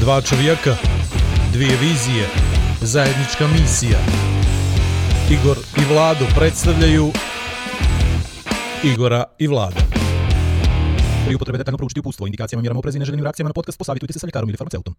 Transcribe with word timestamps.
Dva 0.00 0.20
čovjeka, 0.20 0.76
dvije 1.52 1.76
vizije, 1.76 2.26
zajednička 2.80 3.46
misija. 3.46 3.98
Igor 5.30 5.56
i 5.76 5.94
Vlado 5.94 6.24
predstavljaju 6.36 7.12
Igora 8.84 9.24
i 9.38 9.46
Vlada. 9.46 9.80
Pri 11.26 11.34
upotrebe 11.34 11.58
detaljno 11.58 11.78
proučiti 11.78 12.00
upustvo, 12.00 12.26
indikacijama, 12.26 12.60
mjerama 12.62 12.78
oprezi 12.78 12.98
i 12.98 13.00
neželjenim 13.00 13.24
reakcijama 13.24 13.48
na 13.48 13.52
podcast, 13.52 13.78
posavitujte 13.78 14.12
se 14.12 14.18
sa 14.18 14.26
ljekarom 14.26 14.48
ili 14.48 14.56
farmaceutom. 14.56 14.94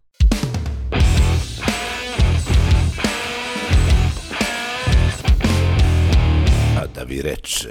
A 6.78 6.86
da 6.94 7.02
vi 7.06 7.22
rečem. 7.22 7.70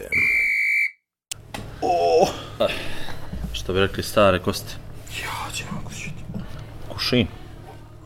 Što 3.54 3.73
bi 3.73 3.79
rekli 3.79 4.04
stare 4.04 4.39
kosti. 4.39 4.73
Ja 5.21 5.66
mogu 5.71 5.91
Kušin. 7.02 7.27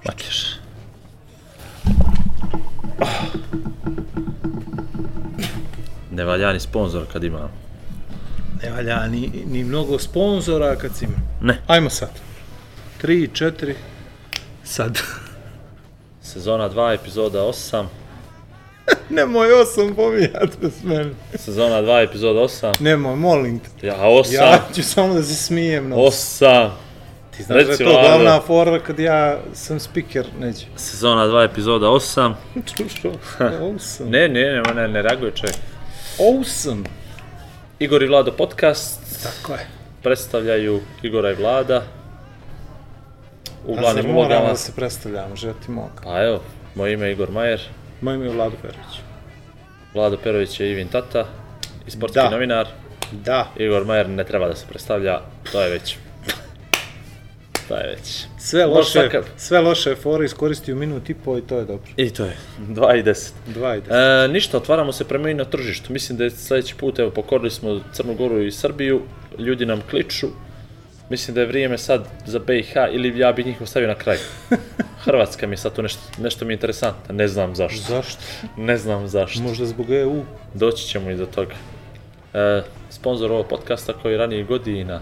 Matljaš. 0.05 0.45
Nevaljani 6.11 6.59
sponsor 6.59 7.05
kad 7.13 7.23
imam. 7.23 7.51
Ne 8.63 8.71
valja 8.71 9.07
ni, 9.07 9.31
ni 9.51 9.63
mnogo 9.63 9.99
sponzora 9.99 10.75
kad 10.75 10.95
si 10.95 11.05
ima. 11.05 11.15
Ne. 11.41 11.61
Ajmo 11.67 11.89
sad. 11.89 12.09
Tri, 13.01 13.29
četiri, 13.33 13.75
sad. 14.63 14.99
Sezona 16.31 16.69
2, 16.69 16.93
epizoda 16.93 17.39
8. 17.39 17.85
Nemoj 19.09 19.51
osam 19.61 19.95
pomijat 19.95 20.49
bez 20.61 20.83
mene. 20.83 21.11
Sezona 21.33 21.81
2, 21.81 22.03
epizoda 22.03 22.39
8. 22.39 22.81
Nemoj, 22.81 23.15
molim 23.15 23.59
te. 23.59 23.87
Ja, 23.87 23.97
8. 23.97 24.33
Ja 24.33 24.61
ću 24.75 24.83
samo 24.83 25.13
da 25.13 25.23
se 25.23 25.35
smijem. 25.35 25.89
No. 25.89 25.95
8. 25.95 26.84
Ti 27.37 27.43
znaš 27.43 27.63
da 27.65 27.71
je 27.71 27.77
to 27.77 27.83
glavna 27.91 28.41
fora 28.41 28.79
kad 28.79 28.99
ja 28.99 29.37
sam 29.53 29.79
speaker, 29.79 30.25
neće. 30.39 30.65
Sezona 30.75 31.25
2, 31.25 31.45
epizoda 31.45 31.85
8. 31.87 32.33
Što? 32.95 33.11
Osam. 33.75 34.09
Ne, 34.09 34.27
ne, 34.27 34.41
ne, 34.43 34.73
ne, 34.75 34.87
ne 34.87 35.01
reaguje 35.01 35.31
čovjek. 35.31 35.55
Osam. 36.19 36.83
Igor 37.79 38.03
i 38.03 38.07
Vlado 38.07 38.31
podcast 38.31 38.99
Tako 39.23 39.53
je. 39.53 39.67
predstavljaju 40.03 40.81
Igora 41.01 41.31
i 41.31 41.35
Vlada. 41.35 41.83
U 43.65 43.75
glavnim 43.75 44.05
moramo 44.05 44.19
ulogama. 44.19 44.49
da 44.49 44.55
se 44.55 44.71
predstavljamo, 44.71 45.35
že 45.35 45.53
ti 45.65 45.71
moga. 45.71 46.01
Pa 46.03 46.23
evo, 46.23 46.41
moje 46.75 46.93
ime 46.93 47.05
je 47.05 47.11
Igor 47.11 47.31
Majer. 47.31 47.61
Moje 48.01 48.15
ime 48.15 48.25
je 48.25 48.31
Vlado 48.31 48.55
Perović. 48.61 48.99
Vlado 49.93 50.17
Perović 50.17 50.59
je 50.59 50.71
Ivin 50.71 50.87
Tata 50.87 51.25
i 51.87 51.91
sportski 51.91 52.19
Da. 52.19 52.29
novinar. 52.29 52.67
Da. 53.11 53.47
Igor 53.57 53.85
Majer 53.85 54.09
ne 54.09 54.23
treba 54.23 54.47
da 54.47 54.55
se 54.55 54.65
predstavlja, 54.69 55.19
to 55.51 55.61
je 55.61 55.69
već... 55.69 55.97
to 57.67 57.75
je 57.75 57.87
već... 57.87 58.25
Sve 58.37 58.65
loše, 58.65 59.09
sve 59.37 59.59
loše 59.59 59.95
fore 59.95 60.25
iskoristi 60.25 60.73
u 60.73 60.75
minut 60.75 61.09
i 61.09 61.13
po 61.13 61.37
i 61.37 61.41
to 61.41 61.57
je 61.57 61.65
dobro. 61.65 61.91
I 61.97 62.09
to 62.09 62.25
je, 62.25 62.37
2 62.59 62.99
i 62.99 63.03
10. 63.03 63.31
Dva 63.47 63.75
ide. 63.75 63.95
E, 63.95 64.27
ništa, 64.27 64.57
otvaramo 64.57 64.91
se 64.91 65.07
prema 65.07 65.29
i 65.29 65.33
na 65.33 65.45
tržištu. 65.45 65.93
Mislim 65.93 66.17
da 66.17 66.23
je 66.23 66.31
sljedeći 66.31 66.75
put, 66.75 66.99
evo, 66.99 67.11
pokorili 67.11 67.51
smo 67.51 67.81
Crnu 67.93 68.15
Goru 68.15 68.41
i 68.41 68.51
Srbiju, 68.51 69.01
ljudi 69.37 69.65
nam 69.65 69.81
kliču. 69.89 70.27
Mislim 71.09 71.35
da 71.35 71.41
je 71.41 71.47
vrijeme 71.47 71.77
sad 71.77 72.07
za 72.25 72.39
BiH 72.39 72.73
ili 72.91 73.19
ja 73.19 73.31
bih 73.31 73.45
njih 73.45 73.61
ostavio 73.61 73.87
na 73.87 73.95
kraju. 73.95 74.19
Hrvatska 75.05 75.47
mi 75.47 75.53
je 75.53 75.57
sad 75.57 75.75
tu 75.75 75.81
nešto, 75.81 76.01
nešto 76.17 76.45
mi 76.45 76.53
je 76.53 76.55
interesantno, 76.55 77.15
ne 77.15 77.27
znam 77.27 77.55
zašto. 77.55 77.93
Zašto? 77.93 78.21
Ne 78.57 78.77
znam 78.77 79.07
zašto. 79.07 79.41
Možda 79.41 79.65
zbog 79.65 79.91
EU. 79.91 80.23
Doći 80.53 80.87
ćemo 80.87 81.09
i 81.09 81.15
do 81.15 81.25
toga. 81.25 81.55
E, 82.33 82.61
sponsor 82.89 83.31
ovog 83.31 83.47
podcasta 83.47 83.93
koji 83.93 84.17
ranije 84.17 84.43
godina 84.43 85.01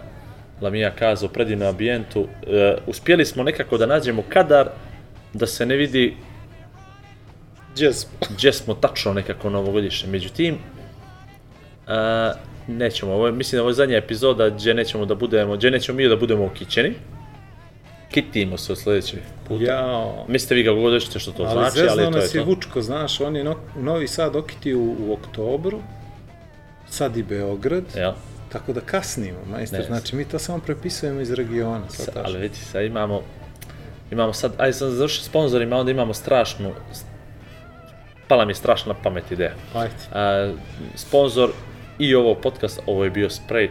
Lamija 0.61 0.91
kazao 0.95 1.29
predivnom 1.29 1.67
ambijentu. 1.67 2.27
E, 2.47 2.75
uspjeli 2.87 3.25
smo 3.25 3.43
nekako 3.43 3.77
da 3.77 3.85
nađemo 3.85 4.23
kadar 4.29 4.69
da 5.33 5.47
se 5.47 5.65
ne 5.65 5.75
vidi 5.75 6.15
Jazz. 7.77 8.05
gdje 8.37 8.53
smo 8.53 8.73
tačno 8.73 9.13
nekako 9.13 9.49
novogodišnje. 9.49 10.09
Međutim, 10.09 10.57
e, 11.87 12.31
nećemo, 12.67 13.13
ovo 13.13 13.31
mislim 13.31 13.57
da 13.57 13.61
ovo 13.61 13.69
je 13.69 13.73
zadnja 13.73 13.97
epizoda 13.97 14.49
gdje 14.49 14.73
nećemo 14.73 15.05
da 15.05 15.15
budemo, 15.15 15.55
gdje 15.55 15.71
nećemo 15.71 15.97
mi 15.97 16.07
da 16.07 16.15
budemo 16.15 16.45
ukićeni. 16.45 16.93
Kitimo 18.11 18.57
se 18.57 18.71
od 18.71 18.79
sljedećeg 18.79 19.19
puta. 19.47 19.63
Jao. 19.63 20.25
Mislite 20.27 20.55
vi 20.55 20.65
kako 20.65 20.79
god 20.79 20.93
hoćete 20.93 21.19
što 21.19 21.31
to 21.31 21.43
Ali 21.43 21.51
znači, 21.51 21.89
ali 21.89 21.97
to 21.97 22.03
je 22.03 22.11
nas 22.11 22.35
je 22.35 22.39
to. 22.39 22.45
Vučko, 22.45 22.81
znaš, 22.81 23.21
on 23.21 23.35
je 23.35 23.43
no, 23.43 23.55
Novi 23.77 24.07
Sad 24.07 24.35
okitio 24.35 24.79
u, 24.79 24.95
u 24.99 25.13
oktobru, 25.13 25.79
sad 26.89 27.17
i 27.17 27.23
Beograd, 27.23 27.83
Ja. 27.97 28.15
Tako 28.53 28.73
da 28.73 28.81
kasnimo, 28.81 29.37
majstor. 29.51 29.79
Ne. 29.79 29.85
Znači, 29.85 30.15
mi 30.15 30.25
to 30.25 30.39
samo 30.39 30.59
prepisujemo 30.59 31.21
iz 31.21 31.31
regiona. 31.31 31.89
Sa- 31.89 32.11
ali 32.23 32.39
vidite, 32.39 32.59
sad 32.59 32.83
imamo, 32.83 33.21
imamo 34.11 34.33
sad, 34.33 34.53
ajde 34.57 34.73
sam 34.73 34.91
završio 34.91 35.23
sponsorima, 35.23 35.77
onda 35.77 35.91
imamo 35.91 36.13
strašnu, 36.13 36.73
pala 38.27 38.45
mi 38.45 38.51
je 38.51 38.55
strašna 38.55 38.93
pamet 38.93 39.31
ideja. 39.31 39.53
Ajde. 39.73 39.93
A, 40.11 40.53
sponsor 40.95 41.49
i 41.99 42.15
ovo 42.15 42.35
podcast, 42.35 42.79
ovo 42.85 43.03
je 43.03 43.09
bio 43.09 43.29
sprej 43.29 43.69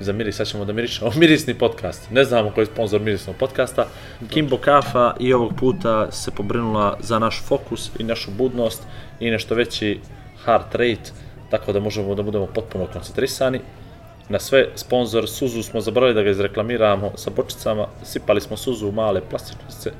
za 0.00 0.12
miris, 0.12 0.36
sad 0.36 0.46
ćemo 0.46 0.64
da 0.64 0.72
mirišemo, 0.72 1.10
mirisni 1.16 1.54
podcast, 1.54 2.10
ne 2.10 2.24
znamo 2.24 2.50
koji 2.50 2.62
je 2.62 2.66
sponsor 2.66 3.00
mirisnog 3.00 3.36
podcasta, 3.36 3.86
Kimbo 4.28 4.56
Kafa 4.56 5.14
i 5.20 5.32
ovog 5.32 5.52
puta 5.56 6.12
se 6.12 6.30
pobrinula 6.30 6.96
za 7.00 7.18
naš 7.18 7.42
fokus 7.42 7.90
i 7.98 8.04
našu 8.04 8.30
budnost 8.30 8.82
i 9.20 9.30
nešto 9.30 9.54
veći 9.54 10.00
heart 10.44 10.74
rate, 10.74 11.10
tako 11.50 11.72
da 11.72 11.80
možemo 11.80 12.14
da 12.14 12.22
budemo 12.22 12.46
potpuno 12.46 12.86
koncentrisani. 12.92 13.60
Na 14.30 14.38
sve, 14.38 14.66
sponsor 14.74 15.28
Suzu 15.28 15.62
smo 15.62 15.80
zaboravili 15.80 16.14
da 16.14 16.22
ga 16.22 16.30
izreklamiramo 16.30 17.12
sa 17.16 17.30
bočicama, 17.30 17.86
sipali 18.04 18.40
smo 18.40 18.56
Suzu 18.56 18.88
u 18.88 18.92
male 18.92 19.20
plastičnice 19.30 19.90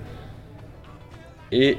i 1.50 1.76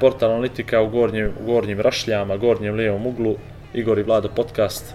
portal 0.00 0.30
analitika 0.30 0.82
u 0.82 0.88
gornjim, 0.88 1.32
u 1.40 1.46
gornjim 1.46 1.80
rašljama, 1.80 2.36
gornjem 2.36 2.74
lijevom 2.74 3.06
uglu, 3.06 3.36
Igor 3.74 3.98
i 3.98 4.02
Vlado 4.02 4.28
podcast. 4.28 4.94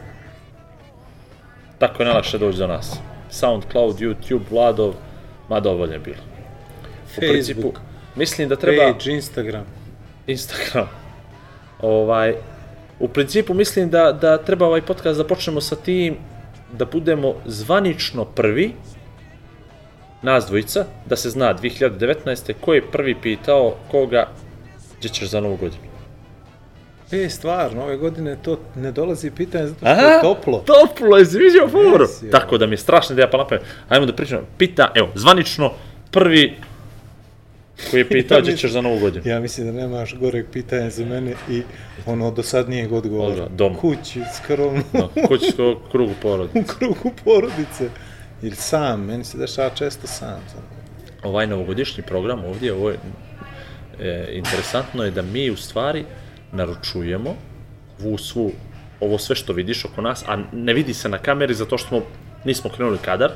Tako 1.80 2.04
je 2.04 2.06
najlakše 2.06 2.38
doći 2.38 2.58
do 2.58 2.68
nas. 2.68 3.00
Soundcloud, 3.30 3.96
YouTube, 3.96 4.42
Vladov, 4.52 4.94
ma 5.50 5.60
dovoljno 5.60 5.94
je 5.94 6.00
bilo. 6.00 6.24
U 7.18 7.20
principu, 7.20 7.62
Facebook, 7.62 7.80
mislim 8.16 8.50
da 8.50 8.56
treba 8.56 8.94
page, 8.94 9.12
Instagram. 9.12 9.66
Instagram. 10.28 10.90
Ovaj, 11.82 12.36
u 13.00 13.08
principu 13.08 13.54
mislim 13.54 13.90
da, 13.90 14.12
da 14.12 14.38
treba 14.38 14.66
ovaj 14.66 14.82
podcast 14.82 15.18
da 15.18 15.28
počnemo 15.28 15.62
sa 15.62 15.76
tim 15.76 16.18
da 16.78 16.86
budemo 16.86 17.34
zvanično 17.46 18.26
prvi, 18.26 18.74
nas 20.22 20.46
dvojica, 20.46 20.86
da 21.06 21.16
se 21.16 21.30
zna 21.30 21.54
2019. 21.54 22.54
ko 22.62 22.74
je 22.74 22.92
prvi 22.92 23.16
pitao 23.22 23.76
koga 23.92 24.28
gdje 24.98 25.10
ćeš 25.10 25.30
za 25.30 25.42
novu 25.42 25.56
godinu. 25.56 25.90
E, 27.12 27.30
stvarno, 27.30 27.84
ove 27.84 27.98
godine 27.98 28.38
to 28.42 28.60
ne 28.76 28.92
dolazi 28.92 29.32
pitanje 29.32 29.68
zato 29.68 29.80
što 29.80 29.90
je 29.90 30.22
toplo. 30.22 30.64
Toplo 30.66 31.18
je, 31.18 31.26
si 31.26 31.38
vidio 31.38 31.68
foru? 31.68 32.06
Ja. 32.24 32.32
Tako 32.32 32.58
da 32.58 32.66
mi 32.66 32.74
je 32.74 32.78
strašna 32.78 33.14
ideja 33.14 33.30
pa 33.30 33.38
napamet. 33.38 33.64
Ajmo 33.90 34.06
da 34.06 34.14
pričamo. 34.14 34.42
Pita, 34.58 34.92
evo, 34.96 35.10
zvanično 35.16 35.72
prvi 36.12 36.58
koji 37.92 38.02
je 38.02 38.10
pitao 38.18 38.42
gdje 38.42 38.58
ćeš 38.58 38.72
za 38.72 38.82
novu 38.82 39.00
godinu. 39.00 39.24
Ja 39.28 39.40
mislim 39.40 39.68
da 39.68 39.74
nemaš 39.74 40.16
goreg 40.16 40.46
pitanja 40.54 40.90
za 40.90 41.06
mene 41.06 41.34
i 41.50 41.62
ono 42.06 42.32
dosadnijeg 42.32 42.92
odgovora. 42.94 43.30
Odgovor, 43.32 43.52
doma. 43.52 43.78
Kući, 43.78 44.22
skromno, 44.38 44.84
No, 44.94 45.10
kućskog 45.28 45.78
krugu 45.92 46.14
porodi. 46.22 46.60
u 46.60 46.64
krugu 46.64 47.12
porodice. 47.24 47.90
Ili 48.42 48.56
sam, 48.56 49.02
meni 49.06 49.24
se 49.24 49.38
dešava 49.38 49.70
često 49.70 50.08
sam. 50.08 50.40
ovaj 51.24 51.48
novogodišnji 51.48 52.04
program 52.04 52.46
ovdje, 52.46 52.74
ovo 52.74 52.90
je 52.90 52.98
e, 54.00 54.30
interesantno 54.34 55.04
je 55.04 55.12
da 55.12 55.22
mi 55.22 55.50
u 55.50 55.58
stvari 55.58 56.06
naručujemo 56.52 57.36
ovu 58.04 58.18
svu, 58.18 58.52
ovo 59.00 59.18
sve 59.18 59.36
što 59.36 59.54
vidiš 59.54 59.86
oko 59.86 60.02
nas, 60.02 60.24
a 60.28 60.38
ne 60.54 60.74
vidi 60.74 60.94
se 60.94 61.10
na 61.10 61.18
kameri 61.18 61.54
zato 61.54 61.78
što 61.78 61.88
smo, 61.88 62.02
nismo 62.46 62.70
krenuli 62.70 62.98
kadar, 63.06 63.32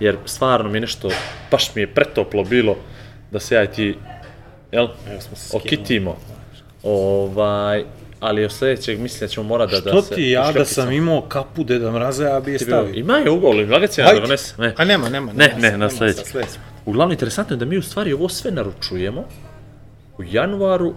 jer 0.00 0.16
stvarno 0.24 0.70
mi 0.70 0.76
je 0.76 0.80
nešto, 0.80 1.08
baš 1.50 1.74
mi 1.74 1.82
je 1.82 1.94
pretoplo 1.94 2.44
bilo 2.44 2.76
da 3.30 3.40
se 3.40 3.54
ja 3.54 3.64
i 3.64 3.66
ti, 3.66 3.98
jel, 4.72 4.88
Evo 5.10 5.20
smo 5.20 5.36
se 5.36 5.48
skinuli. 5.48 5.62
okitimo. 5.66 6.16
Ovaj, 6.82 7.84
ali 8.20 8.44
od 8.44 8.52
sljedećeg 8.52 9.00
mislim 9.00 9.20
da 9.20 9.28
ćemo 9.28 9.46
morati 9.46 9.72
da, 9.72 9.80
da 9.80 9.90
Što 9.90 10.02
se... 10.02 10.14
ti, 10.14 10.30
ja 10.30 10.52
da 10.52 10.64
sam 10.64 10.92
imao 10.92 11.22
kapu 11.22 11.64
Deda 11.64 11.90
Mraza, 11.90 12.24
ja 12.24 12.40
bi 12.40 12.52
je 12.52 12.58
stavio. 12.58 12.94
Ima 12.94 13.16
je 13.16 13.30
ugol, 13.30 13.56
lagacija 13.70 14.04
da 14.04 14.10
Hajde. 14.10 14.20
donese. 14.20 14.54
Ne. 14.58 14.74
A 14.76 14.84
nema, 14.84 15.08
nema. 15.08 15.32
Ne, 15.32 15.54
ne, 15.58 15.70
sad, 15.70 15.80
na 15.80 15.90
sljedeći. 15.90 16.22
Uglavnom, 16.86 17.12
interesantno 17.12 17.56
je 17.56 17.58
da 17.58 17.64
mi 17.64 17.78
u 17.78 17.82
stvari 17.82 18.12
ovo 18.12 18.28
sve 18.28 18.50
naručujemo 18.50 19.24
u 20.18 20.24
januaru, 20.24 20.94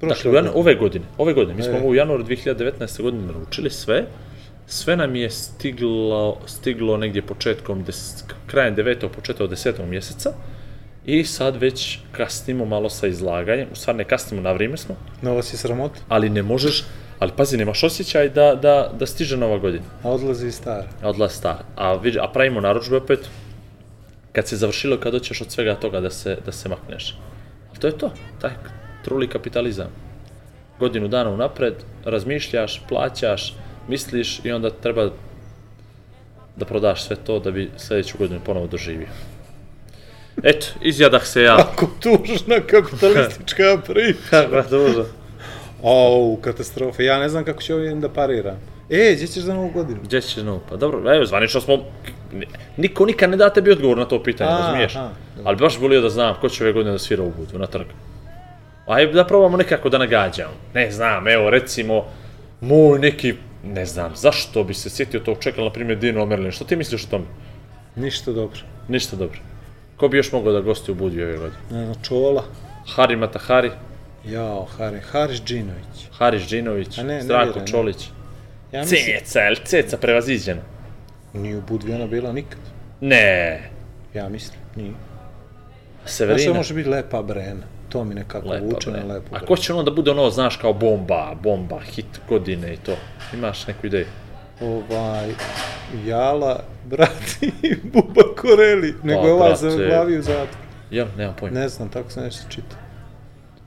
Prošle 0.00 0.32
dakle 0.32 0.50
ove 0.54 0.74
godine, 0.74 1.04
ove 1.18 1.32
godine, 1.32 1.54
mi 1.54 1.62
smo 1.62 1.72
E. 1.72 1.76
ovo 1.76 1.88
u 1.88 1.94
januaru 1.94 2.24
2019. 2.24 3.02
godine 3.02 3.26
naručili 3.26 3.70
sve, 3.70 4.04
sve 4.66 4.96
nam 4.96 5.16
je 5.16 5.30
stiglo, 5.30 6.38
stiglo 6.46 6.96
negdje 6.96 7.22
početkom, 7.22 7.84
des, 7.84 8.24
krajem 8.46 8.76
9. 8.76 9.08
početkom 9.08 9.48
10. 9.48 9.86
mjeseca 9.86 10.30
i 11.08 11.24
sad 11.24 11.56
već 11.56 11.98
kasnimo 12.12 12.64
malo 12.64 12.90
sa 12.90 13.06
izlaganjem, 13.06 13.68
u 13.72 13.74
stvari 13.74 13.98
ne 13.98 14.04
kasnimo, 14.04 14.42
na 14.42 14.52
vrijeme 14.52 14.76
smo, 14.76 14.96
Nova 15.22 15.42
si 15.42 15.56
sramota, 15.56 16.00
ali 16.08 16.30
ne 16.30 16.42
možeš, 16.42 16.84
ali 17.18 17.32
pazi, 17.36 17.56
nemaš 17.56 17.84
osjećaj 17.84 18.28
da, 18.28 18.54
da, 18.54 18.92
da 18.98 19.06
stiže 19.06 19.36
nova 19.36 19.58
godina. 19.58 19.84
a 20.02 20.10
odlazi 20.10 20.46
i 20.46 20.52
stara. 20.52 20.84
Odlazi 21.02 21.34
stara. 21.34 21.64
A, 21.76 21.94
vidi, 21.94 22.18
a 22.20 22.28
pravimo 22.28 22.60
narudžbe 22.60 22.96
opet 22.96 23.28
kad 24.32 24.48
se 24.48 24.56
završilo, 24.56 24.96
kad 25.00 25.12
hoćeš 25.12 25.40
od 25.40 25.50
svega 25.50 25.74
toga 25.74 26.00
da 26.00 26.10
se, 26.10 26.36
da 26.46 26.52
se 26.52 26.68
makneš. 26.68 27.16
To 27.80 27.86
je 27.86 27.98
to, 27.98 28.10
taj 28.40 28.50
truli 29.04 29.28
kapitalizam. 29.28 29.88
Godinu 30.78 31.08
dana 31.08 31.30
unapred, 31.30 31.74
razmišljaš, 32.04 32.82
plaćaš, 32.88 33.54
misliš 33.88 34.40
i 34.44 34.52
onda 34.52 34.70
treba 34.70 35.10
da 36.56 36.64
prodaš 36.64 37.04
sve 37.04 37.16
to 37.16 37.38
da 37.40 37.50
bi 37.50 37.70
sljedeću 37.76 38.18
godinu 38.18 38.40
ponovo 38.44 38.66
doživio. 38.66 39.08
Eto, 40.42 40.66
izjadah 40.82 41.24
se 41.26 41.42
ja. 41.42 41.56
Ako 41.58 41.88
tužna 42.00 42.60
kapitalistička 42.66 43.78
priča. 43.86 44.18
Kakva 44.30 44.62
duža. 44.70 45.04
Au, 45.82 46.36
katastrofa. 46.36 47.02
Ja 47.02 47.18
ne 47.18 47.28
znam 47.28 47.44
kako 47.44 47.62
će 47.62 47.74
ovim 47.74 48.00
da 48.00 48.08
pariram. 48.08 48.56
E, 48.90 49.12
gdje 49.14 49.26
ćeš 49.26 49.42
za 49.42 49.54
novu 49.54 49.70
godinu? 49.70 49.98
Gdje 50.04 50.20
ćeš 50.20 50.36
no? 50.36 50.60
Pa 50.70 50.76
dobro, 50.76 51.14
evo, 51.14 51.24
zvanično 51.24 51.60
smo... 51.60 51.84
Niko 52.76 53.06
nikad 53.06 53.30
ne 53.30 53.36
da 53.36 53.50
tebi 53.50 53.70
odgovor 53.70 53.98
na 53.98 54.04
to 54.04 54.22
pitanje, 54.22 54.50
A, 54.50 54.58
razumiješ? 54.58 54.96
aha. 54.96 55.10
Ali 55.44 55.56
baš 55.56 55.78
volio 55.78 56.00
da 56.00 56.08
znam 56.08 56.34
ko 56.40 56.48
će 56.48 56.64
ove 56.64 56.72
godine 56.72 56.92
da 56.92 56.98
svira 56.98 57.22
u 57.22 57.30
budu 57.38 57.58
na 57.58 57.66
trg. 57.66 57.86
Ajde 58.86 59.12
da 59.12 59.24
probamo 59.26 59.56
nekako 59.56 59.88
da 59.88 59.98
nagađamo. 59.98 60.52
Ne 60.74 60.90
znam, 60.90 61.28
evo 61.28 61.50
recimo, 61.50 62.04
moj 62.60 62.98
neki, 62.98 63.34
ne 63.64 63.86
znam, 63.86 64.16
zašto 64.16 64.64
bi 64.64 64.74
se 64.74 64.90
sjetio 64.90 65.20
tog 65.20 65.36
čekala, 65.40 65.64
na 65.66 65.72
primjer, 65.72 65.98
Dino 65.98 66.26
Merlin, 66.26 66.52
što 66.52 66.64
ti 66.64 66.76
misliš 66.76 67.04
o 67.04 67.10
tome? 67.10 67.24
Ništa 67.96 68.32
dobro. 68.32 68.60
Ništa 68.88 69.16
dobro. 69.16 69.38
Ko 69.98 70.08
bi 70.08 70.16
još 70.16 70.32
mogao 70.32 70.52
da 70.52 70.60
gosti 70.60 70.90
u 70.90 70.94
Budi 70.94 71.22
ove 71.22 71.36
godine? 71.36 71.60
Ne 71.70 71.84
znam, 71.84 71.96
Čola. 72.02 72.44
Hari 72.86 73.16
Matahari, 73.16 73.70
Jao, 74.24 74.64
Hari, 74.66 75.00
Haris 75.02 75.42
Džinović. 75.42 76.08
Haris 76.12 76.42
Džinović, 76.42 76.98
A 76.98 77.02
ne, 77.02 77.22
Zdravko. 77.22 77.60
Čolić. 77.62 78.08
Ja 78.72 78.80
mislim, 78.80 79.00
Ceca, 79.18 79.40
jel 79.40 79.56
Ceca 79.56 79.96
prevaziđena? 79.96 80.60
nije 81.32 81.56
u 81.58 81.62
Budvi 81.62 81.92
ona 81.92 82.06
bila 82.06 82.32
nikad. 82.32 82.58
Ne, 83.00 83.60
Ja 84.14 84.28
mislim, 84.28 84.58
nije. 84.76 84.90
Znaš, 86.00 86.12
Severina. 86.12 86.54
može 86.54 86.74
biti 86.74 86.88
Lepa 86.88 87.22
Brena. 87.22 87.62
To 87.88 88.04
mi 88.04 88.14
nekako 88.14 88.48
Lepa, 88.48 88.64
vuče 88.66 88.90
bre. 88.90 89.00
na 89.00 89.14
Lepu 89.14 89.26
A 89.26 89.30
Brenu. 89.30 89.46
ko 89.46 89.56
će 89.56 89.74
onda 89.74 89.90
bude 89.90 90.10
ono, 90.10 90.30
znaš, 90.30 90.56
kao 90.56 90.72
bomba, 90.72 91.34
bomba, 91.42 91.80
hit 91.80 92.06
godine 92.28 92.74
i 92.74 92.76
to? 92.76 92.96
Imaš 93.34 93.66
neku 93.66 93.86
ideju? 93.86 94.06
Ovaj, 94.60 95.28
Jala, 96.06 96.60
brati, 96.86 97.52
Buba 97.92 98.22
Koreli. 98.36 98.94
Nego 99.02 99.26
je 99.26 99.32
ovaj 99.32 99.56
za 99.56 99.70
glavi 99.76 100.18
u 100.18 100.22
zatvor. 100.22 100.48
Ja, 100.90 101.06
nemam 101.16 101.34
pojma. 101.40 101.60
Ne 101.60 101.68
znam, 101.68 101.88
tako 101.88 102.10
sam 102.10 102.22
nešto 102.24 102.50
čitao. 102.50 102.78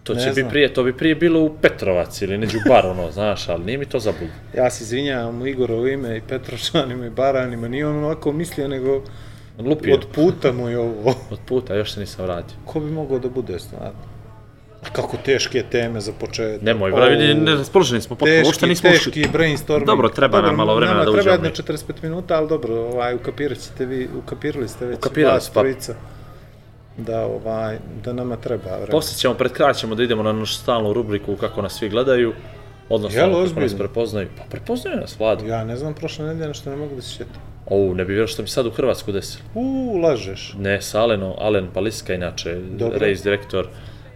to 0.04 0.14
ne 0.14 0.22
će 0.22 0.28
bi 0.30 0.34
znam. 0.42 0.50
prije, 0.50 0.74
to 0.74 0.84
bi 0.84 0.98
prije 0.98 1.16
bilo 1.16 1.40
u 1.42 1.56
Petrovac 1.62 2.22
ili 2.22 2.38
neđu 2.38 2.58
bar, 2.68 2.86
ono, 2.86 3.12
znaš, 3.18 3.50
ali 3.50 3.66
nije 3.66 3.78
mi 3.78 3.86
to 3.86 4.00
zabud. 4.00 4.28
Ja 4.56 4.70
se 4.70 4.84
izvinjavam 4.84 5.42
u 5.42 5.48
Igorovo 5.48 5.88
ime 5.88 6.18
i 6.18 6.22
Petrošanima 6.22 7.06
i 7.06 7.10
Baranima. 7.10 7.68
Nije 7.68 7.88
on 7.88 8.04
ovako 8.04 8.32
mislio, 8.32 8.68
nego 8.68 9.04
Lupio, 9.60 9.96
od 9.96 10.06
puta 10.16 10.52
mu 10.52 10.70
je 10.70 10.80
ovo. 10.80 11.16
od 11.32 11.40
puta, 11.46 11.76
još 11.76 11.94
se 11.94 12.00
nisam 12.00 12.26
vratio. 12.26 12.58
Ko 12.66 12.80
bi 12.80 12.92
mogao 12.92 13.20
da 13.20 13.30
bude 13.30 13.60
stvarno? 13.60 14.00
Kako 14.92 15.18
teške 15.18 15.64
teme 15.64 16.02
za 16.02 16.12
početak. 16.20 16.62
Nemoj, 16.62 16.92
bra, 16.92 17.06
vidi, 17.06 17.34
ne 17.34 17.56
raspoloženi 17.56 18.02
smo 18.02 18.16
potpuno, 18.16 18.42
uopšte 18.46 18.68
nismo 18.68 18.90
ušli. 18.90 19.12
teški 19.12 19.28
brainstorming. 19.34 19.88
Dobro, 19.88 20.10
treba 20.10 20.42
nam 20.42 20.56
malo 20.56 20.76
vremena 20.76 20.98
da 20.98 21.04
treba 21.04 21.20
uđemo. 21.20 21.34
jedno 21.34 21.50
45 21.50 22.04
minuta, 22.04 22.38
ali 22.38 22.48
dobro, 22.50 22.76
ovaj, 22.76 23.16
ukapirat 23.16 23.58
ćete 23.58 23.86
vi, 23.86 24.10
ukapirali 24.18 24.68
ste 24.68 24.86
već 24.86 24.98
Ukapirali 24.98 25.34
vas 25.34 25.50
pa- 25.50 25.60
trojica. 25.60 25.96
Da, 26.98 27.26
ovaj, 27.26 27.78
da 28.04 28.14
nama 28.14 28.36
treba 28.36 28.64
vremena. 28.66 28.92
Poslije 28.92 29.18
ćemo, 29.18 29.34
pred 29.34 29.52
kraj 29.52 29.74
ćemo 29.74 29.96
da 29.96 30.04
idemo 30.04 30.24
na 30.24 30.34
našu 30.34 30.54
stalnu 30.54 30.94
rubriku 30.94 31.36
kako 31.36 31.62
nas 31.62 31.74
svi 31.74 31.90
gledaju, 31.90 32.34
odnosno 32.90 33.20
Jel, 33.20 33.46
kako 33.48 33.60
nas 33.60 33.78
prepoznaju. 33.78 34.28
Pa 34.38 34.44
prepoznaju 34.50 34.98
nas, 35.00 35.20
Vlado. 35.20 35.46
Ja 35.46 35.64
ne 35.64 35.78
znam, 35.78 35.94
prošle 35.94 36.26
nedelje 36.26 36.54
što 36.54 36.70
ne 36.70 36.76
mogu 36.76 36.96
da 36.96 37.02
se 37.02 37.10
sjetim. 37.10 37.42
Ou, 37.66 37.94
ne 37.94 38.06
bi 38.06 38.14
vjerovao 38.14 38.28
što 38.28 38.42
mi 38.42 38.48
sad 38.48 38.66
u 38.66 38.72
Hrvatsku 38.72 39.12
desilo. 39.12 39.44
Uuu, 39.56 39.98
lažeš. 39.98 40.56
Ne, 40.60 40.82
sa 40.82 41.02
Alenom, 41.02 41.34
Alen 41.38 41.68
Paliska, 41.74 42.14
inače, 42.14 42.56
Dobro. 42.56 43.00
race 43.00 43.24
direktor, 43.24 43.68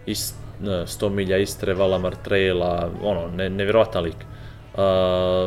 is, 0.06 0.32
ne, 0.32 0.45
100 0.60 1.08
milja 1.08 1.38
Istre, 1.38 1.74
Valamar 1.74 2.16
Traila, 2.16 2.90
ono, 3.02 3.28
ne, 3.28 3.50
nevjerovatan 3.50 4.04
lik. 4.04 4.16
Uh, 4.74 4.82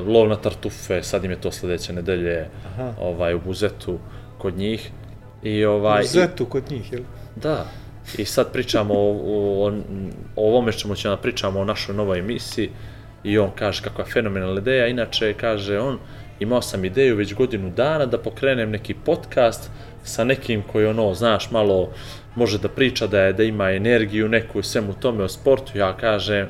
lov 0.08 0.28
na 0.30 0.36
tartufe, 0.36 1.04
sad 1.04 1.24
im 1.24 1.32
je 1.32 1.42
to 1.42 1.52
sljedeće 1.52 1.94
nedelje, 1.94 2.48
Aha. 2.66 2.94
ovaj, 3.02 3.34
u 3.34 3.40
Buzetu, 3.40 4.00
kod 4.38 4.58
njih. 4.58 4.92
I 5.44 5.66
ovaj... 5.66 6.02
U 6.02 6.08
Zetu 6.08 6.46
kod 6.46 6.72
njih, 6.72 6.94
jel? 6.94 7.02
Da. 7.36 7.66
I 8.18 8.26
sad 8.26 8.52
pričamo 8.52 8.94
o, 8.94 9.12
o, 9.12 9.68
o, 9.68 9.74
ovome 10.36 10.72
čemu 10.72 10.96
ćemo 10.96 11.16
da 11.16 11.22
pričamo 11.22 11.60
o 11.60 11.66
našoj 11.66 11.96
novoj 11.96 12.20
emisiji 12.20 12.70
i 13.24 13.38
on 13.38 13.52
kaže 13.56 13.84
kakva 13.84 14.04
je 14.04 14.12
fenomenalna 14.12 14.62
ideja, 14.62 14.88
inače 14.88 15.34
kaže 15.34 15.80
on 15.80 16.00
imao 16.40 16.62
sam 16.62 16.86
ideju 16.86 17.16
već 17.16 17.34
godinu 17.34 17.70
dana 17.70 18.06
da 18.06 18.18
pokrenem 18.18 18.72
neki 18.72 18.94
podcast 18.94 19.72
sa 20.04 20.24
nekim 20.24 20.64
koji 20.72 20.86
ono, 20.86 21.14
znaš, 21.14 21.52
malo 21.52 21.90
može 22.36 22.58
da 22.58 22.68
priča 22.68 23.08
da 23.08 23.22
je 23.22 23.34
da 23.34 23.44
ima 23.44 23.72
energiju 23.72 24.30
neku 24.30 24.62
svemu 24.62 24.94
tome 24.94 25.24
o 25.24 25.28
sportu, 25.28 25.78
ja 25.78 25.98
kažem 25.98 26.48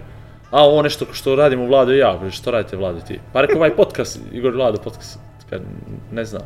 a 0.52 0.64
ovo 0.66 0.82
nešto 0.82 1.06
što 1.14 1.36
radimo 1.36 1.66
Vlado 1.66 1.94
i 1.94 1.98
ja, 1.98 2.20
što 2.32 2.52
radite 2.52 2.78
Vlado 2.78 2.98
i 2.98 3.08
ti? 3.08 3.20
Pa 3.34 3.42
rekao 3.42 3.58
ovaj 3.58 3.76
podcast, 3.76 4.20
Igor 4.34 4.54
Vlado 4.54 4.78
podcast, 4.78 5.20
Kaže, 5.50 5.64
ne 6.12 6.26
znam. 6.26 6.42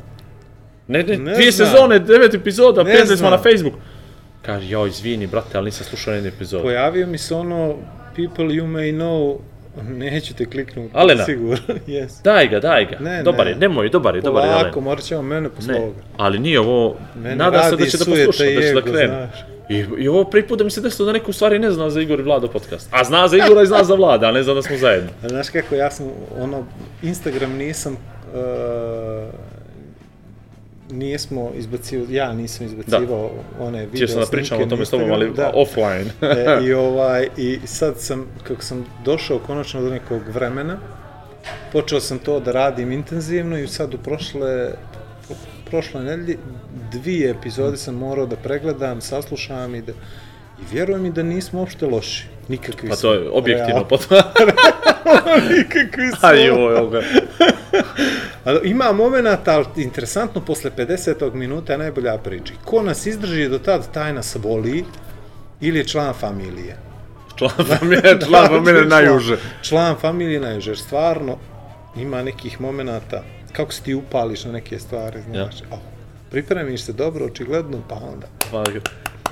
Ne, 0.88 1.04
ne, 1.04 1.18
Ne 1.18 1.34
dvije 1.34 1.52
znam. 1.52 1.68
sezone, 1.68 2.00
devet 2.00 2.34
epizoda, 2.34 2.84
Ne 2.84 2.94
penzli 2.94 3.18
smo 3.18 3.30
na 3.30 3.38
Facebook. 3.38 3.74
Kaže, 4.42 4.70
joj, 4.70 4.90
izvini, 4.90 5.28
brate, 5.28 5.58
ali 5.58 5.66
nisam 5.66 5.86
slušao 5.86 6.12
nijednu 6.12 6.30
epizodu. 6.30 6.64
Pojavio 6.64 7.08
mi 7.08 7.18
se 7.18 7.36
ono, 7.36 7.76
people 8.16 8.46
you 8.46 8.66
may 8.66 8.96
know, 8.96 9.38
neću 10.04 10.34
te 10.34 10.46
kliknuti. 10.46 10.90
Alena? 10.94 11.26
Sigurno, 11.26 11.58
yes. 11.88 12.24
Daj 12.24 12.48
ga, 12.48 12.60
daj 12.60 12.86
ga. 12.86 12.98
Ne, 13.00 13.24
dobar 13.24 13.46
ne. 13.46 13.52
je, 13.52 13.58
nemoj, 13.58 13.90
dobar 13.90 14.16
je, 14.16 14.22
dobar 14.22 14.46
je, 14.46 14.52
Polako, 14.52 14.82
morat 14.82 15.04
ćemo 15.04 15.22
mene 15.22 15.50
posle 15.50 15.74
Ne, 15.74 15.80
ovoga. 15.80 16.00
ali 16.18 16.40
nije 16.40 16.60
ovo, 16.60 16.96
Mene 17.16 17.36
nada 17.36 17.64
se 17.64 17.70
radi 17.72 17.84
da 17.84 17.90
će 17.90 17.98
da 17.98 18.06
posluša, 18.06 18.44
da 18.46 18.62
će 18.62 18.74
da 18.74 18.82
krene. 18.82 19.08
znaš. 19.08 19.40
I, 19.70 19.86
I 19.98 20.08
ovo 20.08 20.24
prvi 20.24 20.48
put 20.48 20.58
da 20.58 20.64
mi 20.64 20.72
se 20.72 20.82
desilo 20.82 21.06
da 21.06 21.12
neko 21.12 21.30
u 21.30 21.34
stvari 21.34 21.60
ne 21.60 21.72
zna 21.72 21.90
za 21.90 22.02
Igor 22.02 22.20
i 22.20 22.24
Vlado 22.24 22.48
podcast. 22.48 22.88
A 22.92 23.04
zna 23.04 23.28
za 23.28 23.38
Igora 23.38 23.62
i 23.62 23.66
zna 23.66 23.84
za 23.84 23.96
Vlada, 23.96 24.28
a 24.28 24.32
ne 24.32 24.44
zna 24.44 24.54
da 24.54 24.62
smo 24.62 24.78
zajedno. 24.78 25.10
A 25.24 25.30
znaš 25.30 25.50
kako, 25.50 25.76
ja 25.76 25.92
sam, 25.92 26.08
ono, 26.40 26.66
Instagram 27.04 27.52
nisam, 27.52 27.94
uh, 27.94 28.40
nismo 30.92 31.52
izbacivao, 31.56 32.08
ja 32.10 32.34
nisam 32.34 32.66
izbacivao 32.66 33.32
one 33.60 33.80
video 33.80 33.90
Htio 33.90 34.08
sam 34.08 34.20
da 34.20 34.26
pričam 34.26 34.58
o 34.58 34.60
snimke 34.60 34.70
tome 34.70 34.86
s 34.86 34.90
tobom, 34.90 35.12
ali 35.12 35.34
da. 35.34 35.52
offline. 35.54 36.12
e, 36.22 36.66
I 36.66 36.74
ovaj, 36.74 37.28
i 37.38 37.60
sad 37.66 38.00
sam, 38.00 38.28
kako 38.44 38.62
sam 38.62 38.86
došao 39.06 39.40
konačno 39.40 39.82
do 39.82 39.90
nekog 39.90 40.22
vremena, 40.28 40.78
počeo 41.72 42.00
sam 42.00 42.20
to 42.20 42.40
da 42.40 42.52
radim 42.52 42.92
intenzivno 42.92 43.58
i 43.58 43.68
sad 43.68 43.94
u 43.94 43.98
prošle, 43.98 44.72
prošle 45.70 46.04
nedelji 46.04 46.38
dvije 46.92 47.30
epizode 47.30 47.78
sam 47.78 47.96
morao 47.96 48.26
da 48.26 48.36
pregledam, 48.36 49.02
saslušam 49.02 49.76
i 49.76 49.82
da 49.82 49.92
i 50.62 50.74
vjerujem 50.74 51.02
mi 51.02 51.12
da 51.12 51.24
nismo 51.24 51.60
uopšte 51.60 51.86
loši. 51.86 52.26
Nikakvi 52.48 52.90
Pa 52.90 52.96
to 52.96 53.14
je 53.14 53.30
objektivno 53.30 53.88
potpuno. 53.88 54.22
Nikakvi 55.58 56.08
smo. 56.08 56.30
Aj, 56.30 56.46
joj, 56.46 56.76
ovoga. 56.76 57.02
Ali 58.44 58.70
ima 58.70 58.92
momenata, 58.92 59.54
ali 59.56 59.66
interesantno, 59.76 60.42
posle 60.42 60.72
50. 60.78 61.34
minuta 61.34 61.72
je 61.74 61.78
najbolja 61.78 62.18
priča. 62.18 62.54
Ko 62.66 62.82
nas 62.82 63.06
izdrži 63.06 63.50
do 63.50 63.60
tad, 63.60 63.92
taj 63.94 64.14
nas 64.14 64.36
voli 64.44 64.86
ili 65.62 65.80
je 65.80 65.88
član 65.88 66.14
familije. 66.14 66.78
Član 67.36 67.52
familije, 67.80 68.20
član 68.28 68.48
familije 68.48 68.86
najuže. 68.86 69.38
Član 69.62 69.96
familije 69.96 70.40
najuže, 70.40 70.72
jer 70.72 70.78
stvarno 70.78 71.38
ima 71.98 72.24
nekih 72.24 72.62
momenata, 72.62 73.24
kako 73.52 73.72
se 73.72 73.82
ti 73.82 73.94
upališ 73.94 74.46
na 74.46 74.52
neke 74.52 74.80
stvari, 74.80 75.22
znaš. 75.22 75.56
Oh, 75.72 75.78
pripremiš 76.32 76.82
se 76.82 76.94
dobro, 76.94 77.26
očigledno, 77.26 77.78
pa 77.90 77.96
onda. 77.96 78.28
Pa, 78.52 78.64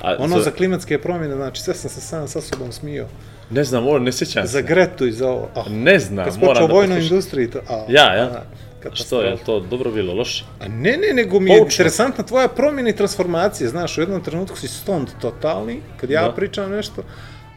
A, 0.01 0.15
Ono 0.20 0.38
za, 0.38 0.44
za 0.44 0.51
klimatske 0.51 1.01
promjene, 1.01 1.36
znači 1.36 1.62
sve 1.62 1.74
sam 1.74 1.89
se 1.89 2.01
sam 2.01 2.27
sa 2.27 2.41
sobom 2.41 2.72
smio. 2.72 3.08
Ne 3.50 3.63
znam, 3.63 3.88
ovo 3.88 4.00
ne 4.00 4.12
sjećam 4.12 4.46
Za 4.46 4.51
se. 4.51 4.62
Gretu 4.62 5.06
i 5.08 5.12
za 5.12 5.30
ovo. 5.30 5.50
Oh, 5.56 5.68
Ne 5.70 6.00
znam, 6.00 6.25
kad 6.25 6.39
moram 6.39 6.56
da 6.56 6.63
o 6.63 6.68
vojnoj 6.68 6.98
poslušam. 6.98 7.15
industriji, 7.15 7.50
to... 7.50 7.60
a, 7.70 7.86
Ja, 7.89 8.15
ja? 8.15 8.24
a, 8.24 8.41
катастрофа. 8.81 9.05
Што 9.05 9.21
е 9.23 9.38
тоа 9.45 9.61
добро 9.61 9.91
било, 9.91 10.15
лошо? 10.17 10.45
А 10.59 10.69
не, 10.69 10.97
не, 10.97 11.13
него 11.13 11.39
ми 11.39 11.47
Поучно. 11.47 11.63
е 11.63 11.67
интересантна 11.67 12.25
твоја 12.25 12.50
промена 12.55 12.89
и 12.89 12.97
трансформација, 12.97 13.71
знаеш, 13.71 13.97
во 13.97 14.07
еден 14.07 14.21
тренуток 14.21 14.57
си 14.57 14.67
стонд 14.67 15.13
тотални, 15.21 15.81
кога 16.00 16.13
ја 16.13 16.25
да. 16.29 16.35
причам 16.35 16.71
нешто, 16.71 17.05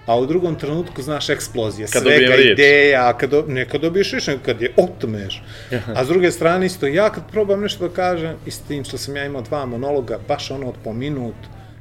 а 0.06 0.18
у 0.20 0.26
другом 0.26 0.56
тренутку 0.56 1.02
знаеш 1.02 1.30
експлозија, 1.32 1.88
кад 1.92 2.04
свека 2.04 2.36
идеја, 2.52 3.08
а 3.08 3.14
кад 3.16 3.48
не 3.48 3.64
кад 3.64 3.80
добиеш 3.80 4.12
риш, 4.12 4.28
кад 4.44 4.60
ја 4.60 4.72
отмеш. 4.76 5.40
а 5.70 6.04
с 6.04 6.08
друге 6.08 6.30
страна 6.30 6.66
исто 6.66 6.86
ја 6.86 7.10
кад 7.12 7.32
пробам 7.32 7.62
нешто 7.62 7.88
да 7.88 7.94
кажам, 7.94 8.36
истим 8.46 8.84
што 8.84 8.98
сам 8.98 9.16
ја 9.16 9.26
имал 9.26 9.42
два 9.42 9.64
монолога, 9.66 10.20
баш 10.28 10.50
оно 10.50 10.68
од 10.68 10.76
поминут, 10.84 11.36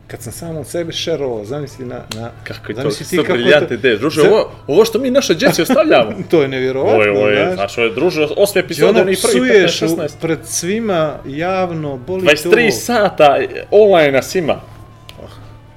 kad 0.07 0.21
sam 0.21 0.31
samo 0.33 0.59
od 0.59 0.67
sebe 0.67 0.91
šerovao, 0.91 1.45
zamisli 1.45 1.85
na... 1.85 2.01
na 2.15 2.31
Kako 2.43 2.71
je 2.71 2.75
to, 2.75 2.89
ti 2.89 3.17
kako 3.17 3.31
je 3.31 3.33
briljantne 3.33 3.75
ideje. 3.75 3.97
Druže, 3.97 4.21
ovo, 4.21 4.51
ovo 4.67 4.85
što 4.85 4.99
mi 4.99 5.11
našoj 5.11 5.35
djeci 5.35 5.61
ostavljamo. 5.61 6.11
To 6.31 6.41
je 6.41 6.47
nevjerovatno, 6.47 7.01
je, 7.03 7.11
ovo 7.11 7.27
je, 7.29 7.43
znaš. 7.45 7.55
znaš, 7.55 7.77
ovo 7.77 7.87
je, 7.87 7.93
druže, 7.93 8.27
osme 8.37 8.61
I 8.61 8.63
epizode, 8.63 8.89
ono 8.89 9.01
oni 9.01 9.15
prvi 9.15 9.39
15, 9.39 9.67
psuješ 9.67 9.81
u- 9.81 9.85
16. 9.87 10.09
pred 10.21 10.39
svima 10.43 11.15
javno, 11.27 11.97
boli 11.97 12.21
23 12.23 12.65
to. 12.65 12.71
sata 12.73 13.37
online 13.71 14.11
nas 14.11 14.35
ima. 14.35 14.61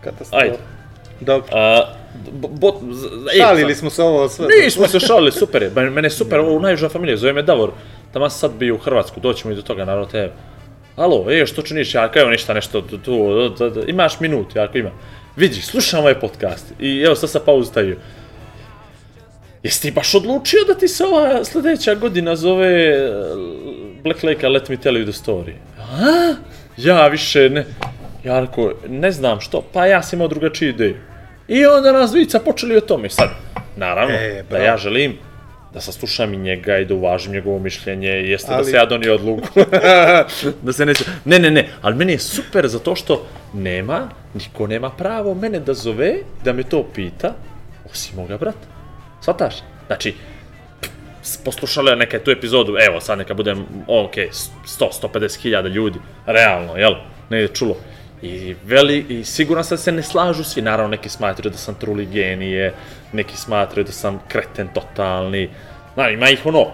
Katastrofa. 0.01 0.45
Ajde. 0.45 0.57
Dobro. 1.21 1.47
A, 1.53 1.83
bo, 2.33 2.49
bo, 2.49 2.81
z- 2.93 3.07
ej, 3.35 3.39
Šalili 3.39 3.75
smo 3.75 3.91
se 3.91 4.03
ovo 4.03 4.29
sve. 4.29 4.47
Nismo 4.65 4.89
se 4.89 5.01
šalili, 5.01 5.33
super 5.33 5.63
je. 5.63 5.71
Mene, 5.71 6.11
super, 6.11 6.39
ovo 6.39 6.61
najjužna 6.61 6.89
familija, 6.89 7.17
zove 7.17 7.33
me 7.33 7.43
Davor. 7.43 7.71
Tamo 8.13 8.31
sad 8.31 8.53
bi 8.53 8.71
u 8.71 8.79
Hrvatsku, 8.79 9.21
doćemo 9.21 9.53
i 9.53 9.57
do 9.57 9.63
toga, 9.63 9.85
naravno 9.85 10.07
te. 10.07 10.31
Alo, 10.97 11.31
e, 11.31 11.47
što 11.47 11.63
činiš, 11.63 11.95
ja 11.95 12.11
evo 12.15 12.31
ništa, 12.31 12.55
nešto, 12.55 12.81
tu, 12.81 12.99
tu, 12.99 13.51
tu, 13.59 13.71
tu, 13.71 13.83
imaš 13.87 14.21
minut, 14.21 14.57
jako 14.57 14.79
ima. 14.79 14.91
Vidi, 15.37 15.63
slušam 15.63 16.01
ovaj 16.01 16.21
podcast 16.21 16.73
i 16.81 17.03
evo 17.07 17.15
sad 17.15 17.31
sa 17.31 17.41
pauzu 17.41 17.71
stavio. 17.71 17.97
Jesi 19.63 19.83
ti 19.83 19.91
baš 19.91 20.15
odlučio 20.15 20.65
da 20.67 20.75
ti 20.75 20.89
se 20.89 21.05
ova 21.05 21.45
sljedeća 21.45 21.95
godina 21.95 22.37
zove 22.37 22.89
eh, 22.89 23.11
Black 24.03 24.23
Lake 24.23 24.49
Let 24.49 24.69
Me 24.69 24.77
Tell 24.77 24.97
You 24.97 25.13
The 25.13 25.25
Story? 25.25 25.53
A? 25.79 26.35
Ja 26.77 27.07
više 27.07 27.51
ne... 27.51 27.65
Ja 28.25 28.41
rekao, 28.41 28.73
ne 28.89 29.11
znam 29.11 29.41
što, 29.41 29.65
pa 29.73 29.87
ja 29.87 30.03
sam 30.03 30.17
imao 30.17 30.29
drugačiju 30.29 30.69
ideju. 30.69 30.97
I 31.49 31.67
onda 31.67 31.93
nas 31.93 32.11
dvica 32.11 32.39
počeli 32.39 32.77
o 32.77 32.81
tome. 32.81 33.11
Sad, 33.11 33.29
naravno, 33.77 34.15
E, 34.15 34.43
da 34.51 34.59
ja 34.59 34.77
želim 34.77 35.19
da 35.77 35.81
saslušam 35.81 36.35
i 36.35 36.37
njega 36.37 36.79
i 36.79 36.85
da 36.85 36.95
uvažim 36.95 37.33
njegovo 37.33 37.59
mišljenje, 37.59 38.09
jeste 38.09 38.51
da 38.51 38.57
Ali- 38.57 38.65
se 38.65 38.77
ja 38.77 38.87
donio 38.87 39.15
odluku. 39.15 39.49
da 40.63 40.73
se 40.73 40.87
neće... 40.87 41.05
Ne, 41.25 41.39
ne, 41.39 41.51
ne, 41.51 41.69
ali 41.83 41.97
meni 41.97 42.13
je 42.13 42.19
super 42.19 42.69
zato 42.69 42.95
što 42.97 43.27
nema, 43.53 44.09
niko 44.35 44.67
nema 44.67 44.91
pravo 44.91 45.35
mene 45.35 45.61
da 45.61 45.75
zove, 45.75 46.15
da 46.45 46.53
me 46.53 46.63
to 46.63 46.83
pita, 46.95 47.35
osim 47.93 48.17
moga 48.17 48.39
brata. 48.39 48.67
Svataš? 49.21 49.55
Znači, 49.87 50.15
je 51.91 51.97
neka 51.97 52.19
tu 52.19 52.31
epizodu, 52.31 52.77
evo 52.89 53.01
sad 53.01 53.19
neka 53.19 53.35
budem, 53.35 53.67
ok, 53.87 54.15
100, 54.17 54.89
150 55.03 55.41
hiljada 55.43 55.69
ljudi, 55.69 55.99
realno, 56.27 56.77
jel? 56.77 56.95
Ne 57.31 57.41
je 57.41 57.49
čulo. 57.49 57.77
I, 58.23 58.55
veli, 58.65 59.05
I 59.09 59.25
siguran 59.25 59.65
sam 59.65 59.77
da 59.77 59.83
se 59.83 59.93
ne 59.93 60.03
slažu 60.03 60.45
svi, 60.45 60.63
naravno 60.63 60.91
neki 60.91 61.09
smatraju 61.09 61.51
da 61.51 61.59
sam 61.59 61.75
truli 61.75 62.07
genije, 62.07 62.73
neki 63.17 63.37
smatraju 63.37 63.85
da 63.85 63.93
sam 63.93 64.21
kreten 64.29 64.69
totalni, 64.75 65.49
znaš, 65.95 66.13
ima 66.13 66.31
ih 66.31 66.47
ono, 66.47 66.67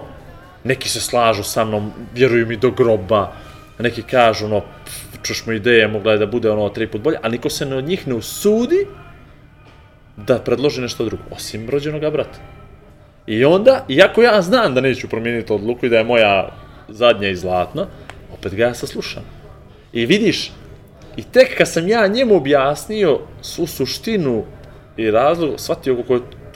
neki 0.64 0.88
se 0.88 1.00
slažu 1.00 1.42
sa 1.42 1.64
mnom, 1.64 1.92
vjeruju 2.14 2.46
mi 2.46 2.56
do 2.56 2.70
groba, 2.70 3.32
neki 3.78 4.02
kažu 4.02 4.46
ono, 4.46 4.60
pff, 4.60 5.22
čuš 5.22 5.46
mu 5.46 5.52
ideje, 5.52 5.88
mogla 5.88 6.12
je 6.12 6.18
da 6.18 6.26
bude 6.26 6.50
ono 6.50 6.68
tri 6.68 6.86
put 6.86 7.00
bolje, 7.00 7.18
a 7.22 7.28
niko 7.28 7.50
se 7.50 7.66
od 7.66 7.84
njih 7.84 8.08
ne 8.08 8.14
usudi 8.14 8.86
da 10.16 10.38
predloži 10.38 10.80
nešto 10.80 11.04
drugo, 11.04 11.22
osim 11.30 11.70
rođenoga 11.70 12.10
brata. 12.10 12.38
I 13.26 13.44
onda, 13.44 13.84
iako 13.88 14.22
ja 14.22 14.42
znam 14.42 14.74
da 14.74 14.80
neću 14.80 15.08
promijeniti 15.08 15.52
odluku 15.52 15.86
i 15.86 15.88
da 15.88 15.98
je 15.98 16.04
moja 16.04 16.50
zadnja 16.88 17.28
i 17.28 17.36
zlatna, 17.36 17.86
opet 18.34 18.54
ga 18.54 18.64
ja 18.64 18.74
saslušam. 18.74 19.22
I 19.92 20.06
vidiš, 20.06 20.52
i 21.16 21.22
tek 21.22 21.56
kad 21.58 21.68
sam 21.68 21.88
ja 21.88 22.06
njemu 22.06 22.36
objasnio 22.36 23.20
svu 23.42 23.66
suštinu 23.66 24.44
i 24.96 25.10
razlog, 25.10 25.54
shvatio 25.56 25.92
je, 25.92 26.04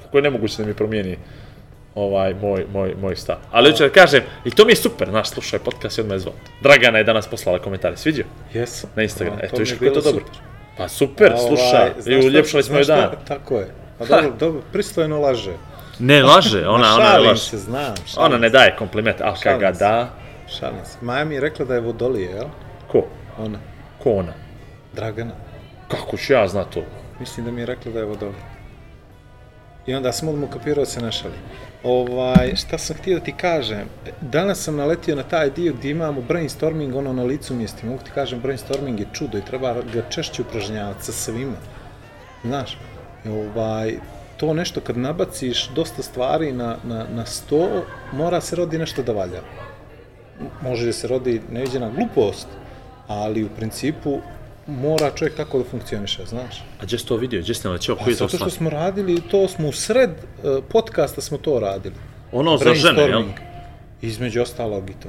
kako 0.02 0.18
je 0.18 0.22
nemoguće 0.22 0.62
da 0.62 0.68
mi 0.68 0.74
promijeni 0.74 1.18
ovaj 1.94 2.34
moj, 2.34 2.66
moj, 2.72 2.94
moj 2.94 3.16
stav. 3.16 3.36
Ali 3.50 3.70
hoću 3.70 3.82
da 3.84 3.90
kažem, 3.90 4.22
i 4.44 4.50
to 4.50 4.64
mi 4.64 4.72
je 4.72 4.76
super, 4.76 5.08
znaš, 5.10 5.28
slušaj 5.28 5.58
podcast 5.58 5.98
i 5.98 6.00
odmah 6.00 6.14
je 6.14 6.18
zvao. 6.18 6.34
Dragana 6.60 6.98
je 6.98 7.04
danas 7.04 7.26
poslala 7.26 7.58
komentare, 7.58 7.96
sviđo? 7.96 8.22
Jesam. 8.54 8.90
Na 8.96 9.02
Instagram. 9.02 9.38
Eto, 9.42 9.56
viš 9.56 9.70
je 9.70 9.74
kako 9.74 9.84
je 9.84 9.92
to 9.92 10.00
bilo 10.00 10.12
dobro. 10.12 10.24
super. 10.26 10.40
Pa 10.76 10.88
super, 10.88 11.32
A, 11.32 11.36
slušaj, 11.38 11.90
i 12.06 12.26
uljepšali 12.26 12.62
smo 12.62 12.76
joj 12.76 12.84
dan. 12.84 12.98
šta- 12.98 13.24
Tako 13.24 13.56
je. 13.56 13.70
Pa 13.98 14.04
dobro, 14.04 14.30
dobro, 14.40 14.60
pristojno 14.72 15.20
laže. 15.20 15.52
Ne, 15.98 16.22
laže, 16.22 16.58
ona, 16.60 16.94
ona 16.94 17.04
šalim 17.04 17.28
laže. 17.28 17.40
se, 17.40 17.58
znam. 17.58 17.94
Šalim 18.06 18.26
Ona 18.26 18.38
ne 18.38 18.48
daje 18.48 18.76
kompliment, 18.78 19.20
a 19.20 19.24
kad 19.24 19.42
Šalim 19.42 19.60
ga 19.60 19.72
da, 19.72 20.10
Šalim 20.48 20.84
se. 20.84 20.98
Maja 21.00 21.24
mi 21.24 21.34
je 21.34 21.40
rekla 21.40 21.64
da 21.64 21.74
je 21.74 21.80
vodolije, 21.80 22.30
jel? 22.30 22.44
ko? 22.88 23.06
Ona. 23.38 23.58
Ko 23.98 24.10
ona? 24.12 24.32
Dragana. 24.92 25.32
Kako 25.88 26.16
ću 26.16 26.32
ja 26.32 26.48
znat 26.48 26.66
to? 26.70 26.80
Mislim 27.20 27.46
da 27.46 27.52
mi 27.52 27.60
je 27.60 27.66
rekla 27.66 27.92
da 27.92 27.98
je 27.98 28.04
vodolije. 28.04 28.42
I 29.86 29.94
onda 29.94 30.12
sam 30.12 30.28
odmah 30.28 30.50
kapirao 30.50 30.84
da 30.84 30.90
se 30.90 31.00
ne 31.00 31.12
šali. 31.12 31.34
Ovaj, 31.82 32.56
šta 32.56 32.78
sam 32.78 32.96
htio 32.96 33.18
da 33.18 33.24
ti 33.24 33.32
kažem? 33.32 33.88
Danas 34.20 34.64
sam 34.64 34.76
naletio 34.76 35.16
na 35.16 35.22
taj 35.22 35.50
dio 35.50 35.72
gdje 35.72 35.90
imamo 35.90 36.20
brainstorming 36.20 36.96
ono 36.96 37.12
na 37.12 37.22
licu 37.22 37.54
mjesti. 37.54 37.86
Mogu 37.86 38.02
ti 38.04 38.10
kažem, 38.14 38.40
brainstorming 38.40 39.00
je 39.00 39.06
čudo 39.12 39.38
i 39.38 39.44
treba 39.44 39.74
ga 39.94 40.02
češće 40.10 40.42
upražnjavati 40.42 41.04
sa 41.04 41.12
svima. 41.12 41.56
Znaš, 42.44 42.78
ovaj, 43.28 43.94
to 44.36 44.54
nešto 44.54 44.80
kad 44.80 44.98
nabaciš 44.98 45.68
dosta 45.68 46.02
stvari 46.02 46.52
na, 46.52 46.76
na, 46.84 47.06
na 47.14 47.26
sto, 47.26 47.84
mora 48.12 48.40
se 48.40 48.56
rodi 48.56 48.78
nešto 48.78 49.02
da 49.02 49.12
valja. 49.12 49.40
Može 50.62 50.86
da 50.86 50.92
se 50.92 51.08
rodi 51.08 51.40
neviđena 51.50 51.90
glupost, 51.90 52.48
ali 53.06 53.44
u 53.44 53.48
principu 53.48 54.18
mora 54.66 55.10
čovjek 55.14 55.36
tako 55.36 55.58
da 55.58 55.64
funkcioniše, 55.64 56.24
znaš. 56.26 56.58
A 56.80 56.84
gdje 56.84 56.98
si 56.98 57.06
to 57.06 57.16
vidio? 57.16 57.40
Gdje 57.40 57.54
si 57.54 57.66
nalećeo? 57.66 57.96
Pa 57.96 58.04
Koji 58.04 58.12
je 58.12 58.16
zato 58.16 58.30
to 58.30 58.36
što 58.36 58.50
smo 58.50 58.70
radili, 58.70 59.20
to 59.30 59.48
smo 59.48 59.68
u 59.68 59.72
sred 59.72 60.10
uh, 60.10 60.64
podcasta 60.68 61.20
smo 61.20 61.38
to 61.38 61.58
radili. 61.60 61.94
Ono 62.32 62.56
za 62.58 62.74
žene, 62.74 63.02
jel? 63.02 63.22
Između 64.02 64.42
ostalog 64.42 64.90
i 64.90 64.94
to. 65.02 65.08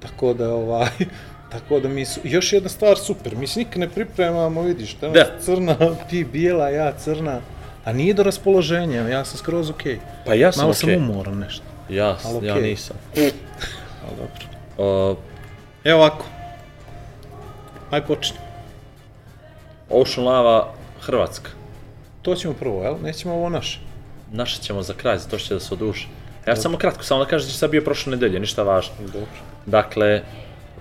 Tako 0.00 0.34
da, 0.34 0.54
ovaj, 0.54 0.88
tako 1.52 1.80
da 1.80 1.88
mi 1.88 2.04
su, 2.04 2.20
još 2.24 2.52
jedna 2.52 2.68
stvar 2.68 2.98
super, 2.98 3.36
mi 3.36 3.46
se 3.46 3.58
nikad 3.58 3.78
ne 3.78 3.88
pripremamo, 3.88 4.62
vidiš, 4.62 4.94
tamo 4.94 5.12
Da. 5.12 5.26
crna, 5.40 5.76
ti 6.10 6.24
bijela, 6.24 6.68
ja 6.68 6.92
crna, 6.92 7.40
a 7.84 7.92
nije 7.92 8.14
do 8.14 8.22
raspoloženja, 8.22 9.08
ja 9.08 9.24
sam 9.24 9.38
skroz 9.38 9.70
okej. 9.70 9.98
Pa 10.26 10.34
ja 10.34 10.52
sam 10.52 10.60
Malo 10.62 10.74
okej. 10.82 10.96
sam 10.96 11.10
umoran 11.10 11.38
nešto, 11.38 11.62
Ja, 11.88 12.16
Ali 12.24 12.46
ja 12.46 12.54
nisam. 12.54 12.96
ali 14.04 14.16
dobro. 14.16 15.10
Uh, 15.10 15.16
Evo 15.84 15.98
ovako, 16.00 16.24
aj 17.90 18.06
počni. 18.06 18.36
Ocean 19.90 20.26
Lava, 20.26 20.72
Hrvatska. 21.00 21.50
To 22.22 22.34
ćemo 22.34 22.54
prvo, 22.54 22.82
jel? 22.84 22.94
Nećemo 23.02 23.34
ovo 23.34 23.48
naše. 23.48 23.78
Naše 24.32 24.62
ćemo 24.62 24.82
za 24.82 24.94
kraj, 24.94 25.18
zato 25.18 25.38
će 25.38 25.54
da 25.54 25.60
se 25.60 25.74
oduži. 25.74 26.06
Ja 26.48 26.56
samo 26.56 26.78
kratko, 26.78 27.02
samo 27.02 27.24
da 27.24 27.30
kažem 27.30 27.46
da 27.48 27.52
si 27.52 27.58
sad 27.58 27.70
bio 27.70 27.82
prošle 27.82 28.10
nedelje, 28.10 28.40
ništa 28.40 28.62
važno. 28.62 28.94
Dobro. 29.00 29.26
Dakle, 29.66 30.22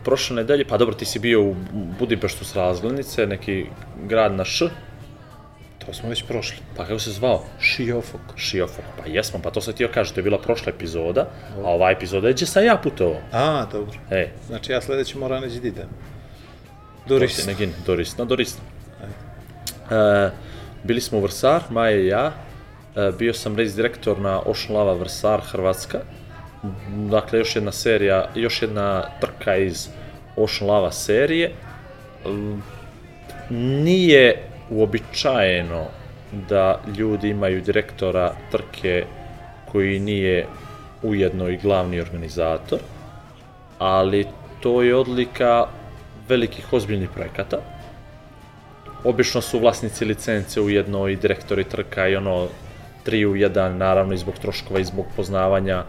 prošle 0.04 0.36
nedelje, 0.36 0.66
pa 0.68 0.78
dobro, 0.78 0.96
ti 0.96 1.06
si 1.06 1.20
bio 1.20 1.42
u 1.42 1.56
Budimpeštu 2.00 2.46
s 2.46 2.56
razglednice, 2.56 3.28
neki 3.28 3.66
grad 4.04 4.34
na 4.36 4.44
Š, 4.46 4.70
To 5.86 5.94
smo 5.94 6.10
već 6.10 6.24
prošli. 6.24 6.58
pa 6.78 6.86
kako 6.86 7.00
se 7.00 7.12
zvao? 7.12 7.44
Šiofok. 7.60 8.22
Šiofok. 8.36 8.86
Pa 8.98 9.06
jesmo, 9.10 9.40
pa 9.44 9.52
to 9.52 9.62
sam 9.62 9.74
ti 9.74 9.84
joj 9.84 9.92
kažem, 9.92 10.14
to 10.14 10.20
je 10.20 10.24
bila 10.24 10.38
prošla 10.38 10.70
epizoda, 10.76 11.22
a 11.64 11.70
ova 11.70 11.92
epizoda 11.92 12.28
je 12.28 12.34
gdje 12.34 12.48
sam 12.48 12.66
ja 12.66 12.78
putovao. 12.78 13.22
A, 13.32 13.66
dobro. 13.72 13.98
E, 14.12 14.30
Znači 14.48 14.72
ja 14.72 14.82
sljedeći 14.82 15.18
moram 15.18 15.42
neći 15.42 15.60
da 15.60 15.68
idem. 15.68 15.88
Doris. 17.08 17.32
Doris. 17.32 17.46
Negin, 17.48 17.74
Dorisna, 17.86 18.26
Dorisna. 18.26 18.62
E, 19.92 20.30
bili 20.84 21.02
smo 21.02 21.18
u 21.18 21.22
Vrsar, 21.22 21.62
Maja 21.70 21.96
i 21.96 22.08
ja. 22.08 22.32
E, 22.96 23.12
bio 23.20 23.34
sam 23.34 23.58
race 23.58 23.76
direktor 23.76 24.20
na 24.20 24.42
Ocean 24.46 24.76
Lava 24.76 24.94
Vrsar, 24.94 25.42
Hrvatska. 25.42 26.00
Dakle, 27.12 27.40
još 27.40 27.56
jedna 27.56 27.72
serija, 27.72 28.26
još 28.36 28.62
jedna 28.62 29.04
trka 29.22 29.56
iz 29.56 29.90
Ocean 30.36 30.70
Lava 30.70 30.92
serije. 30.92 31.52
Mm, 32.26 32.62
Nije 33.84 34.44
uobičajeno 34.70 35.86
da 36.50 36.82
ljudi 36.98 37.30
imaju 37.30 37.62
direktora 37.62 38.34
trke 38.52 39.06
koji 39.72 40.00
nije 40.00 40.48
ujedno 41.04 41.50
i 41.50 41.58
glavni 41.58 42.02
organizator, 42.02 42.80
ali 43.80 44.28
to 44.60 44.82
je 44.82 44.96
odlika 44.96 45.66
velikih 46.28 46.74
ozbiljnih 46.74 47.10
projekata. 47.10 47.58
Obično 49.04 49.42
su 49.42 49.60
vlasnici 49.60 50.06
licence 50.06 50.62
ujedno 50.62 51.08
i 51.08 51.16
direktori 51.16 51.64
trka 51.64 52.08
i 52.08 52.16
ono 52.16 52.48
tri 53.04 53.26
u 53.26 53.36
jedan, 53.36 53.78
naravno 53.78 54.14
i 54.14 54.18
zbog 54.18 54.40
troškova 54.40 54.80
i 54.80 54.84
zbog 54.84 55.06
poznavanja 55.16 55.84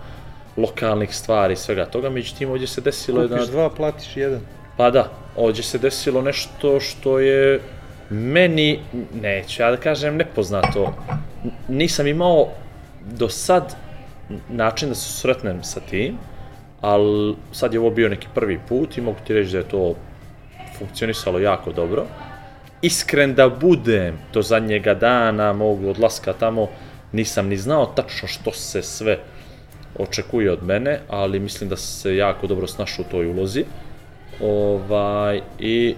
lokalnih 0.56 1.14
stvari 1.14 1.52
i 1.52 1.56
svega 1.56 1.86
toga, 1.86 2.10
međutim 2.10 2.50
ovdje 2.50 2.66
se 2.66 2.80
desilo. 2.80 3.28
Kupiš 3.28 3.48
dva, 3.48 3.70
platiš 3.70 4.16
jedan. 4.16 4.40
Pa 4.76 4.90
da, 4.90 5.10
ovdje 5.36 5.62
se 5.62 5.78
desilo 5.78 6.22
nešto 6.22 6.80
što 6.80 7.18
je 7.18 7.60
meni, 8.10 8.80
neću 9.14 9.62
ja 9.62 9.70
da 9.70 9.76
kažem 9.76 10.16
nepoznato, 10.16 10.94
nisam 11.68 12.06
imao 12.06 12.48
do 13.00 13.28
sad 13.28 13.76
način 14.48 14.88
da 14.88 14.94
se 14.94 15.12
sretnem 15.12 15.62
sa 15.64 15.80
tim, 15.80 16.18
ali 16.80 17.36
sad 17.52 17.74
je 17.74 17.80
ovo 17.80 17.90
bio 17.90 18.08
neki 18.08 18.26
prvi 18.34 18.60
put 18.68 18.98
i 18.98 19.00
mogu 19.00 19.18
ti 19.26 19.34
reći 19.34 19.52
da 19.52 19.58
je 19.58 19.68
to 19.68 19.94
funkcionisalo 20.78 21.38
jako 21.38 21.72
dobro. 21.72 22.06
Iskren 22.82 23.34
da 23.34 23.48
budem 23.48 24.18
do 24.32 24.42
zadnjega 24.42 24.94
dana 24.94 25.52
mog 25.52 25.84
odlaska 25.84 26.32
tamo, 26.32 26.68
nisam 27.12 27.48
ni 27.48 27.56
znao 27.56 27.86
tačno 27.86 28.28
što 28.28 28.52
se 28.52 28.82
sve 28.82 29.18
očekuje 29.98 30.52
od 30.52 30.62
mene, 30.62 31.00
ali 31.08 31.40
mislim 31.40 31.70
da 31.70 31.76
se 31.76 32.16
jako 32.16 32.46
dobro 32.46 32.66
snašao 32.66 33.04
u 33.08 33.10
toj 33.10 33.26
ulozi. 33.26 33.64
Ovaj, 34.40 35.40
I 35.58 35.94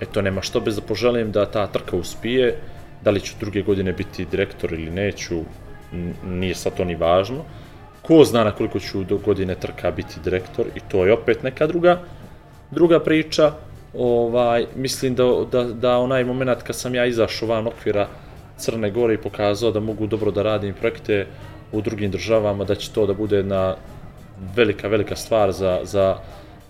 eto, 0.00 0.22
nema 0.22 0.42
što 0.42 0.60
bez 0.60 0.76
da 0.76 0.82
poželim 0.82 1.32
da 1.32 1.46
ta 1.46 1.66
trka 1.66 1.96
uspije, 1.96 2.56
da 3.04 3.10
li 3.10 3.20
ću 3.20 3.34
druge 3.40 3.62
godine 3.62 3.92
biti 3.92 4.24
direktor 4.24 4.72
ili 4.72 4.90
neću, 4.90 5.42
nije 6.24 6.54
sad 6.54 6.74
to 6.76 6.84
ni 6.84 6.94
važno. 6.94 7.44
Ko 8.02 8.24
zna 8.24 8.44
na 8.44 8.52
koliko 8.52 8.80
ću 8.80 9.04
do 9.04 9.18
godine 9.18 9.54
trka 9.54 9.90
biti 9.90 10.20
direktor 10.24 10.66
i 10.74 10.80
to 10.88 11.04
je 11.04 11.12
opet 11.12 11.42
neka 11.42 11.66
druga, 11.66 12.00
druga 12.70 13.00
priča. 13.00 13.52
Ovaj, 13.94 14.66
mislim 14.76 15.14
da, 15.14 15.24
da, 15.52 15.64
da 15.64 15.98
onaj 15.98 16.24
moment 16.24 16.62
kad 16.62 16.76
sam 16.76 16.94
ja 16.94 17.06
izašao 17.06 17.48
van 17.48 17.66
okvira 17.66 18.08
Crne 18.56 18.90
Gore 18.90 19.14
i 19.14 19.18
pokazao 19.22 19.70
da 19.70 19.80
mogu 19.80 20.06
dobro 20.06 20.30
da 20.30 20.42
radim 20.42 20.74
projekte 20.74 21.26
u 21.72 21.80
drugim 21.80 22.10
državama, 22.10 22.64
da 22.64 22.74
će 22.74 22.92
to 22.92 23.06
da 23.06 23.14
bude 23.14 23.36
jedna 23.36 23.76
velika, 24.56 24.88
velika 24.88 25.16
stvar 25.16 25.52
za, 25.52 25.80
za 25.82 26.16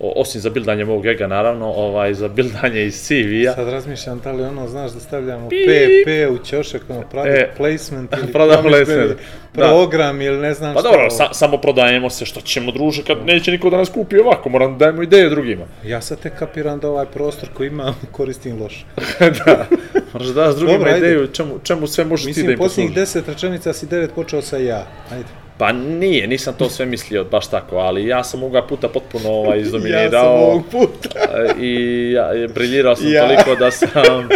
osim 0.00 0.40
za 0.40 0.50
bildanje 0.50 0.85
mog 0.85 1.07
ega, 1.07 1.26
naravno, 1.26 1.66
ovaj, 1.66 2.14
za 2.14 2.28
bildanje 2.28 2.85
iz 2.85 2.95
CV-a. 2.99 3.52
Sad 3.54 3.69
razmišljam 3.69 4.21
da 4.25 4.33
li 4.33 4.42
ono, 4.42 4.69
znaš 4.69 4.90
da 4.92 5.00
stavljamo 5.00 5.49
PP 5.49 6.09
u 6.33 6.45
ćošak, 6.45 6.83
ono, 6.88 7.00
product 7.00 7.37
E, 7.37 7.50
placement 7.57 8.12
ili 8.12 8.33
product 8.35 8.62
placement, 8.62 9.11
da. 9.11 9.16
program 9.54 10.21
ili 10.21 10.38
ne 10.38 10.54
znam 10.54 10.75
Pa 10.75 10.80
šta. 10.80 10.88
dobro, 10.88 11.00
ovo. 11.00 11.11
sa, 11.11 11.28
samo 11.33 11.57
prodajemo 11.57 12.11
se, 12.11 12.25
što 12.25 12.40
ćemo 12.40 12.73
druže 12.73 13.02
kad 13.04 13.19
neće 13.26 13.50
niko 13.50 13.71
da 13.71 13.76
nas 13.76 13.88
kupi 13.88 14.19
ovako, 14.19 14.49
moram 14.49 14.73
da 14.73 14.78
dajemo 14.78 15.02
ideje 15.02 15.28
drugima. 15.28 15.64
Ja 15.85 16.00
sad 16.00 16.21
tek 16.21 16.38
kapiram 16.38 16.78
da 16.80 16.88
ovaj 16.88 17.07
prostor 17.07 17.49
koji 17.54 17.66
imam 17.69 17.95
koristim 18.12 18.62
loše. 18.62 18.85
da, 19.45 19.66
moraš 20.12 20.28
da 20.28 20.35
daš 20.35 20.54
drugima 20.54 20.78
Dobro, 20.78 20.92
ajde. 20.92 21.07
ideju 21.07 21.26
čemu, 21.26 21.59
čemu 21.62 21.87
sve 21.87 22.04
možeš 22.04 22.25
ti 22.25 22.28
da 22.28 22.37
Mislim, 22.38 22.50
im 22.50 22.59
posljednjih 22.59 22.90
poslužiš. 22.90 22.95
deset 23.14 23.28
rečenica 23.28 23.73
si 23.73 23.87
devet 23.87 24.11
počeo 24.14 24.42
sa 24.42 24.57
ja. 24.57 24.87
Ajde. 25.12 25.39
Pa 25.61 25.73
nije, 25.73 26.26
nisam 26.26 26.55
to 26.59 26.69
sve 26.69 26.87
mislio 26.87 27.25
baš 27.25 27.50
tako, 27.50 27.76
ali 27.76 28.07
ja 28.07 28.25
sam 28.25 28.43
ovoga 28.43 28.62
puta 28.62 28.88
potpuno 28.88 29.29
ovaj, 29.29 29.59
Ja 29.59 29.64
sam 29.64 29.67
izdominirao 29.67 30.35
ovog 30.37 30.62
puta. 30.71 31.09
i 31.61 31.73
ja, 32.12 32.31
briljirao 32.55 32.97
sam 32.97 33.12
Ja. 33.12 33.23
toliko 33.23 33.55
da 33.55 33.71
sam 33.71 34.29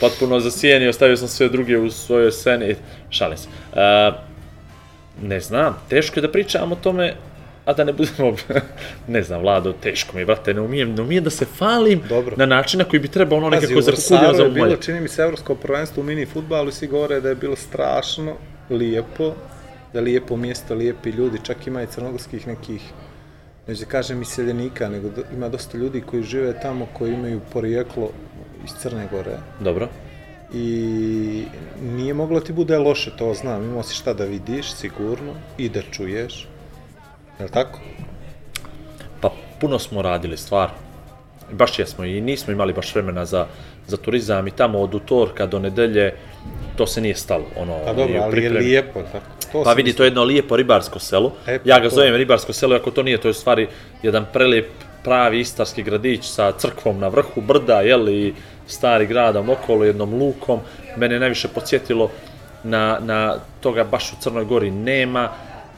potpuno 0.00 0.40
zasijenio, 0.40 0.92
stavio 0.92 1.16
sam 1.16 1.28
sve 1.28 1.48
druge 1.48 1.78
u 1.78 1.90
svojoj 1.90 2.32
sceni, 2.32 2.74
šalim 3.10 3.38
se. 3.38 3.48
E, 3.76 4.12
ne 5.22 5.40
znam, 5.40 5.78
teško 5.88 6.18
je 6.18 6.22
da 6.22 6.32
pričam 6.32 6.72
o 6.72 6.76
tome, 6.76 7.14
a 7.64 7.72
da 7.72 7.84
ne 7.84 7.92
budemo, 7.92 8.36
ne 9.08 9.22
znam, 9.22 9.40
Vlado, 9.40 9.72
teško 9.72 10.14
mi 10.14 10.20
je, 10.20 10.26
brate, 10.26 10.54
ne 10.54 10.60
umijem, 10.60 10.94
ne 10.94 11.02
umijem 11.02 11.24
da 11.24 11.30
se 11.30 11.44
falim 11.58 12.02
Dobro. 12.08 12.36
na 12.36 12.46
način 12.46 12.78
na 12.78 12.84
koji 12.84 13.00
bi 13.00 13.08
trebao 13.08 13.38
ono 13.38 13.50
nekako 13.50 13.80
zakukuljeno 13.80 14.34
za 14.34 14.42
je 14.42 14.50
bilo, 14.50 14.66
umolje. 14.66 14.82
čini 14.82 15.00
mi 15.00 15.08
se, 15.08 15.22
evropsko 15.22 15.54
prvenstvo 15.54 16.00
u 16.00 16.04
mini 16.04 16.26
futbalu 16.26 16.70
svi 16.70 16.86
govore 16.86 17.20
da 17.20 17.28
je 17.28 17.34
bilo 17.34 17.56
strašno 17.56 18.32
lijepo, 18.70 19.34
da 19.92 19.98
je 19.98 20.04
lijepo 20.04 20.36
mjesto, 20.36 20.74
lijepi 20.74 21.10
ljudi, 21.10 21.38
čak 21.42 21.66
ima 21.66 21.82
i 21.82 21.86
crnogorskih 21.86 22.46
nekih, 22.46 22.82
neću 23.66 23.80
da 23.80 23.90
kažem 23.90 24.22
iseljenika, 24.22 24.88
nego 24.88 25.08
do, 25.08 25.22
ima 25.34 25.48
dosta 25.48 25.78
ljudi 25.78 26.00
koji 26.00 26.22
žive 26.22 26.60
tamo, 26.60 26.86
koji 26.92 27.14
imaju 27.14 27.40
porijeklo 27.52 28.10
iz 28.64 28.70
Crne 28.80 29.08
Gore. 29.10 29.36
Dobro. 29.60 29.88
I 30.54 31.44
nije 31.82 32.14
moglo 32.14 32.40
ti 32.40 32.52
bude 32.52 32.78
loše, 32.78 33.10
to 33.16 33.34
znam, 33.34 33.64
imao 33.64 33.82
si 33.82 33.94
šta 33.94 34.14
da 34.14 34.24
vidiš, 34.24 34.72
sigurno, 34.74 35.32
i 35.58 35.68
da 35.68 35.82
čuješ. 35.82 36.48
Je 37.38 37.44
li 37.44 37.50
tako? 37.50 37.80
Pa 39.20 39.30
puno 39.60 39.78
smo 39.78 40.02
radili 40.02 40.36
stvar. 40.36 40.70
Baš 41.52 41.78
jesmo 41.78 42.04
i 42.04 42.20
nismo 42.20 42.52
imali 42.52 42.72
baš 42.72 42.94
vremena 42.94 43.24
za, 43.24 43.46
za 43.86 43.96
turizam 43.96 44.48
i 44.48 44.50
tamo 44.50 44.78
od 44.78 44.94
utorka 44.94 45.46
do 45.46 45.58
nedelje 45.58 46.14
to 46.76 46.86
se 46.86 47.00
nije 47.00 47.14
stalo. 47.14 47.44
Ono, 47.56 47.78
Pa 47.84 47.92
dobro, 47.92 48.14
i 48.14 48.18
ali 48.18 48.24
je 48.26 48.30
pripremi. 48.30 48.64
lijepo, 48.66 48.98
je 48.98 49.04
li 49.04 49.10
tako? 49.12 49.26
To 49.52 49.62
Pa 49.64 49.72
vidi, 49.72 49.92
to 49.92 50.02
je 50.02 50.06
jedno 50.06 50.24
lijepo 50.24 50.56
ribarsko 50.56 50.98
selo. 50.98 51.32
E, 51.46 51.58
pa 51.58 51.70
ja 51.70 51.80
ga 51.80 51.88
to. 51.88 51.94
zovem 51.94 52.14
ribarsko 52.14 52.52
selo, 52.52 52.76
ako 52.76 52.90
to 52.90 53.02
nije, 53.02 53.18
to 53.18 53.28
je 53.28 53.30
u 53.30 53.34
stvari 53.34 53.68
jedan 54.02 54.26
prelijep 54.32 54.68
pravi 55.04 55.40
istarski 55.40 55.82
gradić 55.82 56.24
sa 56.24 56.52
crkvom 56.52 56.98
na 56.98 57.08
vrhu 57.08 57.40
brda, 57.40 57.80
jel, 57.80 58.08
i 58.08 58.34
stari 58.66 59.06
gradom 59.06 59.50
okolo, 59.50 59.84
jednom 59.84 60.14
lukom. 60.14 60.60
Mene 60.96 61.14
je 61.14 61.20
najviše 61.20 61.48
podsjetilo 61.48 62.10
na, 62.64 62.98
na 63.00 63.36
toga 63.60 63.84
baš 63.84 64.12
u 64.12 64.16
Crnoj 64.20 64.44
Gori 64.44 64.70
nema, 64.70 65.28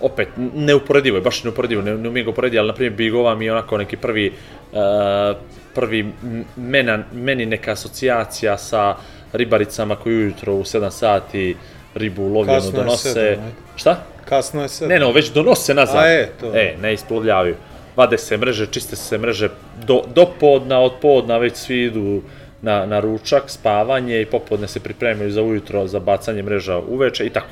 opet, 0.00 0.28
neuporedivo 0.54 1.16
je, 1.16 1.22
baš 1.22 1.44
neuporedivo, 1.44 1.82
ne, 1.82 1.96
ne 1.96 2.08
umijem 2.08 2.24
ga 2.24 2.30
uporediti, 2.30 2.58
ali 2.58 2.68
na 2.68 2.74
primjer 2.74 2.92
Bigova 2.96 3.34
mi 3.34 3.44
je 3.44 3.52
onako 3.52 3.78
neki 3.78 3.96
prvi, 3.96 4.32
uh, 4.72 5.36
prvi 5.74 6.12
mena, 6.56 6.98
meni 7.12 7.46
neka 7.46 7.72
asocijacija 7.72 8.58
sa 8.58 8.96
ribaricama 9.32 9.96
koji 9.96 10.16
ujutro 10.16 10.54
u 10.54 10.62
7 10.62 10.90
sati 10.90 11.56
ribu 11.94 12.44
Kasno 12.46 12.70
je 12.70 12.84
donose. 12.84 13.12
sedam. 13.12 13.52
Šta? 13.76 14.02
Kasno 14.24 14.62
je 14.62 14.68
sad. 14.68 14.88
Ne, 14.88 14.98
ne, 14.98 15.12
već 15.12 15.30
donose 15.32 15.74
nazad. 15.74 16.04
A, 16.04 16.08
e, 16.08 16.28
to. 16.40 16.52
E, 16.54 16.74
ne 16.82 16.94
isplovljavaju. 16.94 17.54
Vade 17.96 18.18
se 18.18 18.36
mreže, 18.36 18.66
čiste 18.66 18.96
se 18.96 19.18
mreže 19.18 19.48
do, 19.86 20.02
do 20.14 20.26
podna, 20.40 20.80
od 20.80 20.92
podna 21.02 21.38
već 21.38 21.56
svi 21.56 21.82
idu 21.82 22.22
na, 22.62 22.86
na 22.86 23.00
ručak, 23.00 23.42
spavanje 23.46 24.20
i 24.20 24.26
popodne 24.26 24.68
se 24.68 24.80
pripremaju 24.80 25.30
za 25.30 25.42
ujutro 25.42 25.86
za 25.86 26.00
bacanje 26.00 26.42
mreža 26.42 26.78
uveče 26.78 27.26
i 27.26 27.30
tako. 27.30 27.46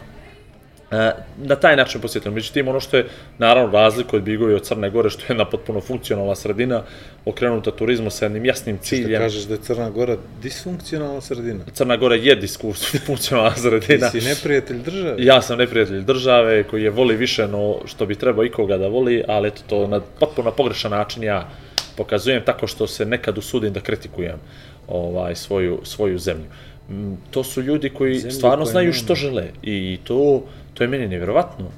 E, 0.93 1.11
na 1.39 1.57
taj 1.57 1.77
način 1.77 2.01
posjetimo. 2.01 2.35
Međutim, 2.35 2.69
ono 2.69 2.81
što 2.81 2.97
je 2.97 3.07
naravno 3.39 3.73
razliko 3.73 4.17
od 4.17 4.23
Bigovi 4.23 4.55
od 4.55 4.63
Crne 4.63 4.91
Gore, 4.91 5.11
što 5.11 5.21
je 5.21 5.27
jedna 5.29 5.45
potpuno 5.45 5.81
funkcionalna 5.81 6.35
sredina, 6.35 6.83
okrenuta 7.25 7.71
turizmu 7.71 8.11
sa 8.11 8.25
jednim 8.25 8.45
jasnim 8.45 8.77
Što 8.77 8.85
ciljem. 8.85 9.21
kažeš 9.21 9.43
da 9.43 9.55
je 9.55 9.61
Crna 9.61 9.91
Gora 9.91 10.17
disfunkcionalna 10.43 11.21
sredina. 11.21 11.65
Crna 11.73 11.97
Gora 11.97 12.15
je 12.15 12.35
diskus, 12.37 12.85
funkcionalna 13.07 13.51
Ti 13.51 13.61
sredina. 13.61 14.11
si 14.11 14.21
neprijatelj 14.21 14.79
države. 14.79 15.15
Ja 15.19 15.43
sam 15.43 15.59
neprijatelj 15.59 16.01
države 16.01 16.63
koji 16.63 16.83
je 16.83 16.91
voli 16.91 17.17
više 17.17 17.49
no 17.49 17.77
što 17.87 18.07
bi 18.07 18.15
trebao 18.15 18.45
ikoga 18.45 18.77
da 18.79 18.89
voli, 18.89 19.23
ali 19.29 19.49
eto 19.49 19.63
to 19.67 19.87
na 19.87 20.01
potpuno 20.21 20.51
pogrešan 20.51 20.91
način 20.91 21.23
ja 21.23 21.49
pokazujem 21.97 22.43
tako 22.45 22.67
što 22.67 22.87
se 22.87 23.07
nekad 23.07 23.39
usudim 23.39 23.73
da 23.73 23.81
kritikujem 23.81 24.37
ovaj 24.89 25.35
svoju 25.35 25.81
svoju 25.83 26.19
zemlju. 26.19 26.45
To 27.31 27.45
su 27.45 27.63
ljudi 27.63 27.91
koji 27.91 28.19
Zemlju 28.19 28.33
stvarno 28.33 28.65
znaju 28.65 28.85
nema. 28.85 28.95
što 28.95 29.15
žele 29.15 29.45
i 29.63 29.99
to 30.05 30.45
to 30.75 30.85
je 30.85 30.89
meni 30.89 31.09
nevjerovatno. 31.09 31.71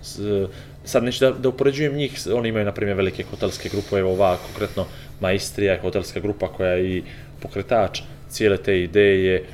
Sad 0.84 1.04
neću 1.04 1.24
da, 1.24 1.30
da 1.30 1.48
upoređujem 1.48 1.94
njih, 1.94 2.18
oni 2.34 2.48
imaju 2.48 2.64
na 2.64 2.72
primjer 2.72 2.96
velike 2.96 3.24
hotelske 3.30 3.68
grupe, 3.68 3.96
evo 3.96 4.12
ova 4.12 4.36
konkretno 4.36 4.86
Maistrija 5.20 5.72
je 5.72 5.80
hotelska 5.80 6.20
grupa 6.20 6.48
koja 6.48 6.70
je 6.70 6.96
i 6.96 7.02
pokretač 7.42 8.00
cijele 8.28 8.56
te 8.56 8.80
ideje 8.82 9.44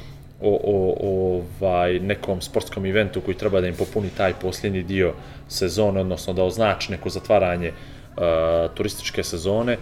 o, 0.41 0.61
o, 0.65 0.95
o 1.01 1.43
ovaj, 1.61 1.99
nekom 1.99 2.41
sportskom 2.41 2.87
eventu 2.87 3.21
koji 3.21 3.37
treba 3.37 3.61
da 3.61 3.69
im 3.69 3.75
popuni 3.75 4.11
taj 4.17 4.35
posljednji 4.35 4.83
dio 4.83 5.15
sezone, 5.49 6.01
odnosno 6.01 6.33
da 6.33 6.45
označi 6.45 6.93
neko 6.93 7.11
zatvaranje 7.11 7.73
uh, 7.73 8.75
turističke 8.75 9.23
sezone, 9.23 9.77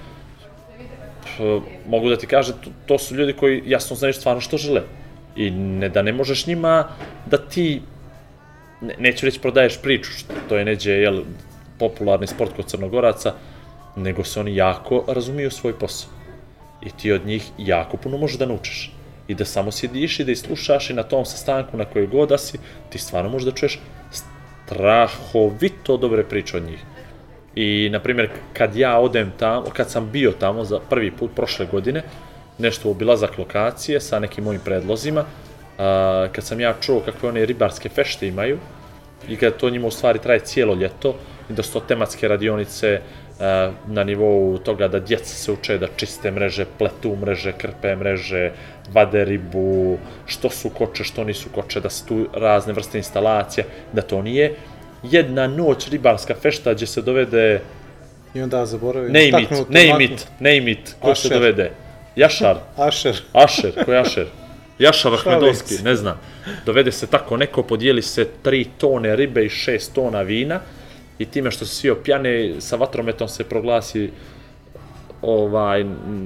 P- 1.36 1.60
mogu 1.86 2.08
da 2.08 2.16
ti 2.16 2.26
kažem, 2.26 2.54
to, 2.64 2.70
to 2.86 2.98
su 2.98 3.14
ljudi 3.14 3.32
koji 3.32 3.62
jasno 3.66 3.96
znaju 3.96 4.14
stvarno 4.14 4.40
što 4.40 4.56
žele. 4.56 4.82
I 5.36 5.50
ne 5.50 5.88
da 5.88 6.02
ne 6.02 6.12
možeš 6.12 6.46
njima 6.46 6.88
da 7.26 7.38
ti, 7.38 7.82
ne, 8.80 8.94
neću 8.98 9.26
reći 9.26 9.40
prodaješ 9.40 9.82
priču, 9.82 10.10
to 10.48 10.56
je 10.56 10.64
neđe, 10.64 10.92
jel, 10.92 11.22
popularni 11.78 12.26
sport 12.26 12.56
kod 12.56 12.66
crnogoraca, 12.66 13.34
nego 13.96 14.24
se 14.24 14.40
oni 14.40 14.56
jako 14.56 15.04
razumiju 15.08 15.50
svoj 15.50 15.78
posao. 15.78 16.10
I 16.82 16.90
ti 16.90 17.12
od 17.12 17.26
njih 17.26 17.50
jako 17.58 17.96
puno 17.96 18.18
možeš 18.18 18.38
da 18.38 18.46
naučiš. 18.46 18.92
I 19.28 19.34
da 19.34 19.44
samo 19.44 19.70
sjediš 19.70 20.20
i 20.20 20.24
da 20.24 20.32
ih 20.32 20.38
slušaš 20.38 20.90
i 20.90 20.94
na 20.94 21.02
tom 21.02 21.24
sastanku 21.24 21.76
na 21.76 21.84
kojoj 21.84 22.06
god 22.06 22.28
da 22.28 22.38
si, 22.38 22.58
ti 22.90 22.98
stvarno 22.98 23.30
možeš 23.30 23.46
da 23.46 23.52
čuješ 23.52 23.78
strahovito 24.66 25.96
dobre 25.96 26.24
priče 26.24 26.56
od 26.56 26.62
njih. 26.62 26.80
I, 27.54 27.88
na 27.92 28.00
primjer, 28.00 28.30
kad 28.52 28.76
ja 28.76 28.98
odem 28.98 29.32
tamo, 29.38 29.66
kad 29.72 29.90
sam 29.90 30.10
bio 30.10 30.32
tamo 30.32 30.64
za 30.64 30.78
prvi 30.90 31.10
put 31.10 31.30
prošle 31.36 31.66
godine, 31.66 32.02
nešto 32.58 32.90
obilazak 32.90 33.38
lokacije 33.38 34.00
sa 34.00 34.18
nekim 34.18 34.44
mojim 34.44 34.60
predlozima, 34.64 35.24
a, 35.78 36.28
kad 36.32 36.44
sam 36.44 36.60
ja 36.60 36.74
čuo 36.80 37.00
kakve 37.00 37.28
one 37.28 37.46
ribarske 37.46 37.88
fešte 37.88 38.28
imaju, 38.28 38.58
i 39.28 39.36
kad 39.36 39.56
to 39.56 39.70
njima 39.70 39.86
u 39.86 39.90
stvari 39.90 40.18
traje 40.18 40.40
cijelo 40.40 40.74
ljeto, 40.74 41.14
i 41.50 41.52
da 41.52 41.62
su 41.62 41.72
to 41.72 41.80
tematske 41.80 42.28
radionice 42.28 43.00
a, 43.40 43.70
na 43.86 44.04
nivou 44.04 44.58
toga 44.58 44.88
da 44.88 45.00
djeca 45.00 45.34
se 45.34 45.52
uče 45.52 45.78
da 45.78 45.86
čiste 45.96 46.30
mreže, 46.30 46.66
pletu 46.78 47.16
mreže, 47.16 47.52
krpe 47.52 47.96
mreže, 47.96 48.52
vade 48.92 49.24
ribu, 49.24 49.98
što 50.26 50.50
su 50.50 50.70
koče, 50.70 51.04
što 51.04 51.24
nisu 51.24 51.48
koče, 51.54 51.80
da 51.80 51.90
su 51.90 52.06
tu 52.06 52.26
razne 52.34 52.72
vrste 52.72 52.98
instalacija, 52.98 53.64
da 53.92 54.02
to 54.02 54.22
nije 54.22 54.54
jedna 55.02 55.46
noć 55.46 55.88
ribarska 55.88 56.34
fešta 56.34 56.74
gdje 56.74 56.86
se 56.86 57.02
dovede 57.02 57.60
I 58.34 58.42
onda 58.42 58.66
zaboravim. 58.66 59.12
name 59.12 59.42
it, 59.42 59.50
name 59.50 60.04
it, 60.04 60.26
name 60.40 60.70
it, 60.70 60.96
ko 61.00 61.14
se 61.14 61.28
dovede? 61.28 61.70
Jašar, 62.16 62.56
Ašer. 62.76 63.22
Ašer, 63.32 63.84
ko 63.84 63.92
je 63.92 64.00
Ašer? 64.00 64.26
Jašar 64.78 65.14
Ahmedovski, 65.14 65.74
se. 65.74 65.82
ne 65.82 65.96
znam. 65.96 66.20
Dovede 66.66 66.92
se 66.92 67.06
tako 67.06 67.36
neko, 67.36 67.62
podijeli 67.62 68.02
se 68.02 68.26
3 68.44 68.66
tone 68.78 69.16
ribe 69.16 69.44
i 69.44 69.48
6 69.48 69.92
tona 69.94 70.22
vina 70.22 70.60
i 71.18 71.24
time 71.24 71.50
što 71.50 71.66
se 71.66 71.74
svi 71.74 71.90
opjane, 71.90 72.54
sa 72.58 72.76
vatrometom 72.76 73.28
se 73.28 73.44
proglasi 73.44 74.10
ovaj 75.22 75.84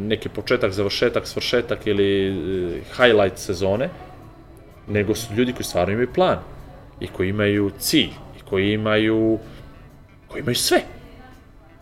neki 0.08 0.28
početak, 0.28 0.72
završetak, 0.72 1.26
svršetak 1.26 1.86
ili 1.86 2.28
e, 2.28 2.80
highlight 2.96 3.38
sezone, 3.38 3.88
nego 4.88 5.14
su 5.14 5.34
ljudi 5.34 5.52
koji 5.52 5.64
stvarno 5.64 5.92
imaju 5.92 6.12
plan 6.12 6.38
i 7.00 7.06
koji 7.06 7.28
imaju 7.28 7.70
cilj 7.78 8.10
i 8.38 8.40
koji 8.50 8.72
imaju 8.72 9.38
koji 10.28 10.40
imaju 10.40 10.54
sve 10.54 10.80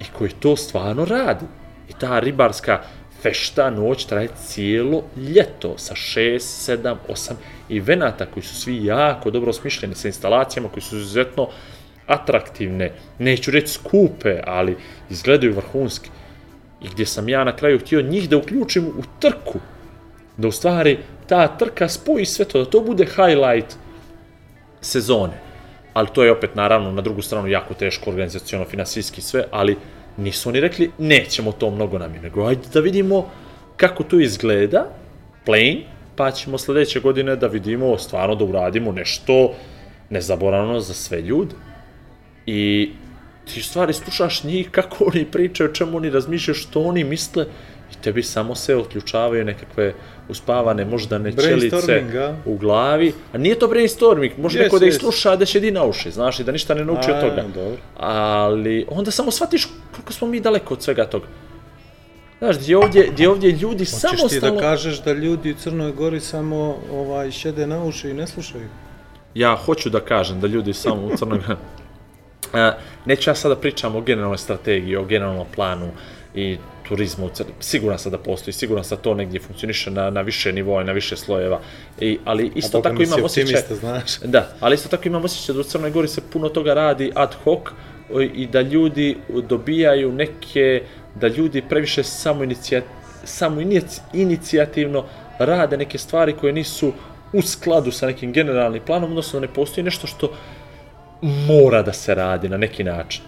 i 0.01 0.05
koji 0.19 0.31
to 0.31 0.57
stvarno 0.57 1.05
radi. 1.05 1.45
I 1.89 1.93
ta 1.93 2.19
ribarska 2.19 2.81
fešta 3.23 3.71
noć 3.71 4.05
traje 4.05 4.29
cijelo 4.47 5.03
ljeto 5.17 5.79
sa 5.79 5.95
6, 5.95 6.39
7, 6.39 6.97
8 7.09 7.33
evenata 7.71 8.27
koji 8.27 8.43
su 8.43 8.55
svi 8.55 8.85
jako 8.85 9.31
dobro 9.31 9.53
smišljeni 9.53 9.95
sa 9.95 10.09
instalacijama 10.09 10.69
koji 10.69 10.83
su 10.83 10.97
izuzetno 10.97 11.49
atraktivne, 12.07 12.93
neću 13.19 13.51
reći 13.51 13.73
skupe, 13.73 14.41
ali 14.47 14.77
izgledaju 15.11 15.55
vrhunski. 15.55 16.11
I 16.83 16.89
gdje 16.89 17.07
sam 17.07 17.29
ja 17.29 17.45
na 17.45 17.57
kraju 17.57 17.79
htio 17.79 18.03
njih 18.03 18.29
da 18.29 18.37
uključim 18.37 18.87
u 18.87 19.03
trku, 19.19 19.59
da 20.37 20.49
u 20.49 20.53
stvari 20.53 20.99
ta 21.27 21.49
trka 21.49 21.89
spoji 21.89 22.27
sve 22.27 22.45
to, 22.45 22.59
da 22.59 22.71
to 22.71 22.81
bude 22.81 23.07
highlight 23.07 23.77
sezone. 24.81 25.41
Ali 25.93 26.09
to 26.15 26.25
je 26.25 26.33
opet 26.33 26.55
naravno 26.55 26.93
na 26.93 27.03
drugu 27.03 27.23
stranu 27.23 27.49
jako 27.49 27.75
teško 27.75 28.11
organizacijono, 28.11 28.65
finansijski 28.65 29.21
sve, 29.21 29.45
ali 29.51 29.77
Nisu 30.21 30.49
oni 30.49 30.61
rekli, 30.61 30.91
nećemo 30.99 31.53
to 31.53 31.71
mnogo 31.71 31.99
nam 31.99 32.15
je, 32.15 32.21
nego 32.21 32.47
ajde 32.47 32.69
da 32.73 32.81
vidimo 32.81 33.31
kako 33.77 34.05
to 34.05 34.21
izgleda, 34.21 34.87
plain, 35.47 35.83
pa 36.17 36.31
ćemo 36.31 36.59
sledeće 36.59 37.01
godine 37.01 37.37
da 37.37 37.47
vidimo, 37.47 37.99
stvarno 37.99 38.35
da 38.35 38.45
uradimo 38.45 38.93
nešto 38.93 39.55
nezaboravno 40.11 40.81
za 40.81 40.95
sve 40.95 41.23
ljude. 41.23 41.55
I 42.47 42.91
ti 43.45 43.63
stvari 43.63 43.93
slušaš 43.93 44.45
njih 44.45 44.71
kako 44.71 45.05
oni 45.05 45.25
pričaju, 45.25 45.71
o 45.71 45.73
čemu 45.73 45.97
oni 45.97 46.11
razmišljaju, 46.11 46.55
što 46.55 46.83
oni 46.83 47.05
misle 47.05 47.47
i 47.93 48.03
tebi 48.03 48.23
samo 48.23 48.55
se 48.55 48.77
otključavaju 48.77 49.45
nekakve 49.45 49.95
uspavane 50.29 50.85
moždane 50.85 51.33
ćelice 51.33 51.69
Brainstorming, 51.69 52.15
a? 52.15 52.37
u 52.45 52.57
glavi. 52.57 53.13
A 53.33 53.39
nije 53.39 53.59
to 53.59 53.69
brainstorming, 53.69 54.33
može 54.39 54.59
Yes, 54.59 54.63
neko 54.63 54.79
da 54.79 54.87
ih 54.87 54.95
sluša, 54.95 55.37
da 55.37 55.47
šedi 55.47 55.71
na 55.71 55.85
uši, 55.85 56.11
znaš, 56.11 56.41
i 56.41 56.45
da 56.45 56.53
ništa 56.53 56.75
ne 56.75 56.85
nauči 56.85 57.11
od 57.11 57.21
toga. 57.21 57.43
dobro. 57.55 57.77
Ali 57.97 58.87
onda 58.89 59.11
samo 59.11 59.31
shvatiš 59.31 59.69
koliko 59.93 60.13
smo 60.13 60.29
mi 60.29 60.41
daleko 60.41 60.75
od 60.75 60.83
svega 60.83 61.07
toga. 61.07 61.27
Znaš, 62.39 62.59
gdje 62.59 62.77
ovdje, 62.77 63.09
gdje 63.13 63.29
ovdje 63.29 63.51
ljudi 63.51 63.85
Hoćeš 63.85 63.91
ti 63.91 64.01
samostalno... 64.01 64.55
da 64.55 64.61
kažeš 64.61 65.03
da 65.03 65.13
ljudi 65.13 65.51
u 65.51 65.55
Crnoj 65.55 65.93
Gori 65.93 66.21
samo 66.21 66.77
ovaj, 66.93 67.31
šede 67.31 67.67
na 67.67 67.85
uši 67.85 68.11
i 68.11 68.15
ne 68.15 68.27
slušaju? 68.27 68.69
Ja 69.35 69.57
hoću 69.57 69.91
da 69.91 70.01
kažem 70.01 70.41
da 70.41 70.47
ljudi 70.47 70.73
samo 70.73 71.07
u 71.07 71.17
Crnoj 71.17 71.39
Gori... 71.39 71.59
E, 72.55 72.73
neću 73.05 73.31
ja 73.31 73.35
sada 73.35 73.57
pričam 73.57 73.97
o 73.97 74.01
generalnoj 74.01 74.39
strategiji, 74.39 74.97
o 74.97 75.05
generalnom 75.05 75.47
planu 75.55 75.91
i 76.35 76.59
u 77.27 77.29
Crnoj- 77.29 77.45
siguran 77.61 77.99
sam 77.99 78.13
da 78.13 78.19
postoji, 78.19 78.55
siguran 78.55 78.85
sam 78.85 78.97
da 78.97 79.03
to 79.03 79.15
negdje 79.15 79.41
funkcioniše 79.41 79.91
na, 79.91 80.11
na 80.11 80.21
više 80.21 80.53
nivoa 80.53 80.85
na 80.85 80.93
više 80.93 81.17
slojeva, 81.17 81.61
I, 82.01 82.19
ali 82.25 82.53
isto 82.55 82.79
Boga 82.79 82.91
tako 82.91 83.03
imam 83.03 83.25
osjećaj... 83.25 83.63
znaš. 83.71 84.19
Da, 84.19 84.49
ali 84.61 84.75
isto 84.75 84.89
tako 84.89 85.09
imam 85.09 85.25
osjećaj 85.25 85.55
da 85.55 85.61
u 85.61 85.65
Crnoj 85.65 85.91
Gori 85.91 86.09
se 86.09 86.21
puno 86.33 86.49
toga 86.49 86.75
radi 86.75 87.13
ad 87.15 87.35
hoc 87.45 87.63
i 88.35 88.47
da 88.47 88.61
ljudi 88.61 89.17
dobijaju 89.49 90.13
neke, 90.13 90.83
da 91.15 91.29
ljudi 91.29 91.63
previše 91.69 92.03
samo, 92.03 92.45
inicija, 92.45 92.83
samo 93.25 93.61
inici- 93.61 94.01
inicijativno 94.13 95.05
rade 95.39 95.77
neke 95.77 95.99
stvari 95.99 96.33
koje 96.33 96.53
nisu 96.53 96.93
u 97.33 97.43
skladu 97.43 97.91
sa 97.91 98.07
nekim 98.07 98.33
generalnim 98.33 98.83
planom, 98.87 99.11
odnosno 99.11 99.41
da 99.41 99.47
ne 99.47 99.53
postoji 99.55 99.85
nešto 99.85 100.07
što 100.07 100.33
mora 101.23 101.83
da 101.83 101.93
se 101.93 102.15
radi 102.15 102.49
na 102.49 102.57
neki 102.57 102.85
način. 102.85 103.23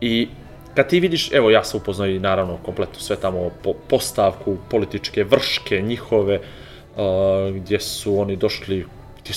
I 0.00 0.28
kad 0.78 0.88
ti 0.88 1.00
vidiš, 1.00 1.32
evo 1.32 1.50
ja 1.50 1.64
sam 1.64 1.80
upoznao 1.80 2.06
i 2.06 2.18
naravno 2.18 2.58
kompletno 2.62 3.00
sve 3.00 3.16
tamo 3.16 3.50
po, 3.62 3.72
postavku, 3.88 4.56
političke 4.70 5.24
vrške 5.24 5.82
njihove, 5.82 6.38
uh, 6.38 7.56
gdje 7.56 7.80
su 7.80 8.20
oni 8.20 8.36
došli, 8.36 8.86
gdje, 9.20 9.34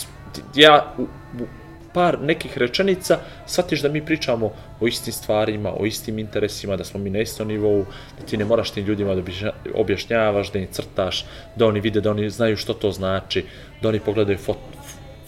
ja 0.56 0.94
u, 0.98 1.02
u 1.42 1.46
par 1.94 2.20
nekih 2.22 2.58
rečenica 2.58 3.18
shvatiš 3.48 3.82
da 3.82 3.90
mi 3.90 4.06
pričamo 4.06 4.52
o 4.80 4.88
istim 4.88 5.14
stvarima, 5.14 5.74
o 5.74 5.86
istim 5.86 6.20
interesima, 6.20 6.78
da 6.78 6.84
smo 6.84 7.00
mi 7.00 7.10
na 7.10 7.20
istom 7.20 7.48
nivou, 7.48 7.86
da 8.20 8.26
ti 8.26 8.38
ne 8.38 8.46
moraš 8.46 8.72
tim 8.72 8.86
ljudima 8.86 9.16
da 9.16 9.22
objašnja- 9.22 9.54
objašnjavaš, 9.74 10.52
da 10.52 10.60
im 10.60 10.68
crtaš, 10.72 11.26
da 11.56 11.66
oni 11.66 11.80
vide, 11.80 12.02
da 12.02 12.12
oni 12.12 12.30
znaju 12.30 12.58
što 12.58 12.74
to 12.74 12.92
znači, 12.92 13.46
da 13.82 13.90
oni 13.90 14.00
pogledaju 14.00 14.38
fot, 14.38 14.58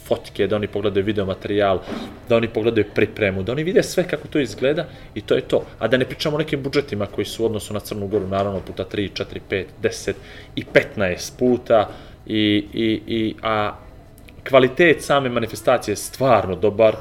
fotke, 0.08 0.48
da 0.48 0.56
oni 0.56 0.68
pogledaju 0.68 1.06
video 1.06 1.26
materijal, 1.26 1.80
da 2.30 2.38
oni 2.38 2.48
pogledaju 2.48 2.86
pripremu, 2.96 3.44
da 3.44 3.52
oni 3.52 3.64
vide 3.64 3.84
sve 3.84 4.08
kako 4.08 4.28
to 4.28 4.40
izgleda 4.40 4.86
i 5.16 5.22
to 5.22 5.36
je 5.36 5.42
to. 5.42 5.64
A 5.80 5.88
da 5.88 5.98
ne 5.98 6.06
pričamo 6.06 6.36
o 6.36 6.40
nekim 6.40 6.64
budžetima 6.64 7.06
koji 7.06 7.26
su 7.26 7.44
u 7.44 7.46
odnosu 7.46 7.74
na 7.74 7.80
Crnu 7.80 8.08
Goru 8.08 8.28
naravno 8.28 8.60
puta 8.60 8.86
3, 8.92 9.10
4, 9.24 9.40
5, 9.50 9.66
10 9.82 10.14
i 10.56 10.64
15 10.98 11.40
puta 11.40 11.90
i, 12.26 12.66
i, 12.74 13.02
i 13.08 13.36
a 13.42 13.74
kvalitet 14.50 15.02
same 15.02 15.30
manifestacije 15.30 15.92
je 15.94 15.98
stvarno 15.98 16.56
dobar, 16.56 16.96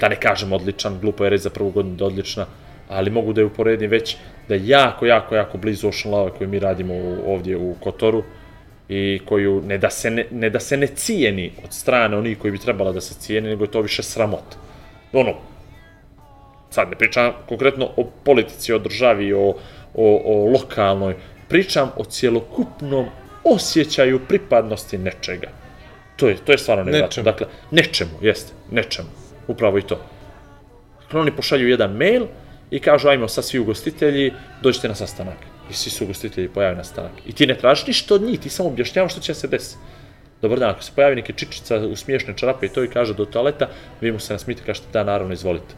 da 0.00 0.08
ne 0.08 0.16
kažem 0.20 0.52
odličan, 0.52 0.98
glupo 1.00 1.24
je 1.24 1.30
reći 1.30 1.42
za 1.42 1.50
prvu 1.50 1.70
godinu 1.70 1.96
da 1.96 2.04
odlična, 2.04 2.46
ali 2.88 3.10
mogu 3.10 3.32
da 3.32 3.40
je 3.40 3.44
uporedim 3.44 3.90
već 3.90 4.16
da 4.48 4.54
je 4.54 4.68
jako, 4.68 5.06
jako, 5.06 5.34
jako 5.34 5.58
blizu 5.58 5.88
Ocean 5.88 6.14
Lava 6.14 6.30
koju 6.30 6.48
mi 6.48 6.58
radimo 6.58 6.94
ovdje 7.26 7.56
u 7.56 7.74
Kotoru 7.80 8.22
i 8.88 9.20
koju 9.24 9.62
ne 9.66 9.78
da, 9.78 9.90
se 9.90 10.10
ne, 10.10 10.26
ne 10.30 10.50
da 10.50 10.60
se 10.60 10.76
ne 10.76 10.86
cijeni 10.86 11.52
od 11.64 11.72
strane 11.72 12.16
onih 12.16 12.38
koji 12.38 12.52
bi 12.52 12.58
trebala 12.58 12.92
da 12.92 13.00
se 13.00 13.14
cijeni, 13.14 13.48
nego 13.48 13.64
je 13.64 13.70
to 13.70 13.80
više 13.80 14.02
sramot. 14.02 14.56
Ono, 15.12 15.34
sad 16.70 16.90
ne 16.90 16.96
pričam 16.96 17.32
konkretno 17.48 17.90
o 17.96 18.04
politici, 18.24 18.72
o 18.72 18.78
državi, 18.78 19.32
o, 19.32 19.54
o, 19.94 20.22
o 20.24 20.50
lokalnoj, 20.52 21.14
pričam 21.48 21.90
o 21.96 22.04
cjelokupnom 22.04 23.06
osjećaju 23.44 24.20
pripadnosti 24.28 24.98
nečega. 24.98 25.48
To 26.16 26.28
je, 26.28 26.36
to 26.36 26.52
je 26.52 26.58
stvarno 26.58 26.84
nevjerojatno. 26.84 27.22
Dakle, 27.22 27.46
nečemu, 27.70 28.10
jeste, 28.20 28.52
nečemu. 28.70 29.08
Upravo 29.46 29.78
i 29.78 29.82
to. 29.82 30.00
Dakle, 31.02 31.20
oni 31.20 31.36
pošalju 31.36 31.68
jedan 31.68 31.92
mail 31.92 32.26
i 32.70 32.80
kažu, 32.80 33.08
ajmo 33.08 33.28
sad 33.28 33.44
svi 33.44 33.58
ugostitelji, 33.58 34.32
dođite 34.62 34.88
na 34.88 34.94
sastanak. 34.94 35.51
I 35.72 35.74
svi 35.74 35.90
su 35.90 36.04
ugostitelji 36.04 36.48
pojave 36.48 36.76
na 36.76 36.84
sastanak. 36.84 37.12
I 37.26 37.32
ti 37.32 37.46
ne 37.46 37.54
tražiš 37.58 37.86
ništa 37.86 38.14
od 38.14 38.22
njih, 38.22 38.40
ti 38.40 38.50
samo 38.50 38.68
objašnjavaš 38.68 39.12
što 39.12 39.20
će 39.20 39.34
se 39.34 39.48
desiti. 39.48 39.80
Dobar 40.42 40.58
dan, 40.58 40.70
ako 40.70 40.82
se 40.82 40.92
pojavi 40.94 41.16
neki 41.16 41.32
čičica 41.32 41.76
u 41.76 41.96
smiješne 41.96 42.34
čarape 42.36 42.66
i 42.66 42.68
to 42.68 42.84
i 42.84 42.90
kaže 42.90 43.14
do 43.14 43.24
toaleta, 43.24 43.68
vi 44.00 44.12
mu 44.12 44.18
se 44.18 44.32
nasmite, 44.32 44.62
kažete 44.66 44.86
da, 44.92 45.04
naravno, 45.04 45.32
izvolite. 45.32 45.74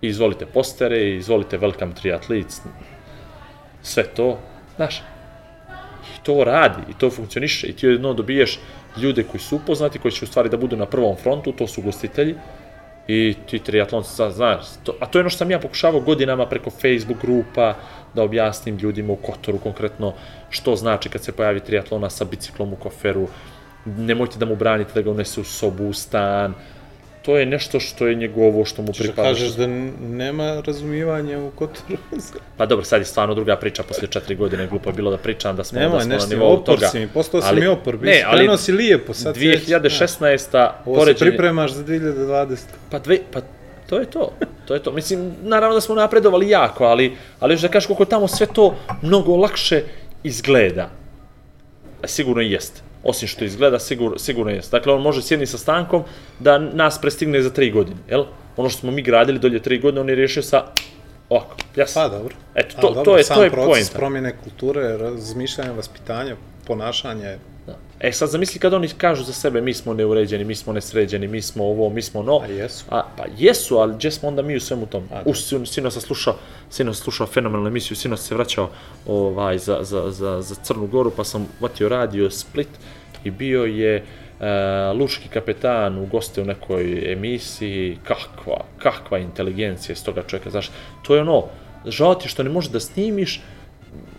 Izvolite 0.00 0.46
postere, 0.46 1.00
izvolite 1.16 1.58
welcome 1.58 1.94
triathletes, 1.94 2.60
sve 3.82 4.04
to, 4.04 4.38
znaš, 4.76 5.02
i 6.14 6.22
to 6.22 6.44
radi, 6.44 6.82
i 6.90 6.98
to 6.98 7.10
funkcioniše, 7.10 7.66
i 7.66 7.72
ti 7.72 7.86
jedno 7.86 8.14
dobiješ 8.14 8.58
ljude 9.02 9.22
koji 9.22 9.40
su 9.40 9.56
upoznati, 9.56 9.98
koji 9.98 10.12
će 10.12 10.24
u 10.24 10.28
stvari 10.28 10.48
da 10.48 10.56
budu 10.56 10.76
na 10.76 10.86
prvom 10.86 11.16
frontu, 11.16 11.52
to 11.52 11.66
su 11.66 11.80
ugostitelji, 11.80 12.34
i 13.08 13.34
ti 13.46 13.58
triatlonci, 13.58 14.14
zna- 14.16 14.30
znaš, 14.30 14.66
to, 14.84 14.94
a 15.00 15.06
to 15.06 15.18
je 15.18 15.20
ono 15.20 15.30
što 15.30 15.38
sam 15.38 15.50
ja 15.50 15.58
pokušavao 15.58 16.00
godinama 16.00 16.46
preko 16.46 16.70
Facebook 16.70 17.20
grupa, 17.20 17.74
da 18.14 18.22
objasnim 18.22 18.76
ljudima 18.76 19.12
u 19.12 19.16
Kotoru 19.16 19.58
konkretno 19.58 20.12
što 20.50 20.76
znači 20.76 21.08
kad 21.08 21.24
se 21.24 21.32
pojavi 21.32 21.60
triatlona 21.60 22.10
sa 22.10 22.24
biciklom 22.24 22.72
u 22.72 22.76
koferu, 22.76 23.28
nemojte 23.84 24.38
da 24.38 24.46
mu 24.46 24.56
branite 24.56 24.92
da 24.94 25.02
ga 25.02 25.10
unese 25.10 25.40
u 25.40 25.44
sobu, 25.44 25.88
u 25.88 25.92
stan, 25.92 26.54
to 27.24 27.38
je 27.38 27.46
nešto 27.46 27.80
što 27.80 28.06
je 28.06 28.14
njegovo, 28.14 28.64
što 28.64 28.82
mu 28.82 28.92
Što 28.92 29.02
pripada. 29.02 29.28
kažeš 29.28 29.48
da 29.50 29.66
nema 30.00 30.60
razumijevanja 30.60 31.38
u 31.38 31.50
Kotoru? 31.50 31.96
Pa 32.56 32.66
dobro, 32.66 32.84
sad 32.84 33.00
je 33.00 33.04
stvarno 33.04 33.34
druga 33.34 33.56
priča 33.56 33.82
posle 33.82 34.08
četiri 34.08 34.34
godine, 34.34 34.66
glupo 34.66 34.90
je 34.90 34.94
bilo 34.94 35.10
da 35.10 35.16
pričam 35.18 35.56
da 35.56 35.64
smo, 35.64 35.78
da 35.78 35.84
Nemoj, 35.84 36.00
smo 36.00 36.10
na 36.10 36.26
nivou 36.26 36.52
opor 36.52 36.64
toga. 36.66 36.86
si 36.86 36.98
mi, 36.98 37.08
postao 37.08 37.40
si 37.40 37.46
Ali- 37.48 37.60
mi 37.60 37.66
opor, 37.66 37.98
ne, 38.02 38.22
ali 38.26 38.38
krenuo 38.38 38.56
si 38.56 38.72
lijepo, 38.72 39.14
sad 39.14 39.34
si 39.36 39.48
već- 39.48 39.60
2016. 39.60 40.54
Ovo 40.84 40.96
se 40.96 41.00
poređenje, 41.00 41.30
pripremaš 41.30 41.72
za 41.72 41.84
2020. 41.84 42.56
pa 42.90 42.98
dve, 42.98 43.18
pa 43.32 43.40
to 43.86 43.98
je 43.98 44.06
to, 44.06 44.32
to 44.66 44.74
je 44.74 44.82
to. 44.82 44.92
Mislim, 44.92 45.32
naravno 45.42 45.74
da 45.74 45.80
smo 45.80 45.94
napredovali 45.94 46.48
jako, 46.50 46.84
ali, 46.84 47.16
ali 47.40 47.54
još 47.54 47.60
da 47.60 47.68
kažeš 47.68 47.86
koliko 47.86 48.04
tamo 48.04 48.28
sve 48.28 48.46
to 48.46 48.74
mnogo 49.02 49.36
lakše 49.36 49.82
izgleda. 50.22 50.90
A 52.02 52.08
sigurno 52.08 52.42
i 52.42 52.50
jeste. 52.50 52.80
Osim 53.04 53.28
što 53.28 53.44
izgleda, 53.44 53.78
sigur, 53.78 54.14
sigurno 54.18 54.52
jeste. 54.52 54.76
Dakle, 54.76 54.92
on 54.92 55.02
može 55.02 55.22
s 55.22 55.30
jednim 55.30 55.46
sastankom 55.46 56.02
da 56.38 56.58
nas 56.58 57.00
prestigne 57.00 57.42
za 57.42 57.50
tri 57.50 57.70
godine, 57.70 57.96
jel? 58.08 58.24
Ono 58.56 58.68
što 58.68 58.80
smo 58.80 58.90
mi 58.90 59.02
gradili 59.02 59.38
dolje 59.38 59.62
tri 59.62 59.78
godine, 59.78 60.00
on 60.00 60.08
je 60.08 60.14
riješio 60.14 60.42
sa 60.42 60.64
ovako, 61.28 61.56
jasno. 61.76 62.02
Pa 62.02 62.08
dobro. 62.08 62.34
Eto, 62.54 62.74
A, 62.78 62.80
to, 62.80 62.88
dobro, 62.88 63.04
to 63.04 63.16
je, 63.16 63.24
sam 63.24 63.36
to 63.36 63.44
je 63.44 63.50
proces 63.50 63.70
poenta. 63.70 63.98
promjene 63.98 64.36
kulture, 64.44 64.96
razmišljanja, 64.96 65.72
vaspitanja, 65.72 66.36
ponašanja. 66.66 67.36
Da. 68.00 68.08
E 68.08 68.12
sad 68.12 68.30
zamisli 68.30 68.60
kad 68.60 68.74
oni 68.74 68.88
kažu 68.88 69.24
za 69.24 69.32
sebe 69.32 69.60
mi 69.60 69.74
smo 69.74 69.94
neuređeni, 69.94 70.44
mi 70.44 70.54
smo 70.54 70.72
nesređeni, 70.72 71.28
mi 71.28 71.42
smo 71.42 71.64
ovo, 71.64 71.90
mi 71.90 72.02
smo 72.02 72.22
no. 72.22 72.38
A 72.38 72.46
jesu. 72.46 72.84
A, 72.90 73.02
pa 73.16 73.24
jesu, 73.38 73.78
ali 73.78 73.94
gdje 73.94 74.10
smo 74.10 74.28
onda 74.28 74.42
mi 74.42 74.56
u 74.56 74.60
svemu 74.60 74.86
tom? 74.86 75.08
A, 75.12 75.22
U, 75.24 75.34
sino, 75.34 75.90
sam 75.90 76.02
slušao, 76.02 76.34
sino 76.70 76.94
sam 76.94 77.02
slušao 77.02 77.26
fenomenalnu 77.26 77.68
emisiju, 77.68 77.96
sino 77.96 78.16
se 78.16 78.34
vraćao 78.34 78.70
ovaj, 79.06 79.58
za, 79.58 79.78
za, 79.82 80.10
za, 80.10 80.42
za 80.42 80.54
Crnu 80.54 80.86
Goru, 80.86 81.10
pa 81.16 81.24
sam 81.24 81.46
vatio 81.60 81.88
radio 81.88 82.30
Split 82.30 82.68
i 83.24 83.30
bio 83.30 83.64
je 83.64 83.96
e, 83.96 84.02
lučki 84.92 85.28
kapetan 85.28 85.98
u 85.98 86.06
goste 86.06 86.42
u 86.42 86.44
nekoj 86.44 87.12
emisiji, 87.12 87.98
kakva, 88.04 88.64
kakva 88.78 89.18
inteligencija 89.18 89.96
s 89.96 90.04
toga 90.04 90.22
čovjeka, 90.26 90.50
znaš, 90.50 90.70
to 91.02 91.14
je 91.14 91.20
ono, 91.20 91.44
žao 91.86 92.14
ti 92.14 92.28
što 92.28 92.42
ne 92.42 92.50
možeš 92.50 92.70
da 92.70 92.80
snimiš, 92.80 93.40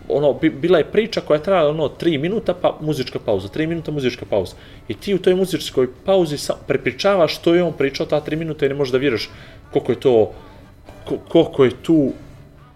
ono, 0.08 0.32
bi, 0.32 0.50
bila 0.50 0.78
je 0.78 0.84
priča 0.84 1.20
koja 1.20 1.36
je 1.36 1.42
trajala 1.42 1.70
ono 1.70 1.88
3 1.88 2.18
minuta, 2.20 2.54
pa 2.54 2.78
muzička 2.80 3.18
pauza, 3.18 3.48
3 3.48 3.66
minuta 3.66 3.90
muzička 3.90 4.26
pauza. 4.30 4.56
I 4.88 4.94
ti 4.94 5.14
u 5.14 5.18
toj 5.18 5.34
muzičkoj 5.34 5.88
pauzi 6.04 6.38
sa, 6.38 6.54
prepričavaš 6.66 7.36
što 7.36 7.54
je 7.54 7.62
on 7.62 7.72
pričao 7.72 8.06
ta 8.06 8.20
3 8.20 8.36
minuta 8.36 8.66
i 8.66 8.68
ne 8.68 8.74
možeš 8.74 8.92
da 8.92 8.98
vjeruješ 8.98 9.30
koliko 9.72 9.92
je 9.92 10.00
to, 10.00 10.32
ko, 11.04 11.18
koliko 11.28 11.64
je 11.64 11.70
tu 11.82 12.12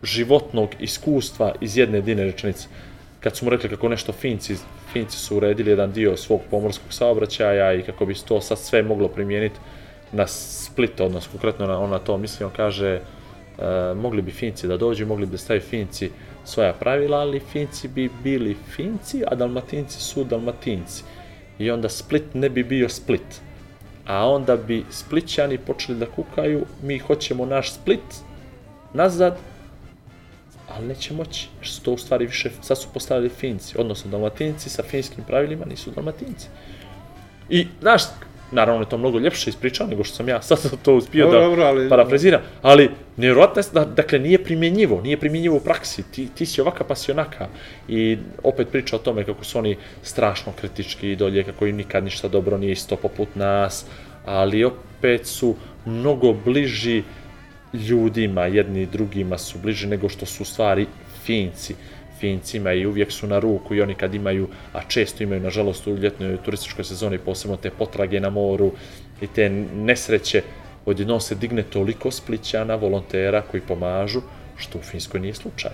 životnog 0.02 0.68
iskustva 0.80 1.54
iz 1.60 1.76
jedne 1.76 1.98
jedine 1.98 2.24
rečenice. 2.24 2.68
Kad 3.20 3.36
su 3.36 3.44
mu 3.44 3.50
rekli 3.50 3.68
kako 3.68 3.88
nešto 3.88 4.12
Finci, 4.12 4.56
Finci 4.92 5.16
su 5.16 5.36
uredili 5.36 5.70
jedan 5.70 5.92
dio 5.92 6.16
svog 6.16 6.40
pomorskog 6.50 6.92
saobraćaja 6.92 7.74
i 7.74 7.82
kako 7.82 8.06
bi 8.06 8.14
to 8.14 8.40
sad 8.40 8.58
sve 8.58 8.82
moglo 8.82 9.08
primijeniti 9.08 9.56
na 10.12 10.26
Split, 10.26 11.00
odnosno 11.00 11.30
konkretno 11.32 11.66
na, 11.66 11.78
on 11.78 11.90
na 11.90 11.98
to 11.98 12.18
misli, 12.18 12.46
on 12.46 12.52
kaže 12.56 12.88
e, 12.88 13.00
mogli 13.94 14.22
bi 14.22 14.30
Finci 14.30 14.66
da 14.68 14.76
dođu, 14.76 15.06
mogli 15.06 15.26
bi 15.26 15.32
da 15.32 15.38
stavi 15.38 15.60
Finci 15.60 16.10
svoja 16.44 16.72
pravila, 16.72 17.18
ali 17.18 17.40
Finci 17.40 17.88
bi 17.88 18.10
bili 18.22 18.56
Finci, 18.76 19.22
a 19.26 19.34
Dalmatinci 19.34 20.00
su 20.00 20.24
Dalmatinci. 20.24 21.02
I 21.58 21.70
onda 21.70 21.88
Split 21.88 22.34
ne 22.34 22.48
bi 22.50 22.64
bio 22.64 22.88
Split. 22.88 23.40
A 24.06 24.28
onda 24.30 24.56
bi 24.56 24.84
Splitćani 24.90 25.58
počeli 25.58 25.98
da 25.98 26.06
kukaju, 26.06 26.66
mi 26.82 26.98
hoćemo 26.98 27.46
naš 27.46 27.72
Split, 27.72 28.00
nazad, 28.94 29.38
ali 30.68 30.86
neće 30.86 31.14
moći, 31.14 31.48
jer 31.58 31.68
su 31.68 31.82
to 31.82 31.92
u 31.92 31.98
stvari 31.98 32.26
više, 32.26 32.50
sad 32.62 32.78
su 32.78 32.88
postavili 32.94 33.28
Finci, 33.28 33.78
odnosno 33.78 34.10
Dalmatinci 34.10 34.70
sa 34.70 34.82
finskim 34.82 35.24
pravilima 35.24 35.64
nisu 35.64 35.90
Dalmatinci. 35.90 36.48
I, 37.48 37.66
znaš, 37.80 38.02
naravno 38.52 38.82
je 38.82 38.88
to 38.88 38.98
mnogo 38.98 39.18
ljepše 39.18 39.50
ispričao 39.50 39.86
nego 39.86 40.04
što 40.04 40.16
sam 40.16 40.28
ja 40.28 40.42
sad 40.42 40.58
to 40.82 40.94
uspio 40.94 41.24
Dobro, 41.24 41.40
da 41.40 41.46
dobro, 41.46 41.64
ali- 41.64 41.88
parafraziram, 41.88 42.40
ali 42.62 42.90
nevjerojatno 43.16 43.60
je 43.60 43.64
da, 43.72 43.84
dakle, 43.84 44.18
nije 44.18 44.44
primjenjivo, 44.44 45.00
nije 45.02 45.16
primjenjivo 45.16 45.56
u 45.56 45.60
praksi, 45.60 46.02
ti, 46.10 46.28
ti 46.34 46.46
si 46.46 46.60
ovaka 46.60 46.84
pasionaka 46.84 47.48
i 47.88 48.18
opet 48.42 48.68
priča 48.68 48.96
o 48.96 48.98
tome 48.98 49.24
kako 49.24 49.44
su 49.44 49.58
oni 49.58 49.76
strašno 50.02 50.52
kritički 50.60 51.16
dolje, 51.16 51.44
kako 51.44 51.66
im 51.66 51.76
nikad 51.76 52.04
ništa 52.04 52.28
dobro 52.28 52.58
nije 52.58 52.72
isto 52.72 52.96
poput 52.96 53.28
nas, 53.34 53.86
ali 54.26 54.64
opet 54.64 55.26
su 55.26 55.54
mnogo 55.86 56.32
bliži 56.32 57.02
ljudima, 57.72 58.46
jedni 58.46 58.86
drugima 58.86 59.38
su 59.38 59.58
bliži 59.58 59.86
nego 59.86 60.08
što 60.08 60.26
su 60.26 60.44
stvari 60.44 60.86
Finci. 61.24 61.74
Fincima 62.20 62.72
i 62.72 62.86
uvijek 62.86 63.12
su 63.12 63.26
na 63.26 63.38
ruku 63.38 63.74
i 63.74 63.82
oni 63.82 63.94
kad 63.94 64.14
imaju, 64.14 64.48
a 64.72 64.80
često 64.88 65.22
imaju 65.22 65.40
nažalost 65.40 65.86
u 65.86 65.96
ljetnoj 65.96 66.36
turističkoj 66.44 66.84
sezoni 66.84 67.18
posebno 67.18 67.56
te 67.56 67.70
potrage 67.70 68.20
na 68.20 68.30
moru 68.30 68.72
i 69.20 69.26
te 69.26 69.48
nesreće, 69.74 70.42
odjednom 70.86 71.20
se 71.20 71.34
digne 71.34 71.62
toliko 71.62 72.10
splićana 72.10 72.74
volontera 72.74 73.42
koji 73.42 73.60
pomažu, 73.60 74.20
što 74.56 74.78
u 74.78 74.82
Finskoj 74.82 75.20
nije 75.20 75.34
slučaj. 75.34 75.70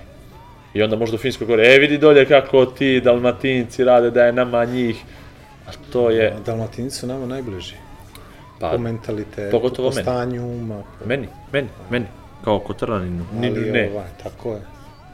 I 0.74 0.82
onda 0.82 0.96
možda 0.96 1.14
u 1.14 1.18
Finskoj 1.18 1.46
govore, 1.46 1.74
e 1.74 1.78
vidi 1.78 1.98
dolje 1.98 2.24
kako 2.26 2.66
ti 2.66 3.00
dalmatinci 3.00 3.84
rade 3.84 4.10
da 4.10 4.24
je 4.24 4.32
nama 4.32 4.64
njih, 4.64 4.96
a 5.66 5.70
to 5.92 6.10
je, 6.10 6.34
Dalmatinci 6.46 6.96
su 6.96 7.06
nama 7.06 7.26
najbliži. 7.26 7.74
pa, 8.60 8.70
po 8.70 8.78
mentalitetu, 8.78 9.50
pogotovo 9.50 9.90
po 9.90 9.94
meni. 9.94 10.04
stanju 10.04 10.46
uma. 10.46 10.82
Po, 10.98 11.06
meni, 11.06 11.28
meni, 11.52 11.68
meni, 11.90 12.06
kao 12.44 12.58
kotrlaninu, 12.58 13.24
ni, 13.40 13.48
ali, 13.48 13.70
ne, 13.70 13.90
Ovaj, 13.92 14.08
tako 14.22 14.52
je. 14.52 14.60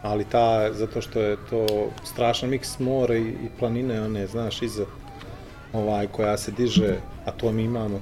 Ali 0.02 0.24
ta, 0.24 0.72
zato 0.72 1.00
što 1.00 1.20
je 1.20 1.36
to 1.50 1.66
strašan 2.04 2.50
miks 2.50 2.78
more 2.78 3.18
i, 3.18 3.28
i 3.28 3.48
planine, 3.58 4.02
one, 4.02 4.26
znaš, 4.26 4.62
iza 4.62 4.84
ovaj, 5.72 6.06
koja 6.06 6.36
se 6.36 6.50
diže, 6.52 6.96
a 7.24 7.30
to 7.30 7.52
mi 7.52 7.62
imamo 7.62 8.00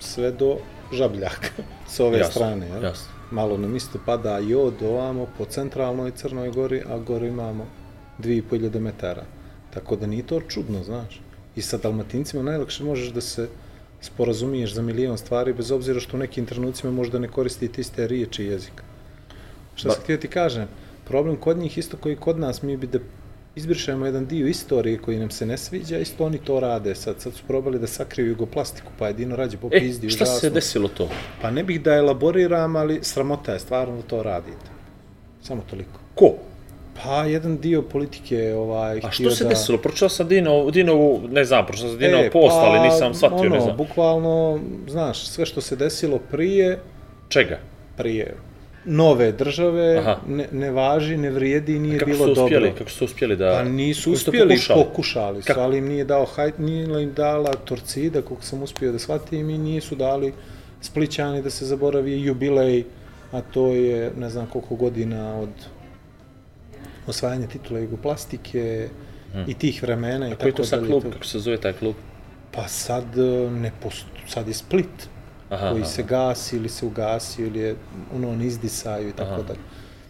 sve 0.00 0.30
do 0.32 0.56
žabljaka 0.92 1.48
s 1.88 2.00
ove 2.00 2.18
Jasno, 2.18 2.32
strane. 2.32 2.66
Jel? 2.66 2.82
jasno. 2.84 3.12
Malo 3.30 3.58
nam 3.58 3.76
isto 3.76 3.98
pada 4.06 4.38
jod 4.38 4.82
ovamo 4.82 5.26
po 5.38 5.44
centralnoj 5.44 6.10
Crnoj 6.10 6.50
Gori, 6.50 6.82
a 6.88 6.98
gore 6.98 7.28
imamo 7.28 7.66
2500 8.18 8.80
metara. 8.80 9.22
Tako 9.74 9.96
da 9.96 10.06
nije 10.06 10.26
to 10.26 10.40
čudno, 10.40 10.82
znaš. 10.84 11.20
I 11.56 11.62
sa 11.62 11.76
dalmatincima 11.78 12.42
najlakše 12.42 12.84
možeš 12.84 13.08
da 13.08 13.20
se 13.20 13.48
sporazumiješ 14.00 14.74
za 14.74 14.82
milion 14.82 15.18
stvari, 15.18 15.52
bez 15.52 15.70
obzira 15.70 16.00
što 16.00 16.16
u 16.16 16.20
nekim 16.20 16.46
trenucima 16.46 16.92
možda 16.92 17.18
ne 17.18 17.28
koristite 17.28 17.80
iste 17.80 18.06
riječi 18.06 18.44
i 18.44 18.46
jezika. 18.46 18.82
Šta 19.74 19.88
Ba- 19.88 19.92
sam 19.94 20.02
htio 20.02 20.16
ti 20.16 20.28
kažem? 20.28 20.66
Problem 21.08 21.36
kod 21.36 21.58
njih 21.58 21.78
isto 21.78 21.96
koji 21.96 22.16
kod 22.16 22.38
nas, 22.38 22.62
mi 22.62 22.76
bi 22.76 22.86
da 22.86 22.98
izbrišemo 23.56 24.06
jedan 24.06 24.26
dio 24.26 24.46
istorije 24.46 24.98
koji 24.98 25.18
nam 25.18 25.30
se 25.30 25.46
ne 25.46 25.56
sviđa, 25.56 25.98
isto 25.98 26.24
oni 26.26 26.38
to 26.38 26.60
rade. 26.60 26.94
Sad, 26.94 27.14
sad 27.18 27.32
su 27.34 27.42
probali 27.46 27.78
da 27.78 27.86
sakriju 27.86 28.28
jugoplastiku, 28.28 28.88
pa 28.98 29.06
jedino 29.06 29.36
rađe 29.36 29.56
po 29.56 29.68
E, 29.72 29.80
šta 30.08 30.26
se 30.26 30.32
užasno. 30.32 30.50
desilo 30.50 30.88
to? 30.88 31.08
Pa 31.42 31.50
ne 31.50 31.64
bih 31.64 31.82
da 31.82 31.94
elaboriram, 31.94 32.76
ali 32.76 32.98
sramota 33.02 33.52
je 33.52 33.58
stvarno 33.58 33.96
da 33.96 34.02
to 34.02 34.22
radite. 34.22 34.70
Samo 35.42 35.62
toliko. 35.70 36.00
Ko? 36.14 36.34
Pa 37.04 37.24
jedan 37.24 37.58
dio 37.58 37.82
politike 37.82 38.54
ovaj 38.54 39.00
A 39.04 39.10
što 39.10 39.30
se 39.30 39.44
da... 39.44 39.50
desilo? 39.50 39.78
Pročitao 39.78 40.08
sam 40.08 40.28
Dino, 40.28 40.70
Dinovu, 40.70 41.20
ne 41.28 41.44
znam, 41.44 41.66
pročitao 41.66 41.90
sam 41.90 41.98
Dinov 41.98 42.22
post, 42.32 42.56
ali 42.56 42.80
nisam 42.80 43.14
shvatio, 43.14 43.36
E, 43.36 43.40
pa, 43.40 43.46
ono, 43.46 43.54
ne 43.54 43.60
znam. 43.60 43.76
bukvalno, 43.76 44.60
znaš, 44.88 45.26
sve 45.26 45.46
što 45.46 45.60
se 45.60 45.76
desilo 45.76 46.18
prije, 46.20 46.78
Čega? 47.28 47.58
prije 47.96 48.34
nove 48.88 49.32
države, 49.32 49.98
Aha. 49.98 50.16
ne, 50.28 50.48
ne 50.52 50.70
važi, 50.70 51.16
ne 51.16 51.30
vrijedi 51.30 51.76
i 51.76 51.78
nije 51.78 51.98
Kako 51.98 52.10
bilo 52.10 52.24
su 52.24 52.32
uspjeli, 52.32 52.66
dobro. 52.66 52.78
kako 52.78 52.90
su 52.90 53.04
uspjeli 53.04 53.36
da... 53.36 53.50
Pa 53.50 53.68
nisu 53.68 54.02
kako 54.02 54.14
uspjeli, 54.14 54.54
pokušali? 54.54 54.84
pokušali, 54.84 55.42
su, 55.42 55.46
Kako? 55.46 55.60
ali 55.60 55.78
im 55.78 55.88
nije 55.88 56.04
dao 56.04 56.26
nije 56.58 57.02
im 57.02 57.12
dala 57.12 57.52
Torcida, 57.52 58.22
koliko 58.22 58.42
sam 58.44 58.62
uspio 58.62 58.92
da 58.92 58.98
shvatim, 58.98 59.50
i 59.50 59.58
nisu 59.58 59.94
dali 59.94 60.32
Splićani 60.80 61.42
da 61.42 61.50
se 61.50 61.66
zaboravi 61.66 62.22
jubilej, 62.22 62.84
a 63.32 63.40
to 63.40 63.66
je 63.66 64.12
ne 64.16 64.30
znam 64.30 64.46
koliko 64.46 64.74
godina 64.74 65.40
od 65.40 65.48
osvajanja 67.06 67.46
titula 67.46 67.80
Jugoplastike 67.80 68.88
i 69.46 69.54
tih 69.54 69.82
vremena 69.82 70.26
i 70.26 70.30
Hmm. 70.30 70.38
Tako 70.38 70.56
to 70.56 70.64
sad 70.64 70.86
klub, 70.86 71.02
kako 71.12 71.24
se 71.24 71.38
zove 71.38 71.56
taj 71.56 71.72
klub? 71.72 71.94
Pa 72.52 72.68
sad 72.68 73.18
e, 73.18 73.50
ne 73.50 73.72
post... 73.82 74.06
sad 74.28 74.48
je 74.48 74.54
Split 74.54 75.08
Aha, 75.50 75.70
koji 75.70 75.82
aha. 75.82 75.90
se 75.90 76.02
gasi 76.02 76.56
ili 76.56 76.68
se 76.68 76.86
ugasio 76.86 77.46
ili 77.46 77.58
je 77.58 77.76
ono 78.14 78.30
on 78.30 78.42
izdisaju 78.42 79.08
i 79.08 79.12
tako 79.12 79.42
dalje. 79.42 79.60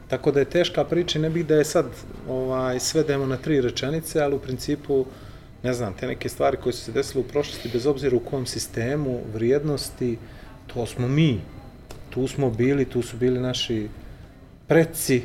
Tako 0.09 0.33
da 0.33 0.41
je 0.41 0.51
teška 0.51 0.85
priča, 0.85 1.19
ne 1.19 1.31
bih 1.31 1.47
da 1.47 1.55
je 1.55 1.65
sad 1.65 1.87
ovaj, 2.29 2.81
svedemo 2.81 3.27
na 3.27 3.37
tri 3.37 3.61
rečenice, 3.61 4.21
ali 4.21 4.35
u 4.35 4.39
principu, 4.39 5.05
ne 5.63 5.73
znam, 5.73 5.95
te 5.95 6.07
neke 6.07 6.29
stvari 6.29 6.57
koje 6.57 6.73
su 6.73 6.85
se 6.85 6.93
desile 6.93 7.25
u 7.25 7.29
prošlosti, 7.29 7.71
bez 7.73 7.87
obzira 7.87 8.17
u 8.17 8.21
kom 8.21 8.47
sistemu, 8.47 9.21
vrijednosti, 9.35 10.19
to 10.67 10.87
smo 10.87 11.09
mi. 11.09 11.41
Tu 12.11 12.29
smo 12.29 12.51
bili, 12.51 12.85
tu 12.85 13.03
su 13.03 13.17
bili 13.17 13.41
naši 13.41 13.89
preci, 14.67 15.23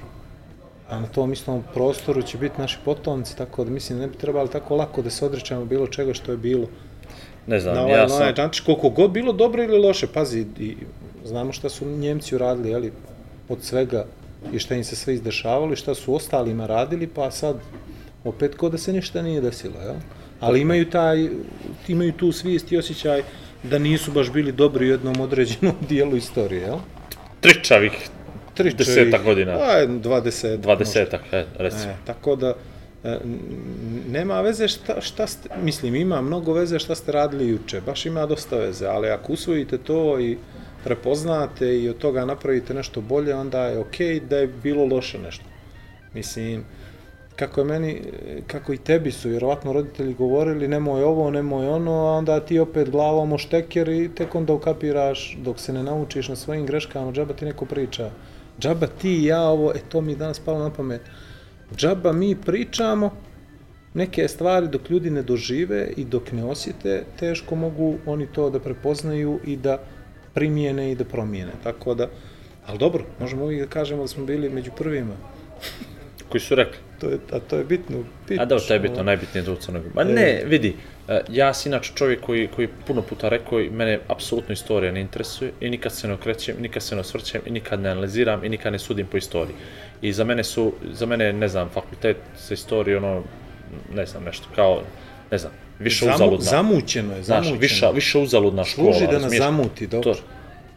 a 0.89 0.99
na 0.99 1.07
tom 1.07 1.33
istom 1.33 1.63
prostoru 1.73 2.21
će 2.21 2.37
biti 2.37 2.61
naši 2.61 2.77
potomci, 2.85 3.37
tako 3.37 3.63
da 3.63 3.71
mislim 3.71 3.99
ne 3.99 4.07
bi 4.07 4.17
trebali 4.17 4.49
tako 4.49 4.75
lako 4.75 5.01
da 5.01 5.09
se 5.09 5.25
odrećemo 5.25 5.65
bilo 5.65 5.87
čega 5.87 6.13
što 6.13 6.31
je 6.31 6.37
bilo. 6.37 6.67
Ne 7.47 7.59
znam, 7.59 7.75
Na 7.75 7.81
ovaj, 7.81 7.99
ja 7.99 8.09
sam... 8.09 8.33
način, 8.37 8.65
koliko 8.65 8.89
god 8.89 9.11
bilo 9.11 9.33
dobro 9.33 9.63
ili 9.63 9.77
loše, 9.77 10.07
pazi, 10.07 10.45
i 10.59 10.75
znamo 11.25 11.53
šta 11.53 11.69
su 11.69 11.85
Njemci 11.85 12.35
uradili, 12.35 12.69
jeli, 12.69 12.91
od 13.49 13.63
svega 13.63 14.05
i 14.53 14.59
šta 14.59 14.75
im 14.75 14.83
se 14.83 14.95
sve 14.95 15.13
izdešavalo 15.13 15.73
i 15.73 15.75
šta 15.75 15.95
su 15.95 16.15
ostalima 16.15 16.65
radili, 16.65 17.07
pa 17.07 17.31
sad 17.31 17.55
opet 18.23 18.55
ko 18.55 18.69
da 18.69 18.77
se 18.77 18.93
ništa 18.93 19.21
nije 19.21 19.41
desilo, 19.41 19.81
jel? 19.81 19.95
Ali 20.39 20.61
imaju 20.61 20.89
taj, 20.89 21.29
imaju 21.87 22.11
tu 22.11 22.31
svijest 22.31 22.71
i 22.71 22.77
osjećaj 22.77 23.23
da 23.63 23.79
nisu 23.79 24.11
baš 24.11 24.31
bili 24.31 24.51
dobri 24.51 24.85
u 24.85 24.89
jednom 24.89 25.21
određenom 25.21 25.75
dijelu 25.89 26.15
istorije, 26.17 26.61
jel? 26.61 26.77
Tričavih, 27.41 28.09
Tri 28.53 28.73
Desetak 28.73 29.23
godina. 29.23 29.57
Pa, 29.57 29.85
20. 29.87 30.57
dvadesetak, 30.57 31.21
e, 31.31 31.45
recimo. 31.57 31.91
E, 31.91 31.95
tako 32.05 32.35
da, 32.35 32.53
nema 34.07 34.41
veze 34.41 34.67
šta, 34.67 35.01
šta 35.01 35.27
ste, 35.27 35.49
mislim, 35.61 35.95
ima 35.95 36.21
mnogo 36.21 36.53
veze 36.53 36.79
šta 36.79 36.95
ste 36.95 37.11
radili 37.11 37.47
juče, 37.47 37.81
baš 37.81 38.05
ima 38.05 38.25
dosta 38.25 38.57
veze, 38.57 38.87
ali 38.87 39.09
ako 39.09 39.33
usvojite 39.33 39.77
to 39.77 40.19
i 40.19 40.37
prepoznate 40.83 41.79
i 41.79 41.89
od 41.89 41.97
toga 41.97 42.25
napravite 42.25 42.73
nešto 42.73 43.01
bolje, 43.01 43.35
onda 43.35 43.65
je 43.65 43.79
okej 43.79 44.19
da 44.19 44.37
je 44.37 44.47
bilo 44.47 44.85
loše 44.85 45.19
nešto. 45.19 45.45
Mislim, 46.13 46.65
kako 47.35 47.61
je 47.61 47.65
meni, 47.65 48.01
kako 48.47 48.73
i 48.73 48.77
tebi 48.77 49.11
su 49.11 49.29
vjerovatno 49.29 49.73
roditelji 49.73 50.13
govorili 50.13 50.67
nemoj 50.67 51.03
ovo, 51.03 51.31
nemoj 51.31 51.67
ono, 51.67 51.91
a 51.91 52.17
onda 52.17 52.39
ti 52.39 52.59
opet 52.59 52.89
glavom 52.89 53.33
o 53.33 53.37
šteker 53.37 53.89
i 53.89 54.09
tek 54.15 54.35
onda 54.35 54.53
ukapiraš 54.53 55.37
dok 55.41 55.59
se 55.59 55.73
ne 55.73 55.83
naučiš 55.83 56.27
na 56.27 56.35
svojim 56.35 56.65
greškama, 56.65 57.11
džaba 57.11 57.33
ti 57.33 57.45
neko 57.45 57.65
priča. 57.65 58.09
Džaba 58.59 58.87
ti 58.87 59.15
i 59.17 59.25
ja 59.25 59.41
ovo, 59.41 59.71
e 59.71 59.79
to 59.89 60.01
mi 60.01 60.11
je 60.11 60.15
danas 60.15 60.39
palo 60.39 60.59
na 60.59 60.69
pamet. 60.69 61.01
Džaba 61.75 62.11
mi 62.11 62.35
pričamo 62.35 63.11
neke 63.93 64.27
stvari 64.27 64.67
dok 64.67 64.89
ljudi 64.89 65.09
ne 65.09 65.21
dožive 65.21 65.89
i 65.97 66.05
dok 66.05 66.31
ne 66.31 66.43
osjete, 66.43 67.03
teško 67.19 67.55
mogu 67.55 67.97
oni 68.05 68.27
to 68.27 68.49
da 68.49 68.59
prepoznaju 68.59 69.39
i 69.45 69.57
da 69.57 69.77
primijene 70.33 70.91
i 70.91 70.95
da 70.95 71.03
promijene. 71.03 71.51
Tako 71.63 71.95
da, 71.95 72.09
ali 72.65 72.77
dobro, 72.77 73.05
možemo 73.19 73.43
uvijek 73.43 73.61
da 73.61 73.69
kažemo 73.69 74.01
da 74.01 74.07
smo 74.07 74.25
bili 74.25 74.49
među 74.49 74.71
prvima. 74.77 75.13
Koji 76.29 76.41
su 76.41 76.55
rekli. 76.55 76.77
To 76.99 77.09
je, 77.09 77.19
a 77.31 77.39
to 77.39 77.57
je 77.57 77.63
bitno. 77.63 77.97
bitno 78.29 78.43
A 78.43 78.45
dobro, 78.45 78.65
to 78.67 78.73
je 78.73 78.79
bitno, 78.79 79.03
najbitnije 79.03 79.43
za 79.43 79.55
Crnoj 79.55 79.81
Gori. 79.81 79.93
Ma 79.95 80.03
ne, 80.03 80.43
vidi, 80.45 80.67
e, 80.69 80.73
ja 81.29 81.53
sam 81.53 81.71
inače 81.71 81.91
čovjek 81.95 82.21
koji, 82.21 82.47
koji 82.47 82.67
puno 82.87 83.01
puta 83.01 83.29
rekao 83.29 83.59
i 83.61 83.69
mene 83.69 83.99
apsolutno 84.07 84.53
istorija 84.53 84.91
ne 84.91 85.01
interesuje 85.01 85.51
i 85.61 85.69
nikad 85.69 85.93
se 85.93 86.07
ne 86.07 86.13
okrećem, 86.13 86.55
nikad 86.59 86.83
se 86.83 86.95
ne 86.95 87.01
osvrćem 87.01 87.41
i 87.45 87.51
nikad 87.51 87.79
ne 87.79 87.89
analiziram 87.89 88.45
i 88.45 88.49
nikad 88.49 88.71
ne 88.73 88.79
sudim 88.79 89.07
po 89.07 89.17
istoriji. 89.17 89.55
I 90.01 90.13
za 90.13 90.23
mene 90.23 90.43
su, 90.43 90.73
za 90.91 91.05
mene, 91.05 91.33
ne 91.33 91.47
znam, 91.47 91.69
fakultet 91.69 92.17
sa 92.37 92.53
istorije, 92.53 92.97
ono, 92.97 93.23
ne 93.95 94.05
znam, 94.05 94.23
nešto, 94.23 94.47
kao, 94.55 94.81
ne 95.31 95.37
znam, 95.37 95.51
više 95.79 96.05
Zamu, 96.05 96.15
uzaludna. 96.15 96.45
zamućeno 96.45 97.15
je, 97.15 97.23
Znaš, 97.23 97.37
zamućeno. 97.45 97.59
više, 97.59 97.85
više 97.93 98.17
uzaludna 98.19 98.63
škola. 98.63 98.93
Služi 98.93 99.07
da 99.11 99.19
nas 99.19 99.33
zamuti, 99.33 99.87
dobro. 99.87 100.13
To, 100.13 100.19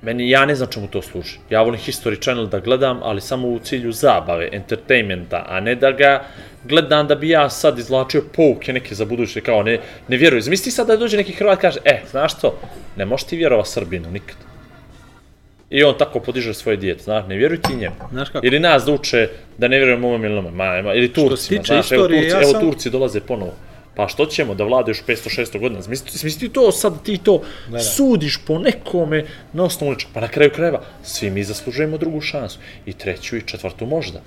meni, 0.07 0.31
ja 0.31 0.47
ne 0.47 0.55
znam 0.55 0.69
čemu 0.71 0.89
to 0.89 1.03
služi. 1.03 1.39
Ja 1.51 1.63
volim 1.63 1.81
History 1.81 2.23
Channel 2.23 2.47
da 2.47 2.61
gledam, 2.61 3.01
ali 3.03 3.21
samo 3.21 3.49
u 3.49 3.59
cilju 3.59 3.93
zabave, 3.93 4.49
entertainmenta, 4.53 5.45
a 5.49 5.61
ne 5.61 5.75
da 5.75 5.91
ga 5.93 6.25
gledam 6.65 7.07
da 7.07 7.15
bi 7.15 7.29
ja 7.29 7.51
sad 7.51 7.79
izvlačio 7.79 8.23
pouke 8.37 8.73
neke 8.73 8.95
za 8.95 9.05
buduće, 9.05 9.41
kao 9.41 9.63
ne, 9.63 9.79
ne 10.09 10.17
vjeruju. 10.17 10.43
Zamisli 10.43 10.73
sad 10.73 10.87
da 10.87 10.97
dođe 10.97 11.17
neki 11.17 11.33
Hrvat 11.33 11.61
kaže, 11.61 11.79
e, 11.85 12.03
znaš 12.11 12.39
što, 12.39 12.59
ne 12.97 13.05
možeš 13.05 13.27
ti 13.27 13.37
vjerova 13.37 13.65
Srbinu 13.65 14.11
nikad. 14.11 14.37
I 15.71 15.85
on 15.85 15.95
tako 15.99 16.21
podiže 16.21 16.55
svoje 16.55 16.77
dijete, 16.77 17.03
znaš, 17.03 17.25
ne 17.29 17.37
vjeruj 17.37 17.61
ti 17.63 17.77
njemu. 17.77 17.95
Znaš 18.11 18.29
kako? 18.29 18.47
Ili 18.47 18.61
nas 18.61 18.85
da 18.85 18.93
uče 18.93 19.29
da 19.59 19.69
ne 19.69 19.77
vjerujemo 19.77 20.09
ovom 20.09 20.25
ili 20.25 20.33
onome, 20.33 20.51
ma, 20.51 20.83
ma, 20.83 20.95
ili 20.95 21.13
Turcima, 21.13 21.63
znaš, 21.63 21.93
evo, 21.93 22.09
Turci, 22.09 22.27
ja 22.29 22.43
evo 22.43 22.53
sam- 22.53 22.61
Turci 22.61 22.91
dolaze 22.91 23.21
ponovo. 23.21 23.53
Pa 23.97 24.09
što 24.09 24.27
ćemo 24.27 24.55
da 24.55 24.65
vladaju 24.65 24.91
još 24.91 25.05
500-600 25.05 25.61
godina? 25.61 25.83
Smisli, 25.83 26.41
ti 26.41 26.49
to 26.49 26.73
sad 26.73 27.03
ti 27.03 27.19
to 27.19 27.43
da. 27.69 27.81
sudiš 27.81 28.39
po 28.47 28.59
nekome 28.59 29.25
na 29.53 29.65
osnovu 29.65 29.93
nečega. 29.93 30.13
Pa 30.15 30.21
na 30.21 30.29
kraju 30.29 30.51
krajeva, 30.55 30.83
svi 31.03 31.31
mi 31.31 31.45
zaslužujemo 31.45 31.99
drugu 31.99 32.21
šansu. 32.21 32.59
I 32.87 32.93
treću 32.93 33.37
i 33.37 33.43
četvrtu 33.47 33.87
možda. 33.87 34.21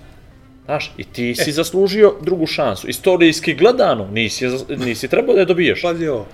Znaš, 0.66 0.92
i 0.98 1.04
ti 1.04 1.36
si 1.36 1.52
zaslužio 1.52 2.16
drugu 2.22 2.48
šansu. 2.48 2.88
Istorijski 2.88 3.54
gledano, 3.54 4.08
nisi, 4.12 4.46
nisi 4.70 5.08
trebao 5.08 5.36
da 5.36 5.40
je 5.40 5.46
dobiješ. 5.46 5.82
Pazi 5.82 6.08
ovo, 6.08 6.26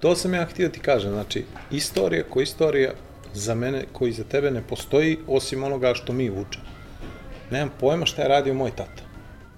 to 0.00 0.14
sam 0.16 0.34
ja 0.34 0.44
htio 0.44 0.68
ti 0.68 0.80
kažem, 0.80 1.10
znači, 1.10 1.44
istorija 1.70 2.22
ko 2.30 2.40
istorija 2.40 2.92
za 3.34 3.54
mene, 3.54 3.84
koji 3.92 4.12
za 4.12 4.24
tebe 4.24 4.50
ne 4.50 4.62
postoji, 4.68 5.18
osim 5.26 5.64
onoga 5.64 5.94
što 5.94 6.12
mi 6.12 6.30
učemo. 6.30 6.64
Nemam 7.50 7.70
pojma 7.80 8.06
šta 8.06 8.22
je 8.22 8.28
radio 8.28 8.54
moj 8.54 8.70
tata. 8.70 9.02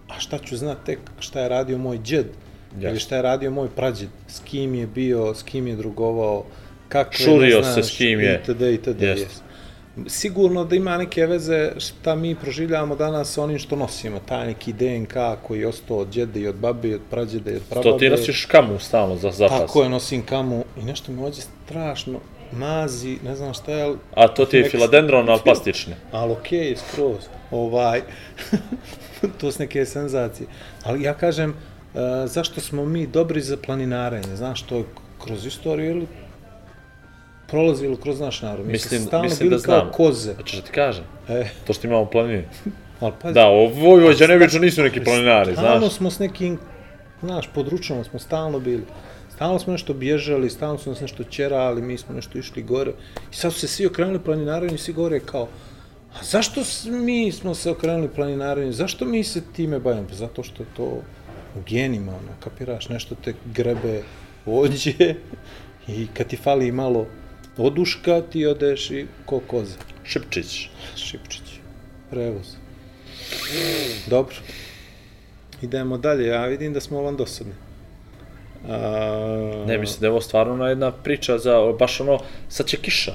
A 0.08 0.20
šta 0.20 0.38
ću 0.38 0.56
znat 0.56 0.78
tek 0.86 0.98
šta 1.18 1.40
je 1.40 1.48
radio 1.48 1.78
moj 1.78 1.98
džed, 1.98 2.26
Jasno. 2.74 2.90
ili 2.90 3.00
šta 3.00 3.16
je 3.16 3.22
radio 3.22 3.50
moj 3.50 3.68
prađed, 3.68 4.08
s 4.28 4.40
kim 4.40 4.74
je 4.74 4.86
bio, 4.86 5.34
s 5.34 5.42
kim 5.42 5.66
je 5.66 5.76
drugovao, 5.76 6.44
kakve, 6.88 7.24
Šurio 7.24 7.58
ne 7.58 7.64
se 7.64 7.72
znaš, 7.72 7.94
s 7.94 7.96
kim 7.96 8.20
je. 8.20 8.40
itd. 8.42 8.60
itd. 8.62 9.02
Jeste. 9.02 9.22
Jest. 9.22 9.42
Sigurno 10.06 10.64
da 10.64 10.76
ima 10.76 10.96
neke 10.98 11.26
veze 11.26 11.72
šta 11.78 12.14
mi 12.14 12.34
proživljavamo 12.34 12.96
danas 12.96 13.32
sa 13.32 13.42
onim 13.42 13.58
što 13.58 13.76
nosimo, 13.76 14.18
taj 14.26 14.46
neki 14.46 14.72
DNK 14.72 15.14
koji 15.42 15.60
je 15.60 15.68
ostao 15.68 15.96
od 15.98 16.08
djede 16.08 16.40
i 16.40 16.48
od 16.48 16.54
babe 16.54 16.88
i 16.88 16.94
od 16.94 17.00
prađede 17.10 17.52
i 17.52 17.56
od 17.56 17.62
prababe. 17.70 17.90
To 17.90 17.98
ti 17.98 18.10
nosiš 18.10 18.44
kamu 18.44 18.78
stalno 18.78 19.16
za 19.16 19.30
zapas. 19.30 19.58
Tako 19.60 19.82
je, 19.82 19.88
nosim 19.88 20.22
kamu 20.26 20.64
i 20.80 20.84
nešto 20.84 21.12
mi 21.12 21.22
ovdje 21.22 21.42
strašno 21.66 22.20
mazi, 22.52 23.18
ne 23.24 23.36
znam 23.36 23.54
šta 23.54 23.72
je, 23.72 23.82
ali, 23.82 23.96
A 24.14 24.28
to 24.28 24.44
ti 24.46 24.56
je 24.56 24.64
Nek- 24.64 24.70
filadendron, 24.70 25.28
ali 25.28 25.40
plastični. 25.44 25.94
ali 26.12 26.32
okej, 26.32 26.74
okay, 26.74 26.76
skroz, 26.78 27.24
ovaj, 27.50 28.00
to 29.40 29.52
su 29.52 29.58
neke 29.62 29.84
senzacije. 29.86 30.46
Ali 30.84 31.02
ja 31.02 31.14
kažem, 31.14 31.54
zašto 32.26 32.60
smo 32.60 32.84
mi 32.84 33.06
dobri 33.06 33.40
za 33.40 33.56
planinarenje, 33.56 34.36
znaš, 34.36 34.62
to 34.62 34.76
je 34.76 34.84
kroz 35.24 35.46
istoriju 35.46 35.90
ili 35.90 36.06
prolazilo 37.46 37.96
kroz 37.96 38.20
naš 38.20 38.42
narod. 38.42 38.66
Mi 38.66 38.72
Mislim, 38.72 39.00
smo 39.00 39.08
stalno 39.08 39.24
mislim 39.24 39.48
da 39.50 39.56
bili 39.56 39.62
kao 39.62 39.78
znam. 39.80 39.92
koze. 39.92 40.34
Hoćeš 40.34 40.56
da 40.56 40.62
ti 40.62 40.72
kažem? 40.72 41.04
E, 41.28 41.44
To 41.66 41.72
što 41.72 41.86
imamo 41.86 42.02
u 42.02 42.06
planini. 42.06 42.44
ali 43.00 43.12
pazi, 43.22 43.34
Da, 43.34 43.46
ovo 43.46 43.80
Vojvođa 43.80 44.26
neobično 44.26 44.60
nisu 44.60 44.82
neki 44.82 45.04
planinari, 45.04 45.52
Stalno 45.52 45.78
znaš. 45.78 45.92
smo 45.92 46.10
s 46.10 46.18
nekim, 46.18 46.58
znaš, 47.22 47.50
područnom 47.54 48.04
smo 48.04 48.18
stalno 48.18 48.58
bili. 48.60 48.82
Stalno 49.34 49.58
smo 49.58 49.72
nešto 49.72 49.94
bježali, 49.94 50.50
stalno 50.50 50.78
su 50.78 50.90
nas 50.90 51.00
nešto 51.00 51.24
ćerali, 51.24 51.82
mi 51.82 51.98
smo 51.98 52.14
nešto 52.14 52.38
išli 52.38 52.62
gore. 52.62 52.92
I 53.32 53.36
sad 53.36 53.52
su 53.52 53.60
se 53.60 53.68
svi 53.68 53.86
okrenuli 53.86 54.18
planinarenju 54.18 54.74
i 54.74 54.78
svi 54.78 54.92
gore 54.92 55.20
kao, 55.20 55.48
a 56.14 56.22
zašto 56.22 56.60
mi 56.86 57.32
smo 57.32 57.54
se 57.54 57.70
okrenuli 57.70 58.08
planinarenju, 58.08 58.72
zašto 58.72 59.04
mi 59.04 59.24
se 59.24 59.42
time 59.46 59.78
bavimo? 59.78 60.06
Pa 60.08 60.14
zato 60.14 60.42
što 60.42 60.64
to 60.76 61.02
u 61.54 61.62
genima, 61.66 62.12
ono, 62.12 62.32
kapiraš, 62.40 62.88
nešto 62.88 63.14
te 63.14 63.34
grebe 63.44 64.02
ođe 64.46 64.92
i 65.88 66.06
kad 66.14 66.26
ti 66.26 66.36
fali 66.36 66.72
malo 66.72 67.06
oduška, 67.56 68.20
ti 68.20 68.46
odeš 68.46 68.90
i 68.90 69.06
ko 69.26 69.40
koza. 69.40 69.76
Šipčić. 70.04 70.68
Šipčić. 70.96 71.42
Prevoz. 72.10 72.56
Dobro. 74.06 74.34
Idemo 75.62 75.98
dalje. 75.98 76.26
Ja 76.26 76.46
vidim 76.46 76.72
da 76.72 76.80
smo 76.80 77.02
vam 77.02 77.16
dosadni. 77.16 77.52
A... 78.68 79.64
Ne, 79.66 79.78
mislim 79.78 80.00
da 80.00 80.06
je 80.06 80.10
ovo 80.10 80.20
stvarno 80.20 80.66
jedna 80.66 80.92
priča 80.92 81.38
za, 81.38 81.72
baš 81.78 82.00
ono, 82.00 82.18
sad 82.48 82.66
će 82.66 82.76
kiša. 82.76 83.12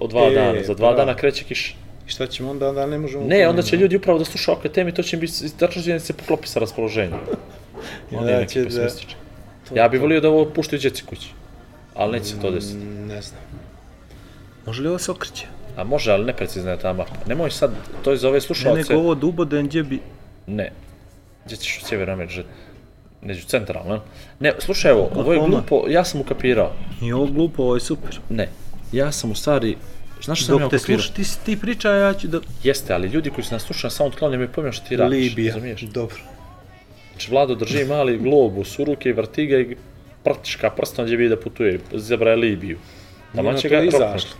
Od 0.00 0.10
dva 0.10 0.26
E, 0.30 0.34
dana, 0.34 0.62
za 0.62 0.74
dva 0.74 0.92
bravo. 0.92 0.96
dana 0.96 1.16
kreće 1.16 1.44
kiša. 1.44 1.74
I 2.10 2.12
šta 2.12 2.26
ćemo 2.26 2.50
onda? 2.50 2.68
Onda 2.68 2.86
ne 2.86 2.98
možemo... 2.98 3.24
Ne, 3.24 3.48
onda 3.48 3.62
će 3.62 3.68
ponovno. 3.68 3.82
ljudi 3.82 3.96
upravo 3.96 4.18
da 4.18 4.24
slušaju 4.24 4.52
ovakve 4.54 4.72
teme 4.72 4.90
i 4.90 4.94
to 4.94 5.02
će 5.02 5.16
im 5.16 5.20
biti, 5.20 5.32
tačno 5.56 5.82
će 5.82 5.98
se 6.00 6.12
poklopi 6.12 6.48
sa 6.48 6.60
raspoloženjem. 6.60 7.12
Onda 8.12 8.30
je 8.30 8.34
da 8.34 8.40
neki 8.40 8.52
će 8.52 8.60
da- 8.60 8.66
pesimističan. 8.66 9.18
to- 9.68 9.76
Ja 9.76 9.88
bih 9.88 10.00
volio 10.00 10.20
da 10.20 10.28
ovo 10.28 10.44
puštaju 10.46 10.80
djeci 10.80 11.04
kući. 11.04 11.28
Ali 11.94 12.12
neće 12.12 12.24
se 12.26 12.40
to 12.40 12.50
desiti. 12.50 12.78
Mm, 12.78 13.06
Ne 13.06 13.22
znam. 13.22 13.40
Može 14.66 14.82
li 14.82 14.88
ovo 14.88 14.98
se 14.98 15.10
okreće? 15.10 15.46
A 15.76 15.84
može, 15.84 16.12
ali 16.12 16.24
neprecizna 16.24 16.70
je 16.70 16.78
ta 16.78 16.92
mapa. 16.92 17.14
Nemoj 17.26 17.50
sad, 17.50 17.70
to 18.02 18.10
je 18.10 18.16
za 18.16 18.28
ove 18.28 18.36
Ne, 18.36 18.40
slušalce. 18.40 18.78
nego 18.82 19.00
ovo 19.00 19.14
duboden 19.14 19.66
gdje 19.66 19.82
bi... 19.82 20.00
Ne. 20.46 20.72
Gdje 21.44 21.56
ćeš 21.56 21.78
u 21.78 21.86
sjevernu 21.86 22.12
Ameriku? 22.12 22.48
Neđu 23.22 23.46
centralno, 23.46 23.94
ne? 23.94 24.00
Ne, 24.40 24.54
slušaj 24.58 24.90
evo, 24.90 25.10
ovo 25.14 25.32
je 25.32 25.40
glupo, 25.40 25.84
ja 25.88 26.04
sam 26.04 26.20
ukapirao. 26.20 26.72
I 27.02 27.12
ovo 27.12 27.26
glupo, 27.26 27.62
ovo 27.62 27.74
je 27.76 27.80
super. 27.80 28.20
Ne, 28.30 28.48
ja 28.92 29.12
sam 29.12 29.30
u 29.30 29.34
stvari, 29.34 29.76
znaš 30.24 30.38
što 30.38 30.46
sam 30.46 30.54
ja 30.54 30.62
Dok 30.62 30.70
te 30.70 30.76
ukapirao? 30.76 31.02
sluša, 31.02 31.14
ti, 31.14 31.44
ti 31.44 31.60
priča, 31.60 31.90
ja 31.90 32.14
ću 32.14 32.28
da... 32.28 32.40
Jeste, 32.62 32.92
ali 32.94 33.08
ljudi 33.08 33.30
koji 33.30 33.44
su 33.44 33.54
nas 33.54 33.62
slušali 33.62 33.90
na 33.90 33.90
SoundCloud 33.90 34.32
nemaju 34.32 34.48
pojma 34.52 34.72
što 34.72 34.88
ti 34.88 34.96
radiš, 34.96 35.28
Libija. 35.28 35.54
razumiješ? 35.54 35.80
Dobro. 35.80 36.16
Znači, 37.10 37.30
Vlado 37.30 37.54
drži 37.54 37.84
mali 37.84 38.18
globus 38.18 38.78
u 38.78 38.84
ruke 38.84 39.08
i 39.08 39.12
vrti 39.12 39.46
ga 39.46 39.58
i 39.58 39.76
prtiška 40.24 40.70
prstom 40.70 41.04
gdje 41.04 41.16
bi 41.16 41.28
da 41.28 41.40
putuje, 41.40 41.80
zebra 41.92 42.30
je 42.30 42.36
Libiju. 42.36 42.78
Tamo 43.34 43.54
će 43.54 43.68
ga 43.68 43.82
izašlo. 43.82 44.30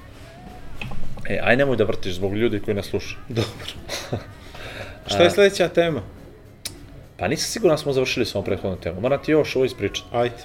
E, 1.29 1.41
aj 1.43 1.57
nemoj 1.57 1.77
da 1.77 1.85
vrtiš 1.85 2.15
zbog 2.15 2.37
ljudi 2.37 2.61
koji 2.61 2.75
nas 2.75 2.87
slušaju. 2.87 3.19
Dobro. 3.29 3.73
Šta 5.07 5.23
je 5.23 5.31
sljedeća 5.31 5.69
tema? 5.69 6.03
Pa 7.17 7.29
nisam 7.29 7.51
siguran 7.51 7.77
da 7.77 7.83
smo 7.83 7.93
završili 7.93 8.27
s 8.27 8.35
ovom 8.35 8.45
prethodnom 8.45 8.81
temom. 8.81 9.03
Moram 9.03 9.23
ti 9.23 9.33
još 9.33 9.57
ovo 9.57 9.65
ispričati. 9.65 10.09
Ajde. 10.13 10.37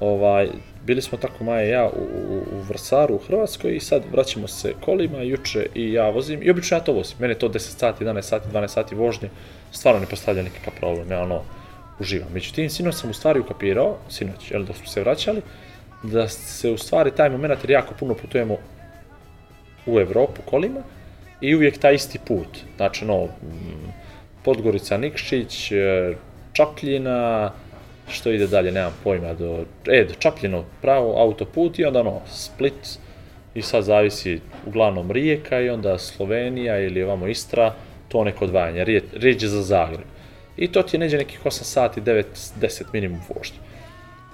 Ovaj, 0.00 0.48
bili 0.86 1.02
smo 1.02 1.18
tako 1.18 1.44
Maja 1.44 1.64
i 1.64 1.70
ja 1.70 1.86
u, 1.86 2.02
u, 2.28 2.42
u 2.52 2.60
Vrsaru 2.68 3.14
u 3.14 3.18
Hrvatskoj 3.18 3.76
i 3.76 3.80
sad 3.80 4.02
vraćamo 4.12 4.48
se 4.48 4.74
kolima, 4.80 5.22
juče 5.22 5.66
i 5.74 5.92
ja 5.92 6.10
vozim 6.10 6.42
i 6.42 6.50
obično 6.50 6.76
ja 6.76 6.84
to 6.84 6.92
vozim. 6.92 7.16
Mene 7.18 7.34
to 7.34 7.48
10 7.48 7.58
sati, 7.58 8.04
11 8.04 8.22
sati, 8.22 8.48
12 8.48 8.68
sati 8.68 8.94
vožnje, 8.94 9.30
stvarno 9.72 10.00
ne 10.00 10.06
postavlja 10.06 10.42
nikakav 10.42 10.74
problem, 10.80 11.10
ja 11.10 11.22
ono, 11.22 11.42
uživam. 12.00 12.28
Međutim, 12.32 12.70
sinoć 12.70 12.94
sam 12.94 13.10
u 13.10 13.14
stvari 13.14 13.40
ukapirao, 13.40 13.96
sinoć, 14.08 14.50
jel, 14.50 14.64
dok 14.64 14.76
smo 14.76 14.86
se 14.86 15.00
vraćali, 15.00 15.42
da 16.02 16.28
se 16.28 16.70
u 16.70 16.78
stvari 16.78 17.10
taj 17.16 17.30
moment, 17.30 17.64
jer 17.64 17.70
jako 17.70 17.94
puno 17.98 18.14
putujemo 18.14 18.56
u 19.86 20.00
Evropu 20.00 20.42
kolima 20.50 20.80
i 21.40 21.54
uvijek 21.54 21.78
taj 21.78 21.94
isti 21.94 22.18
put. 22.18 22.58
Znači, 22.76 23.04
ono, 23.04 23.28
Podgorica, 24.44 24.96
Nikšić, 24.96 25.72
e, 25.72 26.14
Čapljina, 26.52 27.52
što 28.10 28.30
ide 28.30 28.46
dalje, 28.46 28.72
nemam 28.72 28.94
pojma, 29.04 29.34
do, 29.34 29.64
e, 29.86 30.04
do 30.04 30.14
Čapljino, 30.14 30.64
pravo 30.82 31.22
autoput 31.22 31.78
i 31.78 31.84
onda 31.84 32.00
ono, 32.00 32.20
Split, 32.26 32.98
i 33.54 33.62
sad 33.62 33.84
zavisi 33.84 34.40
uglavnom 34.66 35.10
Rijeka 35.10 35.60
i 35.60 35.70
onda 35.70 35.98
Slovenija 35.98 36.78
ili 36.78 37.02
ovamo 37.02 37.26
Istra, 37.26 37.74
to 38.08 38.24
neko 38.24 38.44
odvajanje, 38.44 38.84
rije, 38.84 39.02
rijeđe 39.12 39.48
za 39.48 39.62
Zagreb. 39.62 40.06
I 40.56 40.72
to 40.72 40.82
ti 40.82 40.96
je 40.96 41.00
neđe 41.00 41.16
nekih 41.16 41.40
8 41.44 41.50
sati, 41.50 42.00
9, 42.00 42.24
10 42.60 42.82
minimum 42.92 43.20
vožnje. 43.34 43.58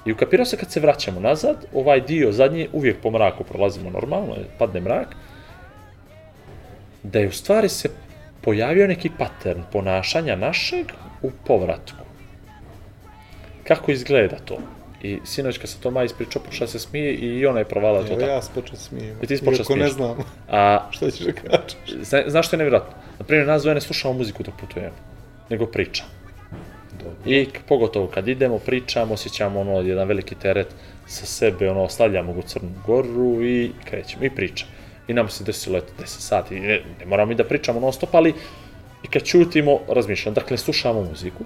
I 0.06 0.12
ukapirao 0.12 0.46
se 0.46 0.56
kad 0.56 0.72
se 0.72 0.80
vraćamo 0.80 1.20
nazad, 1.20 1.66
ovaj 1.74 2.00
dio 2.00 2.32
zadnji, 2.32 2.68
uvijek 2.72 2.96
po 3.02 3.10
mraku 3.10 3.44
prolazimo 3.44 3.90
normalno, 3.90 4.34
padne 4.58 4.80
mrak, 4.80 5.16
da 7.02 7.18
je 7.18 7.28
u 7.28 7.32
stvari 7.32 7.68
se 7.68 7.88
pojavio 8.40 8.86
neki 8.86 9.10
pattern 9.18 9.62
ponašanja 9.72 10.36
našeg 10.36 10.86
u 11.22 11.30
povratku. 11.46 12.05
Kako 13.68 13.90
izgleda 13.90 14.36
to? 14.44 14.58
I 15.02 15.18
sinoć 15.24 15.58
kad 15.58 15.70
sam 15.70 15.80
to 15.80 15.90
Maja 15.90 16.04
ispričao, 16.04 16.42
počela 16.42 16.68
se 16.68 16.78
smije 16.78 17.14
i 17.14 17.46
ona 17.46 17.58
je 17.58 17.64
provala 17.64 18.02
to 18.02 18.08
tako. 18.08 18.20
ja 18.20 18.40
počet 18.54 18.78
smijem. 18.78 19.16
I 19.22 19.26
ti 19.26 19.36
si 19.36 19.44
počeo 19.44 19.58
ne 19.58 19.64
smiješ. 19.64 19.92
znam 19.92 20.16
A 20.48 20.80
što 20.92 21.10
ćeš 21.10 21.26
da 21.26 21.32
kažeš. 21.32 21.76
zna, 22.02 22.22
znaš 22.26 22.46
što 22.46 22.56
je 22.56 22.58
nevjerojatno? 22.58 22.94
Na 23.18 23.24
primjer, 23.24 23.46
nas 23.46 23.62
dvoje 23.62 23.74
ne 23.74 23.80
slušamo 23.80 24.14
muziku 24.14 24.42
dok 24.42 24.54
putujemo, 24.60 24.96
nego 25.50 25.66
pričamo. 25.66 26.10
Dobro. 26.98 27.16
I 27.26 27.48
pogotovo 27.68 28.06
kad 28.06 28.28
idemo, 28.28 28.58
pričamo, 28.58 29.14
osjećamo 29.14 29.60
ono 29.60 29.80
jedan 29.80 30.08
veliki 30.08 30.34
teret 30.34 30.66
sa 31.06 31.26
sebe, 31.26 31.70
ono, 31.70 31.82
ostavljamo 31.82 32.32
u 32.32 32.42
Crnu 32.42 32.70
Goru 32.86 33.42
i 33.44 33.70
krećemo 33.84 34.24
i 34.24 34.30
pričamo. 34.30 34.70
I 35.08 35.14
nam 35.14 35.28
se 35.28 35.44
desilo, 35.44 35.78
eto, 35.78 35.92
10 35.98 36.04
sati, 36.06 36.56
i 36.56 36.60
ne, 36.60 36.80
ne 36.98 37.06
moramo 37.06 37.28
mi 37.28 37.34
da 37.34 37.44
pričamo 37.44 37.80
non 37.80 37.92
stop, 37.92 38.14
ali 38.14 38.34
i 39.02 39.08
kad 39.08 39.22
čutimo, 39.22 39.80
razmišljamo. 39.88 40.34
Dakle, 40.34 40.56
slušamo 40.56 41.02
muziku. 41.02 41.44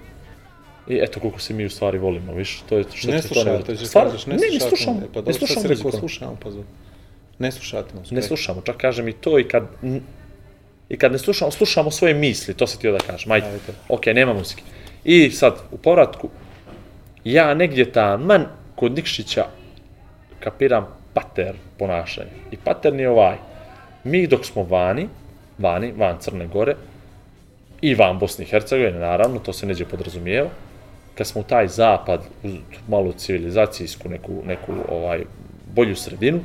I 0.87 0.99
eto 1.01 1.19
koliko 1.19 1.39
se 1.39 1.53
mi 1.53 1.65
u 1.65 1.69
stvari 1.69 1.97
volimo, 1.97 2.33
viš, 2.33 2.63
to 2.69 2.77
je 2.77 2.85
što 2.93 3.11
Ne 3.11 3.21
slušate, 3.21 3.75
ćeš 3.77 3.87
Stvarno, 3.87 4.11
ne, 4.11 4.33
ne 4.33 4.39
slušate. 4.39 4.59
slušamo, 4.59 4.99
E, 4.99 5.07
Pa 5.13 5.21
ne 5.21 5.33
slušamo 5.33 5.69
muziku. 5.69 5.91
slušamo, 5.91 6.37
pa. 6.43 6.49
Ne 7.39 7.51
slušate 7.51 7.95
nas. 7.95 8.11
Ne 8.11 8.21
slušamo, 8.21 8.61
čak 8.61 8.77
kažem 8.77 9.07
i 9.07 9.13
to 9.13 9.39
i 9.39 9.43
kad 9.43 9.63
i 10.89 10.97
kad 10.97 11.11
ne 11.11 11.17
slušamo, 11.17 11.51
slušamo 11.51 11.91
svoje 11.91 12.13
misli, 12.13 12.53
to 12.53 12.67
se 12.67 12.79
ti 12.79 12.91
da 12.91 12.97
kažem, 12.97 13.31
ajde, 13.31 13.47
Ajde. 13.47 13.59
ok, 13.89 14.05
nema 14.05 14.33
muzike. 14.33 14.61
I 15.03 15.31
sad, 15.31 15.55
u 15.71 15.77
povratku, 15.77 16.29
ja 17.23 17.53
negdje 17.53 17.91
taman 17.91 18.45
kod 18.75 18.91
Nikšića 18.91 19.45
kapiram 20.39 20.87
pattern 21.13 21.57
ponašanja. 21.79 22.29
I 22.51 22.57
pattern 22.57 22.99
je 22.99 23.09
ovaj, 23.09 23.37
mi 24.03 24.27
dok 24.27 24.45
smo 24.45 24.63
vani, 24.63 25.07
vani, 25.57 25.91
van 25.91 26.17
Crne 26.19 26.47
Gore, 26.47 26.75
i 27.81 27.95
van 27.95 28.19
Bosne 28.19 28.45
i 28.45 28.47
Hercegovine, 28.47 28.99
naravno, 28.99 29.39
to 29.39 29.53
se 29.53 29.65
neđe 29.65 29.85
podrazumijeva, 29.85 30.49
kad 31.15 31.27
smo 31.27 31.41
u 31.41 31.43
taj 31.43 31.67
zapad, 31.67 32.23
u 32.43 32.49
malu 32.87 33.13
civilizacijsku, 33.13 34.09
neku, 34.09 34.41
neku 34.45 34.73
ovaj, 34.89 35.23
bolju 35.75 35.95
sredinu, 35.95 36.39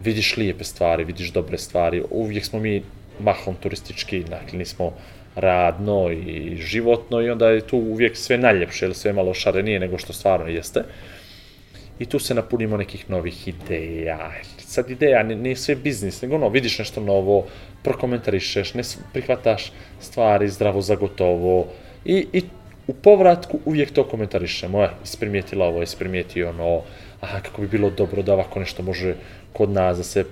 vidiš 0.00 0.36
lijepe 0.36 0.64
stvari, 0.64 1.04
vidiš 1.04 1.32
dobre 1.32 1.58
stvari, 1.58 2.02
uvijek 2.10 2.44
smo 2.44 2.58
mi 2.58 2.82
mahom 3.20 3.54
turistički, 3.54 4.24
dakle 4.24 4.58
nismo 4.58 4.92
radno 5.34 6.10
i 6.10 6.56
životno 6.56 7.20
i 7.20 7.30
onda 7.30 7.48
je 7.48 7.66
tu 7.66 7.78
uvijek 7.78 8.16
sve 8.16 8.38
najljepše 8.38 8.84
ili 8.84 8.94
sve 8.94 9.12
malo 9.12 9.34
šarenije 9.34 9.80
nego 9.80 9.98
što 9.98 10.12
stvarno 10.12 10.46
jeste. 10.46 10.84
I 11.98 12.06
tu 12.06 12.18
se 12.18 12.34
napunimo 12.34 12.76
nekih 12.76 13.10
novih 13.10 13.48
ideja. 13.48 14.32
Sad 14.58 14.90
ideja 14.90 15.22
nije, 15.22 15.56
sve 15.56 15.74
biznis, 15.74 16.22
nego 16.22 16.34
ono, 16.34 16.48
vidiš 16.48 16.78
nešto 16.78 17.00
novo, 17.00 17.46
prokomentarišeš, 17.82 18.74
ne 18.74 18.82
prihvataš 19.12 19.72
stvari 20.00 20.48
zdravo 20.48 20.80
za 20.80 20.96
gotovo 20.96 21.66
i, 22.04 22.26
i 22.32 22.42
u 22.90 22.92
povratku 22.92 23.60
uvijek 23.64 23.92
to 23.92 24.04
komentarišemo. 24.04 24.82
E, 24.84 24.88
jesi 25.00 25.18
primijetila 25.18 25.66
ovo, 25.66 25.80
jesi 25.80 25.96
primijetio 25.98 26.48
ono, 26.48 26.82
aha, 27.20 27.40
kako 27.40 27.62
bi 27.62 27.68
bilo 27.68 27.90
dobro 27.90 28.22
da 28.22 28.34
ovako 28.34 28.60
nešto 28.60 28.82
može 28.82 29.14
kod 29.52 29.70
nas 29.70 29.98
da 29.98 30.02
se 30.02 30.24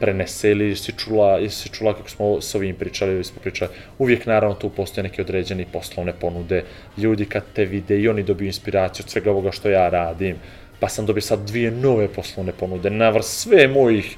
prenese 0.00 0.50
ili 0.50 0.68
jesi 0.68 0.92
čula, 0.98 1.38
jesi 1.38 1.68
čula 1.68 1.94
kako 1.94 2.10
smo 2.10 2.40
s 2.40 2.54
ovim 2.54 2.76
pričali 2.76 3.12
ili 3.12 3.24
smo 3.24 3.40
pričali. 3.42 3.70
Uvijek 3.98 4.26
naravno 4.26 4.54
tu 4.54 4.70
postoje 4.70 5.02
neke 5.02 5.22
određene 5.22 5.64
poslovne 5.72 6.12
ponude, 6.20 6.64
ljudi 6.96 7.24
kad 7.24 7.42
te 7.54 7.64
vide 7.64 7.98
i 8.00 8.08
oni 8.08 8.22
dobiju 8.22 8.46
inspiraciju 8.46 9.04
od 9.06 9.10
svega 9.10 9.30
ovoga 9.30 9.52
što 9.52 9.70
ja 9.70 9.88
radim. 9.88 10.36
Pa 10.80 10.88
sam 10.88 11.06
dobio 11.06 11.22
sad 11.22 11.46
dvije 11.46 11.70
nove 11.70 12.08
poslovne 12.08 12.52
ponude, 12.52 12.90
navrs 12.90 13.26
sve 13.26 13.68
mojih 13.68 14.16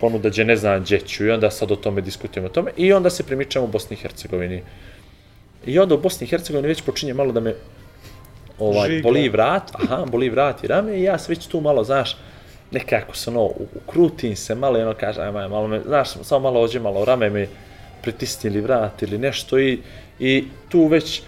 ponuda 0.00 0.28
gdje 0.28 0.44
ne 0.44 0.56
znam 0.56 0.82
gdje 0.82 1.00
ću 1.00 1.26
i 1.26 1.30
onda 1.30 1.50
sad 1.50 1.70
o 1.70 1.76
tome 1.76 2.00
diskutujemo 2.00 2.48
o 2.48 2.52
tome 2.52 2.70
i 2.76 2.92
onda 2.92 3.10
se 3.10 3.22
primičamo 3.22 3.66
u 3.66 3.68
Bosni 3.68 3.96
i 3.96 4.00
Hercegovini. 4.00 4.62
I 5.66 5.78
onda 5.78 5.94
u 5.94 5.98
Bosni 5.98 6.24
i 6.24 6.30
Hercegovini 6.30 6.68
već 6.68 6.82
počinje 6.82 7.14
malo 7.14 7.32
da 7.32 7.40
me 7.40 7.54
ovaj, 8.58 8.90
Žiga. 8.90 9.02
boli 9.02 9.28
vrat, 9.28 9.70
aha, 9.74 10.04
boli 10.10 10.30
vrat 10.30 10.64
i 10.64 10.66
rame 10.66 10.98
i 10.98 11.02
ja 11.02 11.18
se 11.18 11.32
već 11.32 11.46
tu 11.46 11.60
malo, 11.60 11.84
znaš, 11.84 12.16
nekako 12.70 13.16
se 13.16 13.30
ono, 13.30 13.50
ukrutim 13.74 14.36
se 14.36 14.54
malo 14.54 14.78
i 14.78 14.82
ono 14.82 14.94
kaže, 14.94 15.20
ajme, 15.20 15.48
malo 15.48 15.68
me, 15.68 15.80
znaš, 15.80 16.08
samo 16.22 16.40
malo 16.40 16.60
ođe, 16.60 16.80
malo 16.80 17.04
rame 17.04 17.30
mi 17.30 17.46
pritisnili 18.02 18.60
vrat 18.60 19.02
ili 19.02 19.18
nešto 19.18 19.58
i, 19.58 19.78
i 20.18 20.44
tu 20.68 20.86
već 20.86 21.22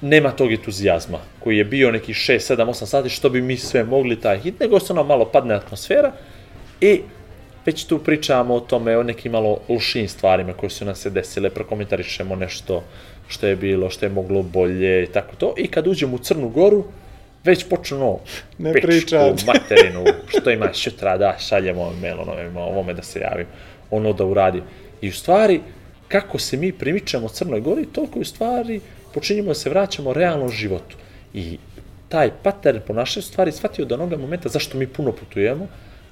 nema 0.00 0.30
tog 0.30 0.52
entuzijazma 0.52 1.18
koji 1.38 1.56
je 1.56 1.64
bio 1.64 1.90
neki 1.90 2.12
6, 2.12 2.56
7, 2.56 2.66
8 2.66 2.86
sati 2.86 3.08
što 3.08 3.28
bi 3.30 3.42
mi 3.42 3.56
sve 3.56 3.84
mogli 3.84 4.20
taj 4.20 4.38
hit, 4.38 4.60
nego 4.60 4.80
se 4.80 4.92
ono 4.92 5.04
malo 5.04 5.24
padne 5.24 5.54
atmosfera 5.54 6.12
i 6.80 7.00
već 7.66 7.84
tu 7.84 7.98
pričamo 7.98 8.54
o 8.54 8.60
tome, 8.60 8.98
o 8.98 9.02
nekim 9.02 9.32
malo 9.32 9.58
lošijim 9.68 10.08
stvarima 10.08 10.52
koje 10.52 10.70
su 10.70 10.84
nam 10.84 10.94
se 10.94 11.10
desile, 11.10 11.50
prokomentarišemo 11.50 12.36
nešto 12.36 12.82
što 13.30 13.46
je 13.46 13.56
bilo, 13.56 13.90
što 13.90 14.06
je 14.06 14.10
moglo 14.10 14.42
bolje 14.42 15.04
i 15.04 15.06
tako 15.06 15.36
to. 15.36 15.54
I 15.58 15.68
kad 15.68 15.86
uđemo 15.86 16.16
u 16.16 16.18
Crnu 16.18 16.48
Goru, 16.48 16.84
već 17.44 17.68
počnu 17.68 17.96
ono, 17.96 18.18
Ne 18.58 18.72
pičku, 18.72 18.86
pričat. 18.86 19.42
materinu, 19.52 20.04
što 20.26 20.50
imaš 20.50 20.82
sutra, 20.82 21.18
da, 21.18 21.36
šaljemo 21.38 21.92
mail 22.02 22.20
onome, 22.20 22.50
ovome 22.60 22.94
da 22.94 23.02
se 23.02 23.20
javim, 23.20 23.46
ono 23.90 24.12
da 24.12 24.24
uradim. 24.24 24.62
I 25.00 25.08
u 25.08 25.12
stvari, 25.12 25.60
kako 26.08 26.38
se 26.38 26.56
mi 26.56 26.72
primičemo 26.72 27.28
Crnoj 27.28 27.60
Gori, 27.60 27.86
toliko 27.86 28.18
u 28.18 28.24
stvari 28.24 28.80
počinjemo 29.14 29.48
da 29.48 29.54
se 29.54 29.70
vraćamo 29.70 30.12
realnom 30.12 30.50
životu. 30.50 30.96
I 31.34 31.58
taj 32.08 32.30
pattern 32.42 32.80
ponašanja 32.86 33.24
u 33.24 33.28
stvari 33.28 33.52
shvatio 33.52 33.84
do 33.84 33.94
onoga 33.94 34.16
momenta 34.16 34.48
zašto 34.48 34.78
mi 34.78 34.86
puno 34.86 35.12
putujemo, 35.12 35.66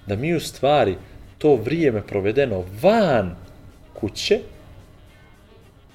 da 0.07 0.17
mi 0.17 0.35
u 0.35 0.41
stvari 0.41 0.97
to 1.39 1.55
vrijeme 1.55 2.03
provedeno 2.03 2.65
van 2.83 3.37
kuće, 3.95 4.41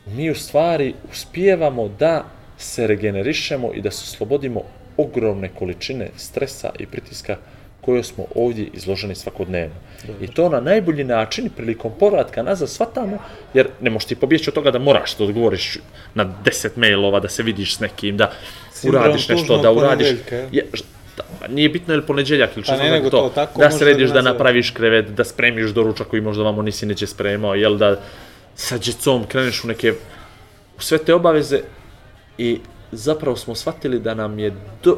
mi 0.06 0.32
u 0.32 0.36
stvari 0.36 0.94
uspijevamo 1.12 1.88
da 2.00 2.26
se 2.58 2.88
regenerišemo 2.88 3.72
i 3.74 3.82
da 3.82 3.92
se 3.92 4.04
oslobodimo 4.04 4.62
ogromne 4.98 5.50
količine 5.60 6.10
stresa 6.18 6.72
i 6.80 6.86
pritiska 6.86 7.38
koje 7.82 8.04
smo 8.04 8.26
ovdje 8.36 8.68
izloženi 8.74 9.16
svakodnevno. 9.16 9.76
I 10.22 10.28
to 10.28 10.50
na 10.50 10.60
najbolji 10.60 11.04
način 11.04 11.50
prilikom 11.58 11.92
povratka 12.00 12.44
nazad 12.44 12.70
shvatamo, 12.70 13.18
jer 13.54 13.68
ne 13.82 13.90
možeš 13.90 14.08
ti 14.08 14.16
pobjeći 14.16 14.50
od 14.50 14.54
toga 14.54 14.72
da 14.72 14.80
moraš 14.80 15.18
da 15.18 15.24
odgovoriš 15.24 15.78
na 16.14 16.34
10 16.46 16.70
mailova, 16.76 17.20
da 17.20 17.30
se 17.30 17.44
vidiš 17.44 17.76
s 17.76 17.80
nekim, 17.80 18.18
da 18.18 18.32
Sindrom 18.72 19.04
uradiš 19.04 19.30
nešto, 19.30 19.58
da 19.58 19.72
uradiš... 19.72 20.08
je. 20.52 20.66
Da, 21.18 21.48
nije 21.48 21.70
bitno 21.70 21.94
je 21.94 21.98
li 21.98 22.06
ponedjeljak 22.06 22.50
ili 22.56 22.64
što 22.64 22.72
Pa 22.72 22.78
ne, 22.78 22.88
znam 22.88 22.98
nego 22.98 23.10
to, 23.10 23.18
to 23.18 23.30
tako 23.30 23.60
da 23.60 23.72
središ 23.72 24.10
da 24.10 24.22
da 24.22 24.32
napraviš 24.32 24.72
krevet, 24.72 25.10
da 25.10 25.24
spremiš 25.24 25.72
doručak 25.72 26.08
koji 26.08 26.22
možda 26.22 26.44
vamo 26.44 26.62
nisi 26.62 26.86
neće 26.86 27.08
spremao, 27.08 27.56
jel 27.56 27.78
da 27.78 28.00
sa 28.56 28.78
djecom 28.78 29.24
kreneš 29.28 29.64
u 29.64 29.68
neke 29.68 29.94
u 30.78 30.82
sve 30.82 30.98
te 30.98 31.14
obaveze 31.14 31.60
i 32.38 32.60
zapravo 32.92 33.36
smo 33.36 33.56
shvatili 33.56 34.00
da 34.00 34.14
nam 34.14 34.40
je 34.40 34.54
do, 34.84 34.98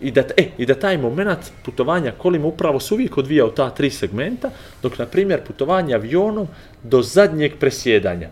i 0.00 0.10
da, 0.10 0.20
e, 0.36 0.48
i 0.58 0.66
da 0.66 0.74
taj 0.74 0.98
moment 0.98 1.38
putovanja 1.64 2.12
kolima 2.18 2.46
upravo 2.46 2.80
se 2.80 2.94
uvijek 2.94 3.18
odvija 3.18 3.46
u 3.46 3.50
ta 3.50 3.70
tri 3.70 3.90
segmenta, 3.90 4.50
dok, 4.82 4.98
na 4.98 5.06
primjer, 5.06 5.44
putovanje 5.46 5.94
avionom 5.94 6.48
do 6.82 7.02
zadnjeg 7.02 7.52
presjedanja. 7.60 8.28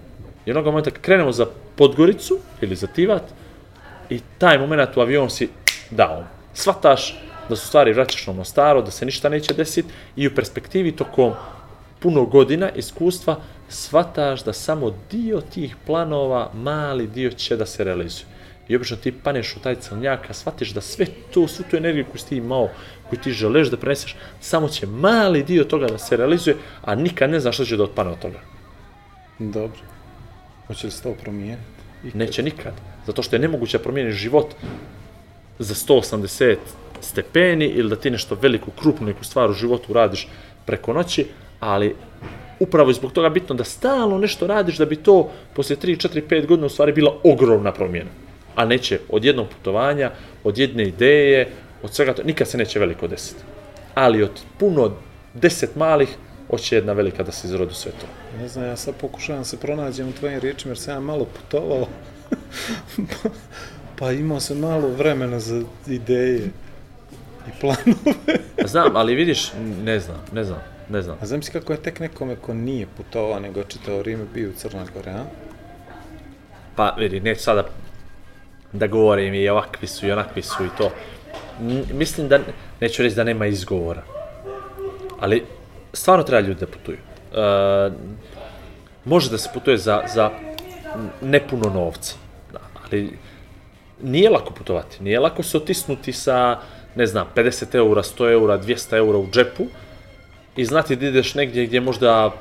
I 0.47 0.51
onoga 0.51 0.71
momenta 0.71 0.91
kad 0.91 1.03
krenemo 1.03 1.33
za 1.33 1.47
Podgoricu 1.77 2.39
ili 2.61 2.77
za 2.77 2.87
Tivat, 2.87 3.23
i 4.11 4.21
taj 4.39 4.59
moment 4.59 4.97
u 4.97 5.01
avion 5.01 5.31
si 5.31 5.49
dao. 5.91 6.25
Svataš 6.55 7.19
da 7.49 7.57
su 7.57 7.67
stvari 7.67 7.93
vraćaš 7.93 8.27
na 8.27 8.45
staro, 8.45 8.83
da 8.83 8.91
se 8.91 9.07
ništa 9.07 9.29
neće 9.29 9.55
desiti 9.55 9.89
i 10.17 10.27
u 10.27 10.35
perspektivi 10.35 10.93
tokom 10.93 11.33
puno 12.01 12.25
godina 12.25 12.71
iskustva 12.71 13.37
shvataš 13.73 14.45
da 14.45 14.53
samo 14.53 14.95
dio 15.11 15.41
tih 15.41 15.77
planova, 15.87 16.51
mali 16.55 17.07
dio 17.07 17.31
će 17.31 17.57
da 17.57 17.67
se 17.67 17.85
realizuje. 17.85 18.27
I 18.69 18.77
obično 18.77 18.97
ti 18.97 19.13
paneš 19.13 19.57
u 19.57 19.61
taj 19.61 19.75
crnjak, 19.75 20.31
a 20.31 20.35
shvatiš 20.35 20.71
da 20.71 20.81
sve 20.81 21.07
to, 21.35 21.49
svu 21.49 21.65
tu 21.71 21.77
energiju 21.77 22.05
koju 22.05 22.23
ti 22.29 22.37
imao, 22.37 22.69
koju 23.09 23.21
ti 23.21 23.33
želeš 23.33 23.69
da 23.69 23.77
preneseš, 23.77 24.17
samo 24.41 24.69
će 24.69 24.87
mali 24.87 25.43
dio 25.43 25.65
toga 25.65 25.87
da 25.87 25.99
se 25.99 26.17
realizuje, 26.17 26.57
a 26.83 26.95
nikad 26.95 27.31
ne 27.31 27.41
znaš 27.41 27.55
što 27.55 27.65
će 27.65 27.77
da 27.77 27.85
otpane 27.85 28.11
od 28.11 28.19
toga. 28.19 28.41
Dobro. 29.39 29.81
Hoće 30.67 30.87
li 30.87 30.91
se 30.91 31.03
to 31.03 31.15
promijeniti? 31.23 31.63
Neće 32.15 32.43
nikad. 32.43 32.73
Zato 33.07 33.23
što 33.23 33.37
je 33.37 33.41
nemoguće 33.41 33.79
da 33.79 33.83
promijeniš 33.83 34.15
život 34.15 34.55
za 35.59 35.75
180 35.75 36.57
stepeni 37.01 37.67
ili 37.67 37.91
da 37.91 37.97
ti 37.97 38.11
nešto 38.11 38.35
veliku, 38.35 38.71
krupnu 38.71 39.07
neku 39.07 39.25
stvar 39.25 39.51
u 39.51 39.55
životu 39.55 39.93
radiš 39.93 40.29
preko 40.67 40.93
noći, 40.93 41.27
ali 41.61 41.97
upravo 42.63 42.91
je 42.91 42.95
zbog 42.95 43.13
toga 43.13 43.29
bitno 43.29 43.55
da 43.55 43.65
stalno 43.65 44.19
nešto 44.19 44.47
radiš 44.47 44.79
da 44.79 44.87
bi 44.87 44.97
to 44.97 45.31
poslije 45.55 45.77
3, 45.77 46.09
4, 46.09 46.23
5 46.29 46.47
godina 46.47 46.67
u 46.67 46.71
stvari 46.71 46.93
bila 46.93 47.17
ogromna 47.25 47.73
promjena. 47.73 48.11
A 48.55 48.65
neće 48.65 49.01
od 49.09 49.25
jednog 49.25 49.47
putovanja, 49.49 50.11
od 50.45 50.59
jedne 50.59 50.85
ideje, 50.85 51.49
od 51.83 51.95
svega 51.95 52.13
to, 52.13 52.23
nikad 52.23 52.49
se 52.49 52.59
neće 52.59 52.79
veliko 52.79 53.09
desiti. 53.09 53.43
Ali 53.95 54.23
od 54.23 54.31
puno 54.59 54.93
deset 55.35 55.77
malih, 55.77 56.09
hoće 56.51 56.77
jedna 56.77 56.93
velika 56.93 57.23
da 57.23 57.33
se 57.33 57.49
izrodi 57.49 57.75
sve 57.75 57.93
to. 57.93 58.07
Ne 58.39 58.49
znam, 58.49 58.65
ja 58.65 58.77
sad 58.77 58.95
pokušavam 59.01 59.45
se 59.45 59.57
pronađem 59.57 60.09
u 60.09 60.13
tvojim 60.13 60.41
riječima 60.41 60.71
jer 60.71 60.79
sam 60.79 60.95
ja 60.95 61.01
malo 61.01 61.25
putovao. 61.25 61.87
pa 63.99 64.13
imao 64.13 64.41
sam 64.41 64.59
malo 64.59 64.89
vremena 64.89 65.41
za 65.41 65.63
ideje 65.87 66.51
i 67.49 67.51
planove. 67.61 68.15
Znam, 68.65 68.97
ali 68.97 69.15
vidiš, 69.15 69.53
ne 69.85 70.01
znam, 70.01 70.21
ne 70.33 70.45
znam, 70.45 70.72
ne 70.89 71.03
znam. 71.03 71.19
A 71.21 71.27
znam 71.27 71.43
si 71.43 71.53
kako 71.53 71.73
je 71.73 71.83
tek 71.83 72.01
nekome 72.01 72.37
ko 72.37 72.55
nije 72.55 72.87
putovao, 72.97 73.41
nego 73.41 73.65
čitao 73.65 73.99
vrijeme 73.99 74.25
bio 74.35 74.51
u 74.51 74.53
Crnoj 74.53 74.85
Gore, 74.95 75.11
a? 75.11 75.25
Pa 76.77 76.95
vidi, 76.99 77.21
neću 77.21 77.43
sada 77.43 77.65
da 78.73 78.87
govorim 78.87 79.35
i 79.35 79.49
ovakvi 79.49 79.89
su 79.89 80.07
i 80.07 80.13
onakvi 80.13 80.43
su 80.43 80.65
i 80.65 80.69
to. 80.79 80.91
N- 81.61 81.85
mislim 81.93 82.29
da, 82.29 82.39
neću 82.81 83.03
reći 83.03 83.17
da 83.17 83.25
nema 83.25 83.47
izgovora. 83.47 84.03
Ali 85.21 85.45
stvarno 85.93 86.25
treba 86.25 86.41
ljudi 86.49 86.61
da 86.61 86.67
putuju. 86.67 86.97
E, 86.99 87.91
može 89.05 89.31
da 89.31 89.39
se 89.39 89.51
putuje 89.55 89.77
za, 89.77 90.03
za 90.15 90.31
nepuno 91.23 91.71
novca. 91.71 92.15
Da, 92.53 92.59
ali 92.85 93.19
nije 94.03 94.31
lako 94.31 94.55
putovati. 94.55 95.03
Nije 95.03 95.21
lako 95.21 95.43
se 95.43 95.57
otisnuti 95.57 96.13
sa, 96.13 96.59
ne 96.95 97.07
znam, 97.07 97.27
50 97.37 97.75
eura, 97.75 98.03
100 98.03 98.33
eura, 98.33 98.59
200 98.59 98.97
eura 98.97 99.19
u 99.19 99.27
džepu 99.31 99.67
i 100.57 100.65
znati 100.65 100.97
da 100.97 101.07
ideš 101.07 101.35
negdje 101.35 101.67
gdje 101.67 101.81
možda 101.81 102.33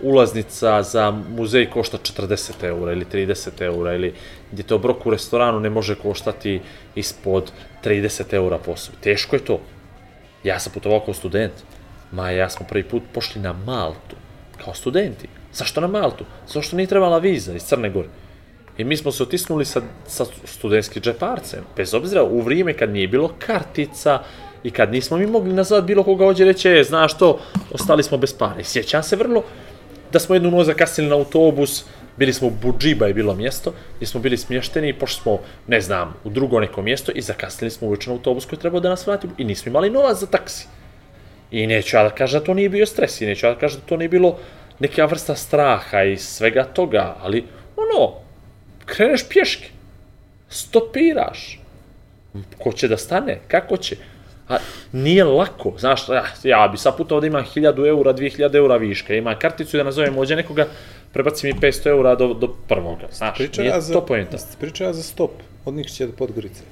ulaznica 0.00 0.82
za 0.82 1.10
muzej 1.10 1.70
košta 1.70 1.98
40 1.98 2.64
eura 2.64 2.92
ili 2.92 3.04
30 3.04 3.62
eura 3.62 3.94
ili 3.94 4.14
gdje 4.52 4.62
to 4.62 4.76
obrok 4.76 5.06
u 5.06 5.10
restoranu 5.10 5.60
ne 5.60 5.70
može 5.70 5.94
koštati 5.94 6.60
ispod 6.94 7.52
30 7.84 8.34
eura 8.34 8.58
po 8.58 8.72
osobi. 8.72 8.96
Teško 9.00 9.36
je 9.36 9.44
to. 9.44 9.60
Ja 10.44 10.58
sam 10.60 10.72
putovao 10.72 11.00
kao 11.00 11.14
student. 11.14 11.52
Ma 12.12 12.30
ja 12.30 12.50
smo 12.50 12.66
prvi 12.66 12.84
put 12.84 13.02
pošli 13.12 13.40
na 13.40 13.52
Maltu. 13.52 14.16
Kao 14.64 14.74
studenti. 14.74 15.28
Zašto 15.52 15.80
na 15.80 15.86
Maltu? 15.86 16.24
Zato 16.46 16.62
što 16.62 16.76
nije 16.76 16.86
trebala 16.86 17.18
viza 17.18 17.54
iz 17.54 17.62
Crne 17.62 17.90
Gore. 17.90 18.08
I 18.78 18.84
mi 18.84 18.96
smo 18.96 19.12
se 19.12 19.22
otisnuli 19.22 19.64
sa, 19.64 19.82
sa 20.06 20.24
studentskim 20.44 21.02
džeparcem. 21.02 21.64
Bez 21.76 21.94
obzira 21.94 22.22
u 22.22 22.40
vrijeme 22.40 22.74
kad 22.74 22.90
nije 22.90 23.08
bilo 23.08 23.30
kartica 23.38 24.18
i 24.64 24.70
kad 24.70 24.92
nismo 24.92 25.16
mi 25.16 25.26
mogli 25.26 25.52
nazvat 25.52 25.84
bilo 25.84 26.02
koga 26.02 26.26
ovdje 26.26 26.46
reći, 26.46 26.68
e, 26.68 26.84
znaš 26.84 27.18
to, 27.18 27.40
ostali 27.72 28.02
smo 28.02 28.18
bez 28.18 28.32
para. 28.32 28.60
I 28.60 28.64
sjećam 28.64 29.02
se 29.02 29.16
vrlo 29.16 29.44
da 30.12 30.18
smo 30.18 30.34
jednu 30.34 30.50
noć 30.50 30.66
zakasnili 30.66 31.10
na 31.10 31.16
autobus, 31.16 31.84
bili 32.16 32.32
smo 32.32 32.48
u 32.48 32.50
Budžiba 32.50 33.06
je 33.06 33.14
bilo 33.14 33.34
mjesto, 33.34 33.72
gdje 33.96 34.06
smo 34.06 34.20
bili 34.20 34.36
smješteni 34.36 34.88
i 34.88 34.92
pošli 34.92 35.22
smo, 35.22 35.38
ne 35.66 35.80
znam, 35.80 36.14
u 36.24 36.30
drugo 36.30 36.60
neko 36.60 36.82
mjesto 36.82 37.12
i 37.14 37.20
zakasnili 37.20 37.70
smo 37.70 37.88
uveče 37.88 38.10
na 38.10 38.16
autobus 38.16 38.46
koji 38.46 38.58
trebao 38.58 38.80
da 38.80 38.88
nas 38.88 39.06
vrati 39.06 39.28
i 39.38 39.44
nismo 39.44 39.70
imali 39.70 39.90
novac 39.90 40.18
za 40.18 40.26
taksi. 40.26 40.66
I 41.50 41.66
neću 41.66 41.96
ja 41.96 42.02
da 42.02 42.10
kažem 42.10 42.40
da 42.40 42.46
to 42.46 42.54
nije 42.54 42.68
bio 42.68 42.86
stres 42.86 43.20
i 43.20 43.26
neću 43.26 43.46
ja 43.46 43.54
da 43.54 43.60
kažem 43.60 43.80
da 43.80 43.86
to 43.86 43.96
nije 43.96 44.08
bilo 44.08 44.38
neka 44.78 45.04
vrsta 45.04 45.34
straha 45.34 46.02
i 46.02 46.16
svega 46.16 46.64
toga, 46.64 47.16
ali 47.20 47.44
ono, 47.76 48.12
kreneš 48.84 49.28
pješke, 49.28 49.68
stopiraš, 50.48 51.60
ko 52.58 52.72
će 52.72 52.88
da 52.88 52.96
stane, 52.96 53.40
kako 53.48 53.76
će, 53.76 53.96
a 54.48 54.56
nije 54.92 55.24
lako, 55.24 55.74
znaš, 55.78 56.08
ja, 56.08 56.24
ja 56.42 56.68
bi 56.68 56.78
sad 56.78 56.96
putovao 56.96 57.20
da 57.20 57.26
imam 57.26 57.44
1000 57.44 57.88
eura, 57.88 58.14
2000 58.14 58.56
eura 58.56 58.76
viška, 58.76 59.14
imam 59.14 59.38
karticu 59.38 59.76
da 59.76 59.82
nazovem 59.82 60.18
ovdje 60.18 60.36
nekoga, 60.36 60.66
prebaci 61.12 61.46
mi 61.46 61.52
500 61.60 61.86
eura 61.86 62.14
do, 62.14 62.34
do 62.34 62.48
prvoga, 62.68 63.06
znaš, 63.12 63.38
Pričao 63.38 63.62
nije 63.64 63.80
za, 63.80 63.92
to 63.92 64.06
pojenta. 64.06 64.36
pričao 64.60 64.86
ja 64.86 64.92
za 64.92 65.02
stop 65.02 65.30
od 65.64 65.74
Nikšića 65.74 66.06
do 66.06 66.12
Podgorice. 66.12 66.62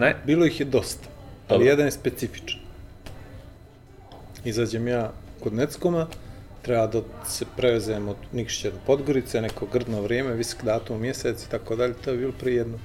Ne, 0.00 0.16
Bilo 0.26 0.46
ih 0.46 0.60
je 0.60 0.66
dosta, 0.66 1.08
ali 1.48 1.58
Dobro. 1.58 1.70
jedan 1.70 1.86
je 1.86 1.92
specifičan. 1.92 2.60
Izađem 4.44 4.88
ja 4.88 5.12
kod 5.40 5.54
Neckoma, 5.54 6.06
treba 6.62 6.86
da 6.86 7.00
se 7.26 7.44
prevezem 7.56 8.08
od 8.08 8.16
Nikšića 8.32 8.70
do 8.70 8.76
Podgorice, 8.86 9.40
neko 9.40 9.66
grdno 9.66 10.00
vrijeme, 10.02 10.34
visok 10.34 10.62
datum, 10.64 11.00
mjesec 11.00 11.44
i 11.44 11.50
tako 11.50 11.76
dalje, 11.76 11.94
to 12.04 12.10
je 12.10 12.16
bilo 12.16 12.32
prije 12.40 12.56
jedno, 12.56 12.78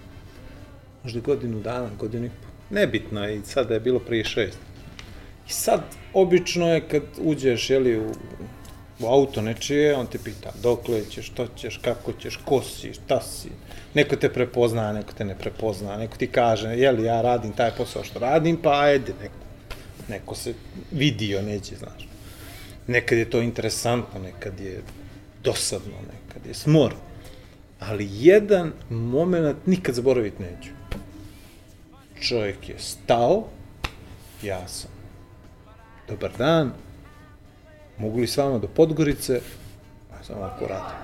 možda 1.04 1.20
godinu 1.20 1.60
dana, 1.60 1.90
godinu 2.00 2.26
i 2.26 2.30
po. 2.30 2.53
Nebitno 2.74 3.24
je 3.24 3.36
i 3.36 3.42
sada 3.46 3.74
je 3.74 3.80
bilo 3.80 4.00
prije 4.00 4.24
šest. 4.24 4.58
I 5.50 5.52
sad, 5.52 5.82
obično 6.14 6.74
je 6.74 6.82
kad 6.88 7.04
uđeš, 7.22 7.70
jeli, 7.70 8.00
u, 8.00 8.12
u 9.00 9.06
auto 9.08 9.42
nečije, 9.42 9.96
on 9.96 10.08
te 10.08 10.18
pita 10.24 10.52
dokle 10.64 11.02
ćeš, 11.10 11.26
što 11.26 11.48
ćeš, 11.58 11.78
kako 11.78 12.14
ćeš, 12.14 12.40
ko 12.46 12.62
si, 12.62 12.94
šta 12.94 13.22
si. 13.22 13.50
Neko 13.94 14.16
te 14.16 14.30
prepozna, 14.30 14.94
neko 14.94 15.14
te 15.14 15.26
ne 15.26 15.36
prepozna, 15.38 15.98
neko 15.98 16.18
ti 16.18 16.28
kaže, 16.28 16.70
jeli, 16.70 17.04
ja 17.04 17.22
radim 17.22 17.52
taj 17.52 17.72
posao 17.78 18.04
što 18.04 18.20
radim, 18.20 18.58
pa 18.58 18.80
ajde, 18.80 19.14
neko, 19.22 19.36
neko 20.10 20.36
se 20.36 20.54
vidio, 20.92 21.42
neće, 21.42 21.76
znaš. 21.76 22.08
Nekad 22.88 23.18
je 23.18 23.30
to 23.30 23.42
interesantno, 23.42 24.20
nekad 24.20 24.60
je 24.60 24.82
dosadno, 25.44 25.94
nekad 26.14 26.46
je 26.46 26.54
smor. 26.54 26.94
Ali 27.80 28.10
jedan 28.12 28.72
moment 28.90 29.58
nikad 29.66 29.96
zaboraviti 29.96 30.44
neću. 30.44 30.70
Čovjek 32.28 32.70
je 32.70 32.76
stao, 32.78 33.44
ja 34.42 34.68
sam. 34.68 34.92
Dobar 36.08 36.32
dan, 36.38 36.72
mogu 37.98 38.20
li 38.20 38.28
s 38.28 38.38
vama 38.38 38.58
do 38.58 38.68
Podgorice? 38.68 39.34
Ja 40.12 40.24
sam 40.24 40.38
ovako 40.38 40.68
radim. 40.68 40.98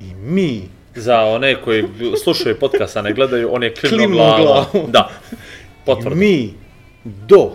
I 0.00 0.14
mi, 0.14 0.68
za 0.94 1.20
one 1.24 1.62
koji 1.64 1.84
slušaju 2.24 2.58
podcast, 2.60 2.96
a 2.96 3.02
ne 3.02 3.12
gledaju, 3.12 3.48
on 3.52 3.62
je 3.62 3.74
klimno 3.74 3.96
Klimnuo 3.98 4.36
glavom. 4.36 4.66
glavom. 4.72 4.90
Da, 4.92 5.10
i 5.32 5.34
potvrdo. 5.86 6.16
mi 6.16 6.54
do 7.04 7.50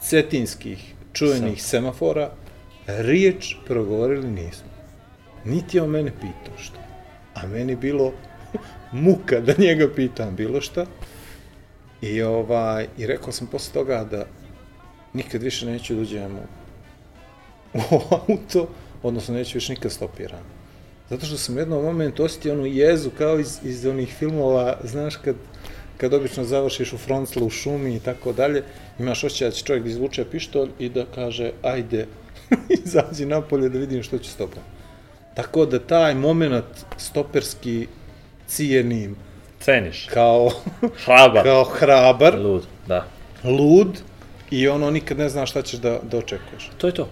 cetinskih 0.00 0.94
čuvenih 1.12 1.62
semafora 1.62 2.30
riječ 2.86 3.54
progovorili 3.66 4.30
nismo. 4.30 4.68
Niti 5.44 5.76
je 5.76 5.82
on 5.82 5.90
mene 5.90 6.10
pitao 6.10 6.58
što. 6.58 6.78
A 7.34 7.46
meni 7.46 7.76
bilo 7.76 8.12
muka 8.92 9.40
da 9.40 9.54
njega 9.58 9.88
pitam 9.96 10.36
bilo 10.36 10.60
šta. 10.60 10.86
I, 12.02 12.22
ovaj, 12.22 12.86
I 12.98 13.06
rekao 13.06 13.32
sam 13.32 13.46
posle 13.46 13.72
toga 13.72 14.04
da 14.10 14.26
nikad 15.12 15.42
više 15.42 15.66
neću 15.66 15.94
da 15.94 16.00
uđem 16.00 16.36
u, 17.74 17.80
auto, 18.10 18.68
odnosno 19.02 19.34
neću 19.34 19.56
više 19.56 19.72
nikad 19.72 19.92
stopiran. 19.92 20.42
Zato 21.10 21.26
što 21.26 21.36
sam 21.36 21.56
u 21.56 21.58
jednom 21.58 21.84
momentu 21.84 22.24
osjetio 22.24 22.52
onu 22.52 22.66
jezu 22.66 23.10
kao 23.18 23.38
iz, 23.38 23.58
iz 23.64 23.86
onih 23.86 24.14
filmova, 24.18 24.78
znaš, 24.84 25.16
kad, 25.16 25.36
kad 25.96 26.14
obično 26.14 26.44
završiš 26.44 26.92
u 26.92 26.98
fronclu, 26.98 27.46
u 27.46 27.50
šumi 27.50 27.96
i 27.96 28.00
tako 28.00 28.32
dalje, 28.32 28.62
imaš 28.98 29.24
osjećaj 29.24 29.48
da 29.48 29.54
će 29.54 29.64
čovjek 29.64 29.84
da 29.84 29.90
izvuče 29.90 30.24
pištolj 30.24 30.70
i 30.78 30.88
da 30.88 31.06
kaže, 31.14 31.52
ajde, 31.62 32.06
izađi 32.84 33.26
napolje 33.26 33.68
da 33.68 33.78
vidim 33.78 34.02
što 34.02 34.18
će 34.18 34.30
s 34.30 34.36
tobom. 34.36 34.62
Tako 35.34 35.66
da 35.66 35.78
taj 35.78 36.14
moment 36.14 36.84
stoperski 36.96 37.86
cijenim 38.46 39.16
Ceniš. 39.60 40.06
kao, 40.14 40.50
Hrabar. 41.04 41.44
kao 41.48 41.64
hrabar, 41.64 42.38
Lud, 42.38 42.62
da. 42.86 43.04
lud 43.44 43.98
i 44.50 44.68
ono 44.68 44.90
nikad 44.90 45.18
ne 45.18 45.28
znaš 45.28 45.50
šta 45.50 45.62
ćeš 45.62 45.78
da, 45.80 45.98
da 46.02 46.18
očekuješ. 46.18 46.70
To 46.78 46.86
je 46.86 46.94
to. 46.94 47.08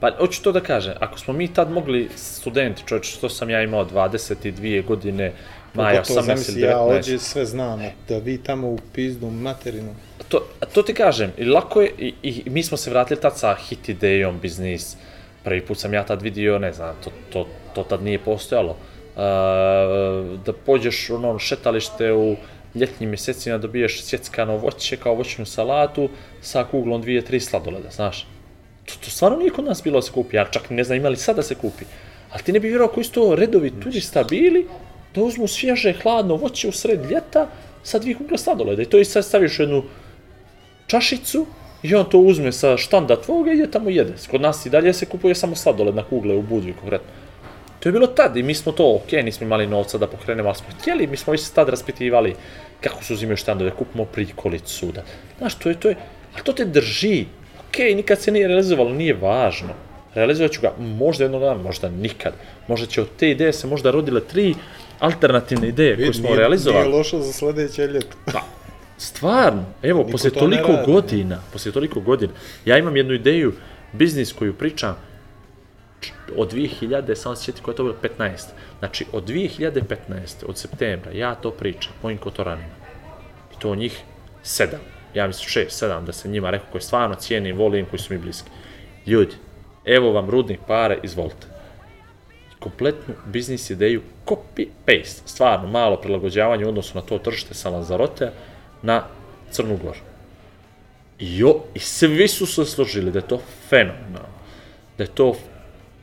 Pa, 0.00 0.10
hoću 0.18 0.42
to 0.42 0.52
da 0.52 0.60
kažem, 0.60 0.94
ako 1.00 1.18
smo 1.18 1.34
mi 1.34 1.54
tad 1.54 1.70
mogli, 1.70 2.08
studenti, 2.16 2.82
čovječ, 2.86 3.16
što 3.16 3.28
sam 3.28 3.50
ja 3.50 3.62
imao 3.62 3.84
22 3.84 4.84
godine, 4.84 5.32
Maja, 5.74 6.02
Pogotovo 6.02 6.20
18 6.20 6.24
zamisli, 6.24 6.54
ili 6.54 6.62
19. 6.62 6.70
ja 6.70 6.80
ovdje 6.80 7.18
sve 7.18 7.46
znam, 7.46 7.80
da 8.08 8.18
vi 8.18 8.38
tamo 8.38 8.68
u 8.68 8.78
pizdu 8.92 9.30
materinu. 9.30 9.94
to, 10.28 10.46
to 10.72 10.82
ti 10.82 10.94
kažem, 10.94 11.32
i 11.38 11.44
lako 11.44 11.80
je, 11.80 11.90
i, 11.98 12.14
i 12.22 12.50
mi 12.50 12.62
smo 12.62 12.76
se 12.76 12.90
vratili 12.90 13.20
tad 13.20 13.38
sa 13.38 13.54
hit 13.54 13.88
idejom, 13.88 14.38
biznis, 14.40 14.96
prvi 15.44 15.60
put 15.60 15.78
sam 15.78 15.94
ja 15.94 16.04
tad 16.04 16.22
vidio, 16.22 16.58
ne 16.58 16.72
znam, 16.72 16.94
to, 17.04 17.10
to, 17.32 17.46
to 17.74 17.82
tad 17.82 18.02
nije 18.02 18.18
postojalo, 18.18 18.70
uh, 18.70 18.97
da 20.46 20.52
pođeš 20.66 21.10
u 21.10 21.14
ono 21.14 21.38
šetalište 21.38 22.12
u 22.12 22.36
ljetnim 22.74 23.10
mjesecima, 23.10 23.58
dobiješ 23.58 24.02
sjeckano 24.04 24.56
voće 24.56 24.96
kao 24.96 25.14
voćnu 25.14 25.46
salatu 25.46 26.08
sa 26.40 26.64
kuglom 26.64 27.02
dvije, 27.02 27.24
tri 27.24 27.40
sladoleda, 27.40 27.90
znaš. 27.90 28.26
To, 28.84 28.94
to 29.04 29.10
stvarno 29.10 29.38
nije 29.38 29.50
kod 29.50 29.64
nas 29.64 29.82
bilo 29.82 29.98
da 29.98 30.02
se 30.02 30.12
kupi, 30.12 30.36
ja 30.36 30.44
čak 30.50 30.70
ne 30.70 30.84
znam 30.84 30.98
imali 30.98 31.16
sad 31.16 31.36
da 31.36 31.42
se 31.42 31.54
kupi. 31.54 31.84
Ali 32.30 32.42
ti 32.42 32.52
ne 32.52 32.60
bi 32.60 32.68
vjerovao 32.68 32.94
koji 32.94 33.04
su 33.04 33.12
to 33.12 33.34
redovi 33.34 33.72
turista 33.82 34.24
bili, 34.24 34.66
da 35.14 35.22
uzmu 35.22 35.48
svježe, 35.48 35.92
hladno 36.02 36.36
voće 36.36 36.68
u 36.68 36.72
sred 36.72 37.10
ljeta 37.10 37.48
sa 37.82 37.98
dvije 37.98 38.16
kugle 38.16 38.38
sladoleda 38.38 38.82
i 38.82 38.86
to 38.86 38.98
i 38.98 39.04
sad 39.04 39.24
staviš 39.24 39.58
u 39.58 39.62
jednu 39.62 39.82
čašicu 40.86 41.46
i 41.82 41.94
on 41.94 42.10
to 42.10 42.18
uzme 42.18 42.52
sa 42.52 42.76
štanda 42.76 43.20
tvoga 43.20 43.52
i 43.52 43.54
ide 43.54 43.70
tamo 43.70 43.90
jede. 43.90 44.14
Kod 44.30 44.40
nas 44.40 44.66
i 44.66 44.70
dalje 44.70 44.92
se 44.92 45.06
kupuje 45.06 45.34
samo 45.34 45.56
sladoled 45.56 45.94
na 45.94 46.04
kugle 46.04 46.36
u 46.36 46.42
Budvi 46.42 46.72
konkretno. 46.72 47.17
To 47.80 47.88
je 47.88 47.92
bilo 47.92 48.06
tad 48.06 48.36
i 48.36 48.42
mi 48.42 48.54
smo 48.54 48.72
to, 48.72 48.94
ok, 48.94 49.12
nismo 49.12 49.46
imali 49.46 49.66
novca 49.66 49.98
da 49.98 50.06
pokrenemo, 50.06 50.48
ali 50.48 50.58
smo 50.58 50.66
htjeli, 50.80 51.06
mi 51.06 51.16
smo 51.16 51.30
već 51.30 51.50
tad 51.50 51.68
raspitivali 51.68 52.34
kako 52.80 53.04
se 53.04 53.12
uzimaju 53.12 53.36
štandove, 53.36 53.70
kupimo 53.70 54.04
prikolicu, 54.04 54.92
da, 54.92 55.02
znaš, 55.38 55.54
to 55.54 55.68
je, 55.68 55.80
to 55.80 55.88
je, 55.88 55.96
ali 56.34 56.44
to 56.44 56.52
te 56.52 56.64
drži, 56.64 57.24
ok, 57.68 57.78
nikad 57.78 58.20
se 58.20 58.30
nije 58.30 58.48
realizovalo, 58.48 58.90
nije 58.90 59.14
važno. 59.14 59.74
Realizovat 60.14 60.52
ću 60.52 60.60
ga 60.60 60.72
možda 60.78 61.24
jednog 61.24 61.40
dana, 61.40 61.62
možda 61.62 61.88
nikad. 61.88 62.32
Možda 62.68 62.86
će 62.86 63.00
od 63.00 63.08
te 63.18 63.30
ideje 63.30 63.52
se 63.52 63.66
možda 63.66 63.90
rodile 63.90 64.20
tri 64.20 64.54
alternativne 64.98 65.68
ideje 65.68 65.96
koje 65.96 66.14
smo 66.14 66.28
nije, 66.28 66.38
realizovali. 66.38 66.86
Nije 66.86 66.96
lošo 66.96 67.20
za 67.20 67.32
sledeće 67.32 67.86
ljeto. 67.86 68.16
Pa, 68.32 68.42
stvarno, 68.98 69.64
evo, 69.82 69.98
Niko 69.98 70.10
poslije 70.10 70.32
to 70.32 70.40
toliko 70.40 70.78
godina, 70.86 71.40
poslije 71.52 71.72
toliko 71.72 72.00
godina, 72.00 72.32
ja 72.64 72.78
imam 72.78 72.96
jednu 72.96 73.14
ideju, 73.14 73.52
biznis 73.92 74.32
koju 74.32 74.54
pričam, 74.54 74.96
od 76.36 76.52
2000, 76.52 77.14
samo 77.14 77.36
se 77.36 77.44
sjeti 77.44 77.62
koja 77.62 77.72
je 77.72 77.76
to 77.76 77.82
bilo, 77.82 77.96
15. 78.18 78.46
Znači, 78.78 79.06
od 79.12 79.28
2015. 79.28 80.44
od 80.46 80.58
septembra, 80.58 81.12
ja 81.12 81.34
to 81.34 81.50
pričam 81.50 81.92
mojim 82.02 82.18
kotoranima. 82.18 82.74
I 83.56 83.60
to 83.60 83.74
njih 83.74 84.02
sedam. 84.42 84.80
Ja 85.14 85.26
mislim 85.26 85.48
šest, 85.48 85.78
sedam, 85.78 86.04
da 86.04 86.12
se 86.12 86.28
njima 86.28 86.50
rekao 86.50 86.68
koji 86.72 86.82
stvarno 86.82 87.14
cijenim, 87.14 87.56
volim, 87.56 87.86
koji 87.86 88.00
su 88.00 88.12
mi 88.12 88.18
bliski. 88.18 88.50
Ljudi, 89.06 89.34
evo 89.84 90.12
vam 90.12 90.30
rudnih 90.30 90.58
pare, 90.66 90.98
izvolite 91.02 91.46
kompletnu 92.58 93.14
biznis 93.26 93.70
ideju 93.70 94.02
copy-paste. 94.26 95.22
Stvarno, 95.26 95.68
malo 95.68 95.96
prilagođavanje 95.96 96.66
u 96.66 96.68
odnosu 96.68 96.94
na 96.94 97.02
to 97.02 97.18
tržište 97.18 97.54
sa 97.54 97.70
Lanzarote 97.70 98.30
na 98.82 99.04
Crnu 99.50 99.76
Goru. 99.76 100.00
Jo, 101.18 101.54
I 101.74 101.78
svi 101.78 102.28
su 102.28 102.46
se 102.46 102.64
složili 102.64 103.10
da 103.10 103.18
je 103.18 103.28
to 103.28 103.40
fenomenalno, 103.68 104.38
da 104.98 105.04
je 105.04 105.10
to 105.14 105.34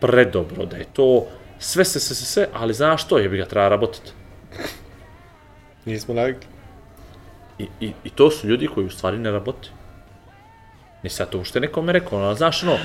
predobro, 0.07 0.65
da 0.65 0.77
je 0.77 0.85
to 0.93 1.27
sve, 1.59 1.85
sve, 1.85 2.01
sve, 2.01 2.15
sve, 2.15 2.25
sve 2.25 2.47
ali 2.53 2.73
znaš 2.73 3.05
što, 3.05 3.17
je 3.17 3.29
bi 3.29 3.37
ga 3.37 3.45
treba 3.45 3.67
rabotati. 3.67 4.11
Nismo 5.85 6.13
navikli. 6.13 6.47
I, 7.59 7.67
i, 7.79 7.91
I 8.03 8.09
to 8.09 8.31
su 8.31 8.47
ljudi 8.47 8.67
koji 8.67 8.85
u 8.85 8.89
stvari 8.89 9.17
ne 9.17 9.31
rabotaju. 9.31 9.73
Nisi 11.03 11.21
ja 11.21 11.25
to 11.25 11.39
ušte 11.39 11.59
nekome 11.59 11.93
rekao, 11.93 12.19
ono, 12.19 12.35
znaš 12.35 12.63
ono, 12.63 12.77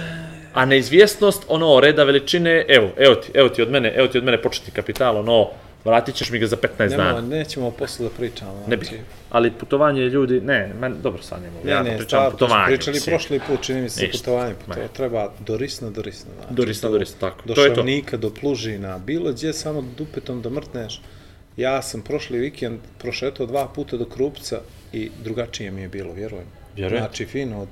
a 0.55 0.65
neizvjesnost, 0.65 1.45
ono, 1.49 1.81
reda 1.81 2.05
veličine, 2.05 2.65
evo, 2.69 2.91
evo 2.97 3.15
ti, 3.15 3.31
evo 3.35 3.49
ti 3.49 3.63
od 3.63 3.71
mene, 3.71 3.93
evo 3.97 4.09
ti 4.09 4.19
od 4.19 4.25
mene 4.25 4.43
početni 4.43 4.73
kapital, 4.73 5.17
ono, 5.17 5.49
vratit 5.85 6.15
ćeš 6.15 6.31
mi 6.31 6.39
ga 6.39 6.47
za 6.47 6.57
15 6.57 6.69
Nemo, 6.81 6.97
dana. 6.97 7.21
nećemo 7.21 7.71
posle 7.71 8.05
da 8.05 8.11
pričamo. 8.11 8.65
Ne 8.67 8.77
znači. 8.77 8.97
Ali 9.31 9.51
putovanje 9.51 10.03
ljudi, 10.03 10.41
ne, 10.41 10.73
man, 10.81 10.97
dobro 11.03 11.23
sad 11.23 11.43
ne 11.43 11.51
mogu, 11.51 11.67
Ne, 11.67 11.73
ja 11.73 11.83
ne, 11.83 11.97
pričam 11.99 12.21
smo 12.21 12.31
putovanje. 12.31 12.67
pričali 12.67 12.95
mislim. 12.95 13.13
prošli 13.13 13.41
put, 13.41 13.63
čini 13.63 13.81
mi 13.81 13.89
se, 13.89 14.03
Ništa. 14.03 14.19
putovanje. 14.19 14.55
Ma. 14.67 14.75
To 14.75 14.81
treba 14.89 15.33
dorisno, 15.41 15.91
dorisno. 15.91 16.31
Znači, 16.35 16.55
Dorisno, 16.55 16.89
do- 16.89 16.93
dorisno, 16.93 17.17
tako. 17.21 17.43
Do 17.45 17.55
To 17.55 17.65
je 17.65 17.69
to. 17.69 17.75
Šavnika, 17.75 18.17
do 18.17 18.31
Plužina, 18.31 18.99
bilo 18.99 19.33
gdje 19.33 19.53
samo 19.53 19.85
dupetom 19.97 20.43
da 20.43 20.51
mrtneš. 20.51 21.01
Ja 21.57 21.83
sam 21.83 22.03
prošli 22.03 22.39
vikend 22.39 22.79
prošetao 22.99 23.47
dva 23.47 23.69
puta 23.69 23.97
do 23.97 24.05
Krupca 24.05 24.61
i 24.93 25.11
drugačije 25.25 25.71
mi 25.71 25.83
je 25.83 25.89
bilo, 25.89 26.13
vjerujem. 26.13 26.47
Vjerujem. 26.77 26.99
Znači, 26.99 27.27
fino, 27.27 27.63
od, 27.63 27.69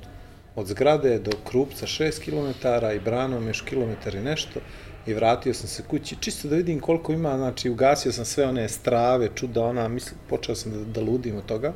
od 0.57 0.67
zgrade 0.67 1.19
do 1.19 1.31
Krupca 1.45 1.87
6 1.87 2.21
km 2.21 2.67
i 2.89 3.01
branom 3.01 3.49
još 3.49 3.61
kilometar 3.61 4.15
i 4.15 4.21
nešto 4.21 4.61
i 5.09 5.15
vratio 5.15 5.55
sam 5.55 5.69
se 5.69 5.83
kući, 5.83 6.17
čisto 6.21 6.49
da 6.49 6.57
vidim 6.57 6.81
koliko 6.81 7.13
ima, 7.13 7.37
znači 7.37 7.71
ugasio 7.71 8.13
sam 8.13 8.25
sve 8.25 8.47
one 8.47 8.69
strave, 8.69 9.29
čuda 9.35 9.65
ona, 9.65 9.89
mislim, 9.89 10.21
počeo 10.29 10.55
sam 10.55 10.73
da, 10.73 10.85
da 10.85 11.01
ludim 11.01 11.37
od 11.37 11.47
toga 11.47 11.73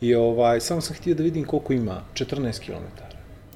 i 0.00 0.14
ovaj, 0.14 0.60
samo 0.60 0.80
sam 0.80 0.96
htio 0.96 1.14
da 1.14 1.22
vidim 1.22 1.44
koliko 1.44 1.72
ima, 1.72 2.02
14 2.14 2.58
km. 2.66 3.02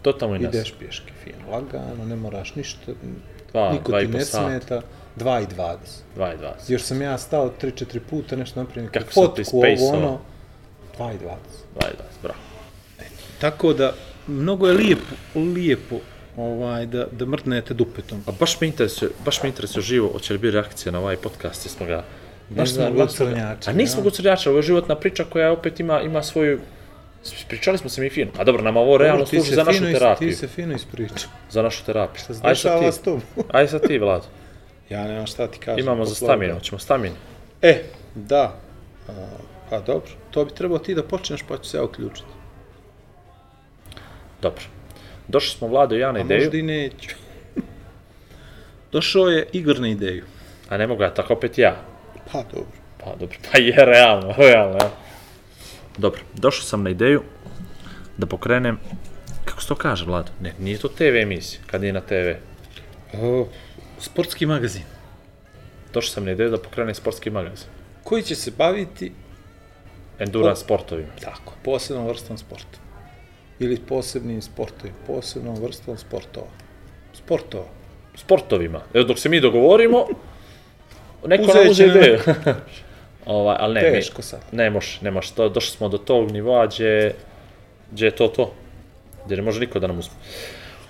To 0.03 0.13
tamo 0.13 0.37
i 0.37 0.39
nas. 0.39 0.55
Ideš 0.55 0.75
pješke, 0.79 1.13
fino, 1.25 1.51
lagano, 1.51 2.05
ne 2.05 2.17
moraš 2.17 2.55
ništa, 2.55 2.93
Dva, 3.53 3.73
niko 3.73 3.91
dva 3.93 4.01
ti 4.01 4.07
ne 4.07 4.25
sata. 4.25 4.47
smeta, 4.47 4.83
2 5.17 5.43
i 5.43 5.47
20. 5.47 5.77
2 6.17 6.35
i 6.35 6.39
20. 6.39 6.53
Još 6.69 6.83
sam 6.83 7.03
ja 7.03 7.19
stao 7.19 7.53
3-4 7.63 7.99
puta, 8.11 8.37
nešto 8.37 8.61
napravio 8.61 8.83
neku 8.83 8.93
Kako 8.99 9.11
fotku, 9.13 9.59
ovo 9.59 9.89
ono. 9.91 10.19
2 10.99 11.15
i 11.15 11.19
20. 11.19 11.19
2 11.19 11.19
i 11.79 11.79
20, 11.79 11.93
bravo. 12.23 12.39
Tako 13.41 13.73
da, 13.73 13.93
mnogo 14.27 14.67
je 14.67 14.73
lijepo, 14.73 15.15
lijepo 15.35 15.97
ovaj, 16.37 16.87
da, 16.87 17.07
da 17.13 17.27
mrdnete 17.27 17.75
dupetom. 17.75 18.23
A 18.27 18.33
baš 18.41 18.61
me 18.61 18.67
interesuje, 18.67 19.11
baš 19.25 19.43
me 19.43 19.49
interesuje 19.49 19.83
živo, 19.83 20.09
hoće 20.13 20.33
li 20.33 20.39
biti 20.39 20.51
reakcija 20.51 20.93
na 20.93 20.99
ovaj 20.99 21.17
podcast, 21.17 21.67
jesmo 21.67 21.87
ga... 21.87 22.05
Baš 22.51 22.71
smo 22.71 22.91
gucrnjači, 22.91 23.71
A 23.71 23.73
nismo 23.73 24.01
ja. 24.01 24.05
gucrnjači, 24.05 24.49
ovo 24.49 24.59
je 24.59 24.63
životna 24.63 24.95
priča 24.95 25.25
koja 25.25 25.53
opet 25.53 25.81
ima, 25.81 26.01
ima 26.03 26.23
svoju... 26.23 26.61
Pričali 27.49 27.79
smo 27.79 27.91
se 27.91 28.01
mi 28.01 28.11
fino. 28.11 28.31
A 28.39 28.45
dobro, 28.45 28.63
nama 28.63 28.81
ovo 28.81 28.99
realno 28.99 29.25
Ti 29.25 29.37
služi 29.37 29.55
za 29.55 29.65
našu 29.65 29.79
fino 29.79 29.93
terapiju. 29.93 30.29
Ti 30.29 30.37
se 30.37 30.49
fino 30.49 30.75
ispričao. 30.75 31.31
Za 31.51 31.63
našu 31.63 31.85
terapiju. 31.85 32.25
Šta 32.25 32.35
se 32.35 32.41
dešava 32.43 32.81
ti. 32.81 32.93
s 32.93 32.99
tobom? 32.99 33.23
Aj 33.53 33.69
sad 33.69 33.87
ti, 33.87 33.99
Vlado. 33.99 34.25
Ja 34.91 35.05
nemam 35.05 35.27
šta 35.27 35.47
ti 35.47 35.59
kažem. 35.59 35.79
Imamo 35.79 36.05
za 36.05 36.27
ovoga. 36.27 36.55
hoćemo 36.55 36.79
staminu. 36.79 37.15
E, 37.63 37.83
da. 38.15 38.57
A, 39.09 39.13
pa 39.71 39.81
dobro, 39.81 40.11
to 40.31 40.45
bi 40.45 40.55
trebao 40.55 40.79
ti 40.79 40.95
da 40.95 41.03
počneš 41.03 41.43
pa 41.49 41.59
ću 41.59 41.71
se 41.71 41.77
ja 41.77 41.85
uključiti. 41.85 42.29
Dobro. 44.43 44.63
Došli 45.29 45.59
smo 45.59 45.69
Vlado 45.69 45.95
i 45.97 45.99
ja 45.99 46.13
na 46.13 46.19
A 46.19 46.23
ideju, 46.23 46.41
možda 46.41 46.59
i 46.59 46.63
neću. 46.63 47.15
Došao 48.93 49.27
je 49.29 49.47
Igor 49.53 49.81
na 49.81 49.89
ideju. 49.89 50.25
a 50.69 50.77
ne 50.77 50.87
mogu 50.87 51.03
ja, 51.03 51.15
tako 51.15 51.33
opet 51.33 51.59
ja. 51.59 51.77
Pa 52.33 52.43
dobro. 52.43 52.73
Pa 53.05 53.11
dobro, 53.17 53.39
pa 53.53 53.59
je 53.59 53.75
realno, 53.85 54.35
realno, 54.53 54.77
ja. 54.81 54.91
Dobro, 55.99 56.21
došao 56.35 56.63
sam 56.65 56.83
na 56.83 56.91
ideju 56.91 57.23
da 58.17 58.27
pokrenem, 58.27 58.79
kako 59.45 59.63
se 59.63 59.69
to 59.69 59.75
kaže, 59.75 60.05
Vlado? 60.05 60.33
Ne, 60.41 60.53
nije 60.59 60.79
to 60.79 60.89
TV 60.89 61.17
emisija, 61.17 61.61
kad 61.67 61.81
nije 61.81 61.93
na 61.93 62.01
TV. 62.01 62.31
O, 63.23 63.47
sportski 63.99 64.47
magazin. 64.47 64.83
Došao 65.93 66.11
sam 66.13 66.25
na 66.25 66.31
ideju 66.33 66.51
da 66.51 66.59
pokrenem 66.59 66.95
sportski 66.95 67.31
magazin. 67.31 67.69
Koji 68.05 68.23
će 68.23 68.35
se 68.35 68.51
baviti 68.59 69.13
Endurance 70.19 70.61
sportovima. 70.65 71.09
tako, 71.23 71.53
posebnom 71.65 72.07
vrstom 72.07 72.39
sporta. 72.39 72.79
Ili 73.59 73.77
posebnim 73.79 74.43
sportovima, 74.43 74.97
posebnom 75.07 75.55
vrstom 75.57 75.99
sportova. 75.99 76.47
Sportova. 77.15 77.65
Sportovima. 78.15 78.81
Evo, 78.95 79.05
dok 79.05 79.19
se 79.19 79.29
mi 79.29 79.41
dogovorimo, 79.41 80.07
neko 81.27 81.43
Uzet 81.43 81.55
nam 81.57 81.71
uze 81.71 81.85
ideju. 81.87 82.19
ovaj, 83.27 83.57
ali 83.61 83.75
ne, 83.75 83.81
Teško 83.81 84.23
sad. 84.23 84.41
ne 84.53 84.71
može, 84.71 84.99
ne 85.03 85.11
može. 85.11 85.29
Došli 85.35 85.77
smo 85.77 85.89
do 85.89 85.99
tog 85.99 86.31
nivoa 86.31 86.67
gdje, 86.67 87.15
gdje 87.93 88.05
je 88.05 88.11
to 88.11 88.29
to. 88.29 88.53
Gdje 89.27 89.37
ne 89.37 89.43
može 89.43 89.61
niko 89.61 89.79
da 89.79 89.87
nam 89.87 89.99
uzme. 89.99 90.15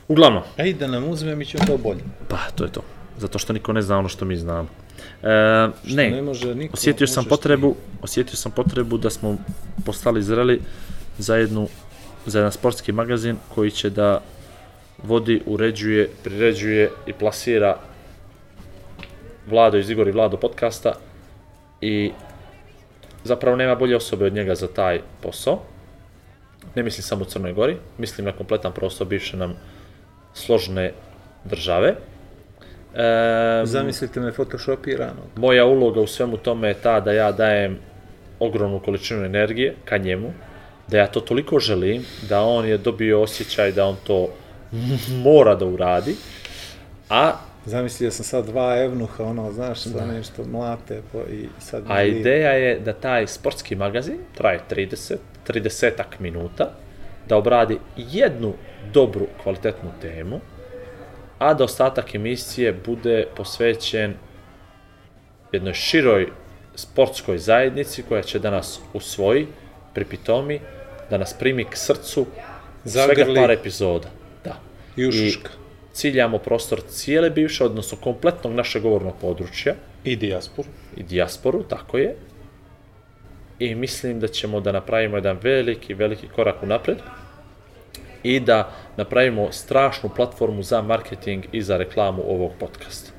Uglavnom, 0.09 0.43
Ej, 0.57 0.73
da 0.73 0.87
nam 0.87 1.09
uzme, 1.09 1.37
mi 1.37 1.45
ćemo 1.47 1.65
to 1.67 1.77
bolje. 1.79 2.01
pa, 2.29 2.39
to 2.55 2.65
je 2.65 2.73
to. 2.73 2.81
Zato 3.19 3.39
što 3.39 3.53
niko 3.53 3.73
ne 3.73 3.83
zna 3.83 3.99
ono 3.99 4.09
što 4.09 4.25
mi 4.25 4.37
znamo. 4.37 4.69
E, 5.23 5.29
Ne 5.85 6.11
ne, 6.11 6.23
može 6.23 6.55
niko. 6.55 6.75
osjetio 6.75 7.07
sam 7.07 7.25
potrebu, 7.25 7.75
osjetio 8.03 8.37
sam 8.37 8.53
potrebu 8.53 8.99
da 8.99 9.11
smo 9.11 9.37
postali 9.85 10.23
zreli 10.23 10.61
za 11.19 11.37
jednu 11.37 11.69
za 12.27 12.39
jedan 12.39 12.53
sportski 12.53 12.93
magazin 12.93 13.37
koji 13.55 13.71
će 13.71 13.91
da 13.91 14.21
vodi, 15.03 15.43
uređuje, 15.47 16.09
priređuje 16.25 16.91
i 17.07 17.13
plasira 17.13 17.77
Vlado 19.47 19.79
iz 19.79 19.91
Igor 19.91 20.09
i 20.09 20.13
Vlado 20.13 20.37
podcasta 20.37 20.93
i 21.81 22.13
zapravo 23.25 23.57
nema 23.57 23.75
bolje 23.75 23.97
osobe 23.97 24.27
od 24.27 24.33
njega 24.33 24.55
za 24.55 24.67
taj 24.67 25.01
posao. 25.23 25.61
Ne 26.75 26.83
mislim 26.83 27.03
samo 27.03 27.23
u 27.23 27.25
Crnoj 27.25 27.53
Gori, 27.53 27.77
mislim 27.99 28.25
na 28.25 28.33
kompletan 28.33 28.73
prostor 28.73 29.07
bivše 29.07 29.37
nam 29.37 29.55
složne 30.35 30.93
države. 31.45 31.95
E. 32.95 33.63
Zamislite 33.65 34.21
me 34.21 34.33
photoshopirano. 34.33 35.23
moja 35.37 35.65
uloga 35.65 36.01
u 36.01 36.07
svemu 36.07 36.37
tome 36.37 36.69
je 36.69 36.75
ta 36.75 37.01
da 37.01 37.13
ja 37.13 37.33
dajem 37.33 37.79
ogromnu 38.41 38.81
količinu 38.81 39.25
energije 39.25 39.75
ka 39.85 39.99
njemu, 39.99 40.33
da 40.89 40.99
ja 40.99 41.07
to 41.07 41.21
toliko 41.21 41.59
želim, 41.59 42.05
da 42.29 42.41
on 42.41 42.67
je 42.67 42.79
dobio 42.79 43.23
osjećaj 43.23 43.73
da 43.73 43.87
on 43.87 43.97
to 44.07 44.29
mora 45.25 45.55
da 45.55 45.67
uradi, 45.67 46.17
a, 47.11 47.33
Zamislio 47.67 48.11
sam 48.11 48.25
sad 48.25 48.47
dva 48.47 48.77
evnuha, 48.79 49.25
ono, 49.25 49.53
znaš, 49.53 49.85
da. 49.85 50.07
nešto 50.07 50.45
mlate 50.45 51.03
po, 51.13 51.19
i 51.19 51.49
sad... 51.59 51.85
a 51.89 52.03
ideja 52.03 52.51
je 52.51 52.81
da 52.81 52.93
taj 52.93 53.27
sportski 53.27 53.75
magazin 53.75 54.19
traje 54.35 54.61
30, 54.71 55.17
30 55.49 56.03
minuta, 56.19 56.71
da 57.29 57.37
obradi 57.37 57.79
jednu 57.97 58.53
dobru, 58.93 59.27
kvalitetnu 59.43 59.91
temu, 60.03 60.41
a 61.39 61.55
da 61.55 61.65
ostatak 61.65 62.15
emisije 62.15 62.73
bude 62.87 63.27
posvećen 63.37 64.15
jednoj 65.53 65.75
široj 65.75 66.29
sportskoj 66.75 67.39
zajednici 67.39 68.03
koja 68.03 68.23
će 68.23 68.39
da 68.39 68.51
nas 68.51 68.81
usvoji, 68.95 69.47
pripitomi, 69.95 70.61
da 71.11 71.19
nas 71.19 71.35
primi 71.39 71.65
k 71.65 71.77
srcu 71.77 72.27
svega 72.85 73.15
Zagrli. 73.15 73.35
par 73.35 73.51
epizoda. 73.51 74.09
Da. 74.45 74.57
I 74.97 75.07
ušuška. 75.07 75.51
ciljamo 75.93 76.39
prostor 76.39 76.81
cijele 76.89 77.31
bivše, 77.31 77.65
odnosno 77.65 77.99
kompletnog 77.99 78.53
našeg 78.53 78.83
govornog 78.83 79.15
područja 79.21 79.75
I 80.05 80.17
dijasporu. 80.17 80.69
i 80.97 81.03
dijasporu, 81.03 81.63
tako 81.63 81.99
je. 81.99 82.17
I 83.59 83.75
mislim 83.75 84.21
da 84.21 84.29
ćemo 84.29 84.61
da 84.61 84.73
napravimo 84.73 85.17
jedan 85.17 85.39
veliki, 85.43 85.95
veliki 85.95 86.29
korak 86.29 86.63
u 86.63 86.67
napred 86.67 86.99
i 88.23 88.41
da 88.41 88.73
napravimo 88.97 89.53
strašnu 89.53 90.11
platformu 90.17 90.63
za 90.63 90.83
marketing 90.83 91.45
i 91.53 91.63
za 91.63 91.77
reklamu 91.77 92.23
ovog 92.27 92.53
podcasta. 92.61 93.11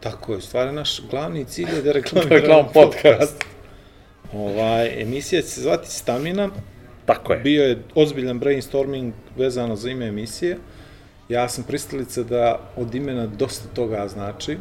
Tako 0.00 0.34
je, 0.34 0.40
stvari 0.40 0.72
naš 0.72 1.00
glavni 1.10 1.44
cilj 1.44 1.68
je 1.76 1.82
da 1.82 1.92
reklamiramo 1.98 2.36
Reklam 2.40 2.66
podcast. 2.74 3.44
Ovaj, 4.32 5.02
emisija 5.02 5.42
će 5.42 5.48
se 5.48 5.60
zvati 5.60 5.90
Stamina. 5.90 6.50
Tako 7.06 7.32
je. 7.32 7.40
Bio 7.40 7.64
je 7.64 7.82
ozbiljan 7.94 8.38
brainstorming 8.38 9.14
vezano 9.36 9.76
za 9.76 9.90
ime 9.90 10.06
emisije. 10.06 10.58
Ja 11.28 11.48
sam 11.48 11.64
pristalica 11.64 12.22
da 12.22 12.70
od 12.76 12.94
imena 12.94 13.26
dosta 13.26 13.68
toga 13.74 14.08
znači. 14.08 14.56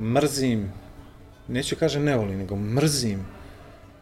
Mrzim, 0.00 0.72
neću 1.48 1.76
kažem 1.76 2.04
ne 2.04 2.16
volim, 2.16 2.38
nego 2.38 2.56
mrzim 2.56 3.26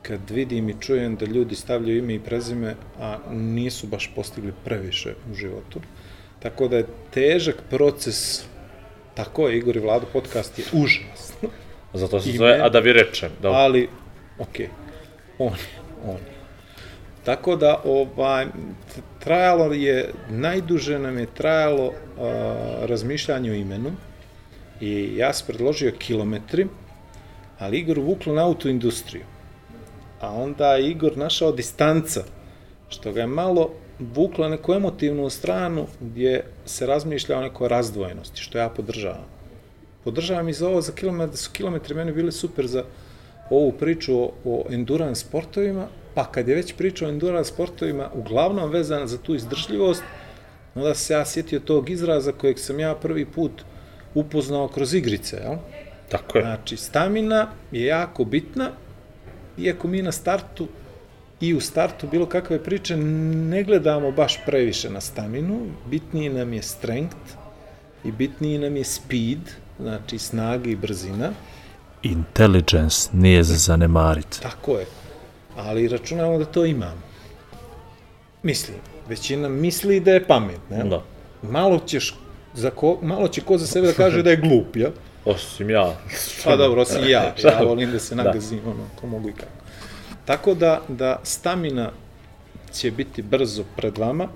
kad 0.02 0.30
vidim 0.30 0.68
i 0.68 0.74
čujem 0.80 1.16
da 1.16 1.26
ljudi 1.26 1.54
stavljaju 1.54 1.98
ime 1.98 2.14
i 2.14 2.20
prezime, 2.20 2.74
a 3.00 3.18
nisu 3.30 3.86
baš 3.86 4.10
postigli 4.14 4.52
previše 4.64 5.14
u 5.30 5.34
životu. 5.34 5.80
Tako 6.38 6.68
da 6.68 6.76
je 6.76 6.86
težak 7.10 7.56
proces, 7.70 8.44
tako 9.14 9.48
je 9.48 9.58
Igor 9.58 9.76
i 9.76 9.80
Vlado 9.80 10.06
podcast 10.12 10.58
je 10.58 10.64
užasno, 10.72 11.48
Zato 11.94 12.20
se 12.20 12.32
zove, 12.32 12.58
a 12.62 12.68
da 12.68 12.78
vi 12.78 12.92
rečem. 12.92 13.30
Da, 13.42 13.50
ali 13.50 13.88
okej, 14.42 14.68
on 15.38 15.56
on. 16.06 16.18
Tako 17.24 17.56
da, 17.56 17.80
ovaj, 17.84 18.46
trajalo 19.18 19.72
je, 19.72 20.12
najduže 20.30 20.98
nam 20.98 21.18
je 21.18 21.26
trajalo 21.34 21.92
a, 22.18 22.86
razmišljanje 22.86 23.50
o 23.50 23.54
imenu 23.54 23.92
i 24.80 25.16
ja 25.16 25.32
sam 25.32 25.46
predložio 25.46 25.92
kilometri, 25.98 26.66
ali 27.58 27.78
Igor 27.78 27.98
vuklo 27.98 28.34
na 28.34 28.44
autoindustriju. 28.44 29.24
A 30.20 30.32
onda 30.34 30.74
je 30.74 30.90
Igor 30.90 31.16
našao 31.16 31.52
distanca, 31.52 32.24
što 32.88 33.12
ga 33.12 33.20
je 33.20 33.26
malo 33.26 33.70
vuklo 33.98 34.44
na 34.44 34.56
neku 34.56 34.72
emotivnu 34.72 35.30
stranu 35.30 35.86
gdje 36.00 36.44
se 36.66 36.86
razmišlja 36.86 37.38
o 37.38 37.42
nekoj 37.42 37.68
razdvojenosti, 37.68 38.40
što 38.40 38.58
ja 38.58 38.68
podržavam. 38.68 39.26
Podržavam 40.04 40.48
i 40.48 40.52
za 40.52 40.68
ovo 40.68 40.80
za 40.80 40.92
kilometar, 40.92 41.30
da 41.30 41.36
su 41.36 41.50
kilometri 41.52 41.94
meni 41.94 42.12
bili 42.12 42.32
super 42.32 42.66
za 42.66 42.84
ovu 43.56 43.72
priču 43.72 44.18
o, 44.18 44.32
o 44.44 44.64
endurance 44.70 45.20
sportovima, 45.20 45.86
pa 46.14 46.24
kad 46.32 46.48
je 46.48 46.54
već 46.54 46.74
priča 46.74 47.06
o 47.06 47.08
endurance 47.08 47.52
sportovima 47.52 48.10
uglavnom 48.14 48.70
vezana 48.70 49.06
za 49.06 49.18
tu 49.18 49.34
izdržljivost, 49.34 50.02
onda 50.74 50.94
se 50.94 51.14
ja 51.14 51.24
sjetio 51.24 51.60
tog 51.60 51.90
izraza 51.90 52.32
kojeg 52.32 52.58
sam 52.58 52.80
ja 52.80 52.94
prvi 52.94 53.26
put 53.26 53.62
upoznao 54.14 54.68
kroz 54.68 54.94
igrice, 54.94 55.36
jel? 55.36 55.56
tako 56.08 56.38
je. 56.38 56.44
Znači, 56.44 56.76
stamina 56.76 57.48
je 57.72 57.86
jako 57.86 58.24
bitna, 58.24 58.70
iako 59.58 59.88
mi 59.88 60.02
na 60.02 60.12
startu 60.12 60.68
i 61.40 61.54
u 61.54 61.60
startu 61.60 62.06
bilo 62.06 62.26
kakve 62.26 62.62
priče 62.62 62.96
ne 62.96 63.62
gledamo 63.62 64.12
baš 64.12 64.38
previše 64.46 64.90
na 64.90 65.00
staminu, 65.00 65.60
bitniji 65.90 66.28
nam 66.28 66.52
je 66.52 66.62
strength 66.62 67.34
i 68.04 68.12
bitniji 68.12 68.58
nam 68.58 68.76
je 68.76 68.84
speed, 68.84 69.38
znači 69.80 70.18
snaga 70.18 70.70
i 70.70 70.76
brzina, 70.76 71.32
Intelligence 72.02 73.10
nije 73.12 73.42
za 73.42 73.54
zanemariti. 73.54 74.40
tako 74.42 74.78
je, 74.78 74.86
ali 75.56 75.88
računamo 75.88 76.38
da 76.38 76.44
to 76.44 76.64
imamo. 76.64 77.02
Mislim, 78.42 78.76
većina 79.08 79.48
misli 79.48 80.00
da 80.00 80.12
je 80.12 80.26
pametna, 80.26 80.76
jel? 80.76 80.88
Da. 80.88 81.02
Malo 81.42 81.78
ćeš 81.86 82.14
za 82.54 82.70
ko, 82.70 82.98
malo 83.02 83.28
će 83.28 83.40
ko 83.40 83.58
za 83.58 83.66
sebe 83.66 83.86
da 83.86 83.92
kaže 83.92 84.22
da 84.22 84.30
je 84.30 84.36
glup, 84.36 84.76
ja? 84.76 84.90
Osim 85.24 85.70
ja. 85.70 85.96
Pa 86.44 86.56
dobro, 86.56 86.82
osim 86.82 87.02
ja, 87.02 87.08
ja 87.22 87.34
Šalim. 87.36 87.68
volim 87.68 87.92
da 87.92 87.98
se 87.98 88.16
nagazim, 88.16 88.60
ono, 88.66 88.84
ko 89.00 89.06
mogu 89.06 89.28
i 89.28 89.32
kako. 89.32 89.62
Tako 90.24 90.54
da, 90.54 90.80
da 90.88 91.20
stamina 91.22 91.90
će 92.72 92.90
biti 92.90 93.22
brzo 93.22 93.64
pred 93.76 93.98
vama, 93.98 94.28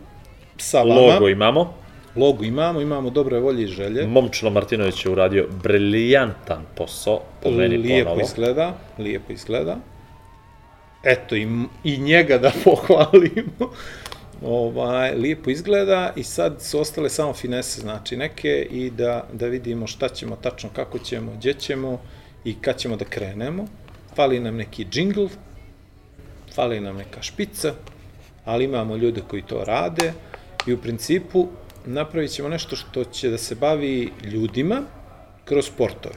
sa 0.58 0.78
vama, 0.78 0.94
Logo 0.94 1.28
imamo. 1.28 1.74
Logo 2.16 2.44
imamo, 2.44 2.80
imamo 2.80 3.10
dobre 3.10 3.40
volje 3.40 3.62
i 3.62 3.66
želje. 3.66 4.06
Momčilo 4.06 4.50
Martinović 4.50 5.04
je 5.04 5.10
uradio 5.10 5.46
briljantan 5.62 6.62
posao, 6.74 7.20
po 7.42 7.50
meni 7.50 7.76
lijepo 7.76 8.10
ponovo. 8.10 8.26
izgleda, 8.26 8.74
lijepo 8.98 9.32
izgleda. 9.32 9.76
Eto, 11.02 11.36
i, 11.36 11.48
i 11.84 11.98
njega 11.98 12.38
da 12.38 12.52
pohvalimo. 12.64 13.72
Ovaj, 14.42 15.14
lijepo 15.14 15.50
izgleda 15.50 16.12
i 16.16 16.22
sad 16.22 16.62
su 16.62 16.80
ostale 16.80 17.08
samo 17.10 17.32
finese, 17.32 17.80
znači 17.80 18.16
neke 18.16 18.66
i 18.70 18.90
da, 18.90 19.26
da 19.32 19.46
vidimo 19.46 19.86
šta 19.86 20.08
ćemo 20.08 20.36
tačno, 20.36 20.68
kako 20.72 20.98
ćemo, 20.98 21.32
gdje 21.32 21.54
ćemo 21.54 22.00
i 22.44 22.54
kad 22.60 22.76
ćemo 22.76 22.96
da 22.96 23.04
krenemo. 23.04 23.66
Fali 24.14 24.40
nam 24.40 24.56
neki 24.56 24.84
džingl, 24.84 25.26
fali 26.54 26.80
nam 26.80 26.96
neka 26.96 27.22
špica, 27.22 27.72
ali 28.44 28.64
imamo 28.64 28.96
ljude 28.96 29.20
koji 29.28 29.42
to 29.42 29.64
rade 29.64 30.12
i 30.66 30.72
u 30.72 30.78
principu 30.78 31.48
napravit 31.86 32.30
ćemo 32.30 32.48
nešto 32.48 32.76
što 32.76 33.04
će 33.04 33.30
da 33.30 33.38
se 33.38 33.54
bavi 33.54 34.12
ljudima 34.24 34.82
kroz 35.44 35.66
sportove. 35.66 36.14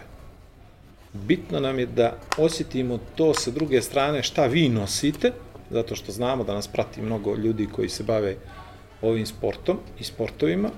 Bitno 1.14 1.60
nam 1.60 1.80
je 1.80 1.86
da 1.86 2.18
osjetimo 2.38 3.00
to 3.16 3.34
sa 3.34 3.52
druge 3.52 3.82
strane 3.82 4.24
šta 4.24 4.46
vi 4.46 4.70
nosite, 4.70 5.32
zato 5.70 5.96
što 5.96 6.12
znamo 6.12 6.44
da 6.44 6.54
nas 6.54 6.68
prati 6.68 7.02
mnogo 7.02 7.36
ljudi 7.36 7.68
koji 7.72 7.90
se 7.90 8.04
bave 8.04 8.36
ovim 9.02 9.26
sportom 9.26 9.78
i 10.00 10.04
sportovima. 10.04 10.70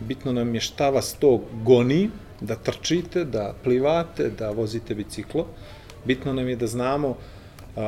Bitno 0.00 0.32
nam 0.32 0.54
je 0.54 0.60
šta 0.60 0.90
vas 0.90 1.16
to 1.18 1.40
goni, 1.62 2.10
da 2.40 2.54
trčite, 2.54 3.24
da 3.24 3.54
plivate, 3.64 4.30
da 4.30 4.50
vozite 4.50 4.94
biciklo. 4.94 5.46
Bitno 6.04 6.32
nam 6.32 6.48
je 6.48 6.56
da 6.56 6.66
znamo 6.66 7.16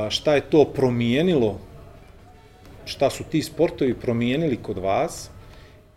šta 0.09 0.35
je 0.35 0.41
to 0.41 0.65
promijenilo, 0.65 1.59
šta 2.85 3.09
su 3.09 3.23
ti 3.23 3.41
sportovi 3.41 3.93
promijenili 3.93 4.57
kod 4.57 4.77
vas 4.77 5.29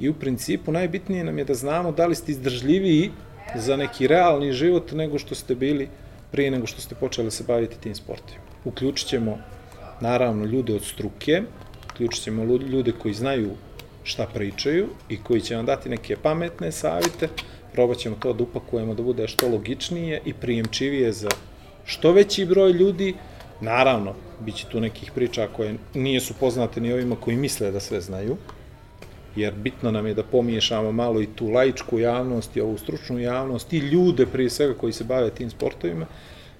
i 0.03 0.09
u 0.09 0.15
principu 0.15 0.73
najbitnije 0.73 1.25
nam 1.25 1.39
je 1.39 1.45
da 1.45 1.55
znamo 1.55 1.93
da 1.93 2.07
li 2.07 2.15
ste 2.15 2.33
izdržljiviji 2.33 3.11
za 3.57 3.77
neki 3.77 4.07
realni 4.07 4.53
život 4.53 4.93
nego 4.93 5.19
što 5.19 5.35
ste 5.35 5.55
bili 5.55 5.89
prije 6.33 6.51
nego 6.51 6.67
što 6.67 6.81
ste 6.81 6.95
počeli 6.95 7.27
da 7.27 7.31
se 7.31 7.45
baviti 7.45 7.81
tim 7.81 7.95
sportovima. 7.95 8.43
Uključit 8.65 9.09
ćemo 9.09 9.39
naravno 10.01 10.45
ljude 10.45 10.75
od 10.75 10.85
struke, 10.85 11.43
uključit 11.93 12.25
ćemo 12.25 12.45
ljude 12.45 12.93
koji 12.93 13.15
znaju 13.15 13.51
šta 14.05 14.27
pričaju 14.27 14.89
i 15.09 15.17
koji 15.23 15.41
će 15.41 15.57
vam 15.57 15.67
dati 15.67 15.89
neke 15.89 16.17
pametne 16.17 16.73
savjete, 16.73 17.29
probat 17.73 17.99
ćemo 17.99 18.17
to 18.21 18.33
da 18.33 18.43
upakujemo 18.43 18.95
da 18.95 19.03
bude 19.03 19.29
što 19.29 19.49
logičnije 19.49 20.21
i 20.25 20.35
prijemčivije 20.35 21.13
za 21.13 21.29
što 21.85 22.13
veći 22.13 22.47
broj 22.47 22.73
ljudi, 22.73 23.15
naravno, 23.61 24.15
bit 24.41 24.55
će 24.55 24.67
tu 24.67 24.81
nekih 24.81 25.13
priča 25.15 25.49
koje 25.57 25.75
nije 25.95 26.21
su 26.21 26.35
poznate 26.41 26.81
ni 26.81 26.93
ovima 26.93 27.17
koji 27.17 27.37
misle 27.37 27.71
da 27.71 27.81
sve 27.81 28.01
znaju, 28.01 28.37
jer 29.37 29.55
bitno 29.55 29.91
nam 29.91 30.07
je 30.07 30.15
da 30.15 30.23
pomiješamo 30.23 30.93
malo 30.93 31.23
i 31.23 31.27
tu 31.27 31.49
laičku 31.49 31.99
javnost 31.99 32.57
i 32.57 32.61
ovu 32.61 32.79
stručnu 32.79 33.19
javnost 33.19 33.73
i 33.73 33.79
ljude 33.79 34.27
prije 34.27 34.51
svega 34.51 34.75
koji 34.75 34.93
se 34.93 35.05
bave 35.05 35.31
tim 35.31 35.51
sportovima. 35.51 36.07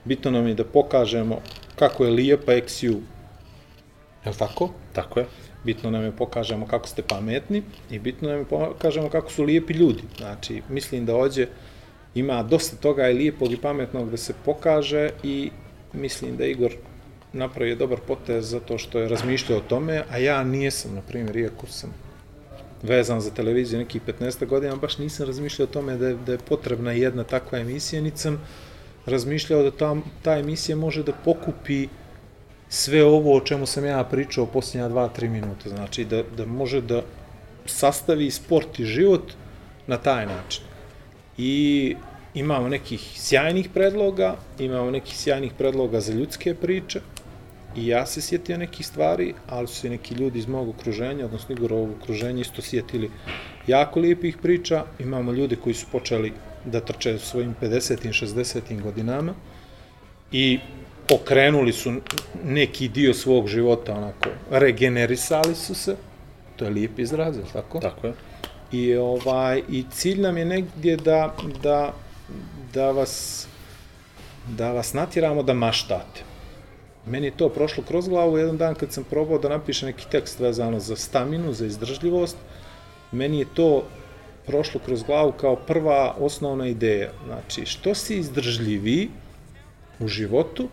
Bitno 0.05 0.31
nam 0.31 0.47
je 0.47 0.55
da 0.55 0.65
pokažemo 0.65 1.41
kako 1.77 2.05
je 2.05 2.11
lijepa 2.11 2.53
eksiju, 2.53 3.01
je 4.25 4.31
li 4.31 4.37
tako? 4.39 4.71
Tako 4.93 5.21
je. 5.21 5.27
Bitno 5.65 5.91
nam 5.91 6.05
je 6.05 6.17
pokažemo 6.17 6.67
kako 6.67 6.89
ste 6.89 7.03
pametni 7.03 7.63
i 7.91 7.99
bitno 7.99 8.29
nam 8.29 8.39
je 8.39 8.45
pokažemo 8.45 9.09
kako 9.09 9.31
su 9.31 9.43
lijepi 9.43 9.73
ljudi. 9.73 10.03
Znači, 10.17 10.63
mislim 10.69 11.07
da 11.07 11.17
ovdje 11.17 11.49
ima 12.15 12.43
dosta 12.43 12.77
toga 12.77 13.09
i 13.09 13.15
lijepog 13.15 13.53
i 13.53 13.57
pametnog 13.57 14.11
da 14.11 14.17
se 14.17 14.35
pokaže 14.45 15.11
i 15.23 15.51
mislim 15.93 16.37
da 16.37 16.47
Igor 16.47 16.73
napravio 17.33 17.77
dobar 17.77 17.99
potez 18.07 18.51
zato 18.51 18.79
što 18.79 18.99
je 18.99 19.09
razmišljao 19.09 19.59
o 19.59 19.69
tome, 19.69 20.03
a 20.11 20.19
ja 20.19 20.45
nijesam, 20.45 20.95
na 20.95 21.01
primjer, 21.01 21.37
iako 21.37 21.67
sam 21.67 21.95
vezan 22.83 23.21
za 23.21 23.31
televiziju 23.31 23.79
nekih 23.79 24.03
15 24.07 24.47
godina, 24.47 24.77
baš 24.77 24.99
nisam 24.99 25.27
razmišljao 25.27 25.65
o 25.65 25.73
tome 25.73 25.97
da 25.97 26.09
je, 26.09 26.15
da 26.27 26.33
je 26.33 26.39
potrebna 26.39 26.93
jedna 26.93 27.25
takva 27.25 27.59
emisija, 27.59 28.03
niti 28.03 28.19
sam 28.19 28.41
razmišljao 29.07 29.63
da 29.63 29.71
ta, 29.71 29.97
ta 30.23 30.39
emisija 30.39 30.77
može 30.77 31.03
da 31.03 31.13
pokupi 31.13 31.89
sve 32.69 33.05
ovo 33.05 33.37
o 33.37 33.41
čemu 33.41 33.67
sam 33.67 33.85
ja 33.85 34.05
pričao 34.05 34.47
posljednja 34.47 34.89
2-3 34.89 35.29
minuta. 35.29 35.69
Znači 35.69 36.05
da, 36.05 36.23
da 36.37 36.47
može 36.47 36.81
da 36.81 37.03
sastavi 37.67 38.31
sport 38.31 38.79
i 38.79 38.85
život 38.85 39.33
na 39.87 39.97
taj 39.97 40.27
način. 40.27 40.65
I 41.39 41.97
imamo 42.35 42.69
nekih 42.69 43.01
sjajnih 43.15 43.69
predloga, 43.75 44.37
imamo 44.59 44.91
nekih 44.91 45.17
sjajnih 45.17 45.53
predloga 45.59 46.01
za 46.01 46.13
ljudske 46.13 46.55
priče, 46.55 47.01
I 47.77 47.87
ja 47.87 48.07
se 48.07 48.21
sjetio 48.21 48.59
nekih 48.59 48.87
stvari, 48.87 49.35
ali 49.49 49.67
su 49.69 49.75
se 49.75 49.91
neki 49.91 50.15
ljudi 50.15 50.39
iz 50.39 50.47
mog 50.47 50.69
okruženja, 50.69 51.25
odnosno 51.25 51.55
Igorovog 51.55 51.91
okruženja, 52.03 52.41
isto 52.41 52.63
sjetili 52.63 53.11
jako 53.67 54.01
lijepih 54.01 54.37
priča. 54.43 54.85
Imamo 54.99 55.33
ljude 55.33 55.57
koji 55.57 55.75
su 55.75 55.87
počeli 55.93 56.33
da 56.65 56.81
trče 56.81 57.15
u 57.15 57.19
svojim 57.19 57.55
50. 57.63 58.07
i 58.07 58.27
60. 58.27 58.83
godinama 58.83 59.35
i 60.33 60.59
pokrenuli 61.09 61.73
su 61.73 61.93
neki 62.45 62.89
dio 62.89 63.15
svog 63.15 63.49
života, 63.49 63.95
onako, 63.95 64.29
regenerisali 64.51 65.55
su 65.55 65.75
se, 65.75 65.97
to 66.57 66.65
je 66.65 66.71
lijep 66.71 66.99
izraz, 66.99 67.37
je 67.37 67.43
tako? 67.53 67.81
Tako 67.81 68.07
je. 68.07 68.13
I 68.73 68.95
ovaj 68.95 69.63
i 69.69 69.85
cilj 69.91 70.21
nam 70.21 70.37
je 70.37 70.45
negdje 70.45 70.97
da 70.97 71.35
da 71.63 71.95
da 72.75 72.91
vas 72.91 73.47
da 74.49 74.73
vas 74.73 74.93
natjeramo 74.93 75.43
da 75.43 75.55
maštate. 75.55 76.32
Meni 77.07 77.27
je 77.27 77.37
to 77.37 77.49
prošlo 77.49 77.85
kroz 77.89 78.09
glavu 78.09 78.39
jedan 78.39 78.57
dan 78.57 78.75
kad 78.75 78.93
sam 78.93 79.05
probao 79.05 79.39
da 79.39 79.49
napišem 79.49 79.87
neki 79.87 80.07
tekst 80.11 80.41
vezano 80.41 80.81
za 80.81 80.97
staminu, 80.97 81.53
za 81.53 81.67
izdržljivost. 81.67 82.37
Meni 83.13 83.39
je 83.39 83.47
to 83.55 83.85
prošlo 84.47 84.81
kroz 84.85 85.03
glavu 85.03 85.33
kao 85.33 85.57
prva 85.57 86.15
osnovna 86.19 86.67
ideja. 86.67 87.11
Znači, 87.27 87.67
što 87.67 87.95
si 87.95 88.19
izdržljiviji 88.19 89.11
u 89.99 90.09
životu, 90.09 90.69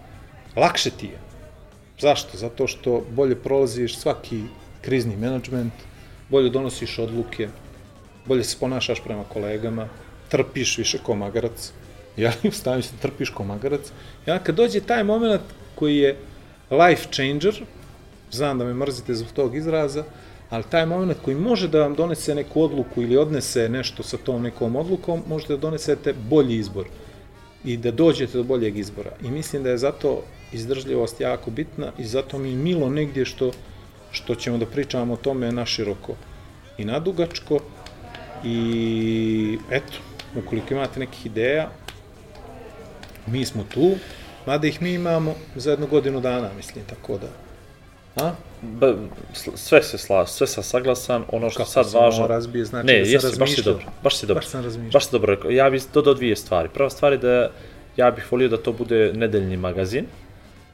lakše 0.55 0.89
ti 0.89 1.05
je. 1.05 1.19
Zašto? 1.99 2.37
Zato 2.37 2.67
što 2.67 3.03
bolje 3.11 3.35
prolaziš 3.35 3.97
svaki 3.97 4.43
krizni 4.81 5.15
menadžment, 5.17 5.73
bolje 6.29 6.49
donosiš 6.49 6.99
odluke, 6.99 7.49
bolje 8.25 8.43
se 8.43 8.57
ponašaš 8.59 9.03
prema 9.03 9.23
kolegama, 9.23 9.87
trpiš 10.29 10.77
više 10.77 10.97
ko 10.97 11.15
ja 12.19 12.31
stavim 12.51 12.83
se 12.83 12.93
trpiš 13.01 13.29
ko 13.29 13.43
magarac. 13.43 13.91
I 14.25 14.31
kad 14.43 14.55
dođe 14.55 14.79
taj 14.79 15.03
moment 15.03 15.41
koji 15.75 15.97
je 15.97 16.17
life 16.71 17.07
changer, 17.11 17.63
znam 18.31 18.57
da 18.57 18.65
me 18.65 18.73
mrzite 18.73 19.13
zbog 19.13 19.31
tog 19.31 19.55
izraza, 19.55 20.03
ali 20.49 20.63
taj 20.69 20.85
moment 20.85 21.17
koji 21.25 21.35
može 21.35 21.67
da 21.67 21.79
vam 21.79 21.95
donese 21.95 22.35
neku 22.35 22.61
odluku 22.61 23.01
ili 23.01 23.17
odnese 23.17 23.69
nešto 23.69 24.03
sa 24.03 24.17
tom 24.17 24.41
nekom 24.41 24.75
odlukom, 24.75 25.23
možete 25.27 25.53
da 25.53 25.59
donesete 25.59 26.13
bolji 26.29 26.55
izbor 26.55 26.87
i 27.63 27.77
da 27.77 27.91
dođete 27.91 28.37
do 28.37 28.43
boljeg 28.43 28.77
izbora. 28.77 29.11
I 29.21 29.31
mislim 29.31 29.63
da 29.63 29.69
je 29.69 29.77
zato 29.77 30.23
izdržljivost 30.51 31.21
jako 31.21 31.51
bitna 31.51 31.91
i 31.97 32.05
zato 32.05 32.37
mi 32.37 32.49
je 32.49 32.55
milo 32.55 32.89
negdje 32.89 33.25
što, 33.25 33.51
što 34.11 34.35
ćemo 34.35 34.57
da 34.57 34.65
pričamo 34.65 35.13
o 35.13 35.17
tome 35.17 35.51
naširoko 35.51 36.15
i 36.77 36.85
nadugačko 36.85 37.59
i 38.43 39.57
eto, 39.71 39.93
ukoliko 40.35 40.73
imate 40.73 40.99
nekih 40.99 41.25
ideja, 41.25 41.69
mi 43.31 43.45
smo 43.45 43.65
tu, 43.73 43.95
mada 44.45 44.67
ih 44.67 44.81
mi 44.81 44.93
imamo 44.93 45.35
za 45.55 45.71
jednu 45.71 45.87
godinu 45.87 46.21
dana, 46.21 46.49
mislim, 46.57 46.85
tako 46.85 47.17
da. 47.17 47.27
A? 48.15 48.31
Ba, 48.61 48.95
sve 49.55 49.83
se 49.83 49.97
sla, 49.97 50.27
sve 50.27 50.47
sam 50.47 50.63
saglasan, 50.63 51.23
ono 51.31 51.49
što 51.49 51.57
Kako 51.57 51.69
sad 51.69 51.93
važno... 51.93 52.27
razbio, 52.27 52.65
znači 52.65 52.87
ne, 52.87 52.99
da 52.99 53.05
sam 53.05 53.13
jesi, 53.13 53.39
baš 53.39 53.55
si 53.55 53.63
dobro, 53.63 53.85
baš 54.03 54.17
si 54.17 54.25
dobro. 54.25 54.41
Baš 54.41 54.47
sam 54.47 54.63
razmišljao. 54.63 54.91
Baš 54.91 55.05
si 55.05 55.11
dobro 55.11 55.35
rekao. 55.35 55.51
Ja 55.51 55.69
bih 55.69 55.83
dodao 55.93 56.13
dvije 56.13 56.35
stvari. 56.35 56.69
Prva 56.73 56.89
stvar 56.89 57.11
je 57.11 57.17
da 57.17 57.49
ja 57.97 58.11
bih 58.11 58.31
volio 58.31 58.49
da 58.49 58.57
to 58.57 58.73
bude 58.73 59.13
nedeljni 59.13 59.57
magazin. 59.57 60.05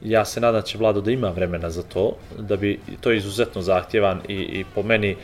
Ja 0.00 0.24
se 0.24 0.40
nadam 0.40 0.60
da 0.60 0.66
će 0.66 0.78
Vlado 0.78 1.00
da 1.00 1.10
ima 1.10 1.30
vremena 1.30 1.70
za 1.70 1.82
to, 1.82 2.16
da 2.38 2.56
bi 2.56 2.80
to 3.00 3.10
je 3.10 3.16
izuzetno 3.16 3.62
zahtjevan 3.62 4.20
i, 4.28 4.34
i 4.34 4.64
po 4.74 4.82
meni 4.82 5.16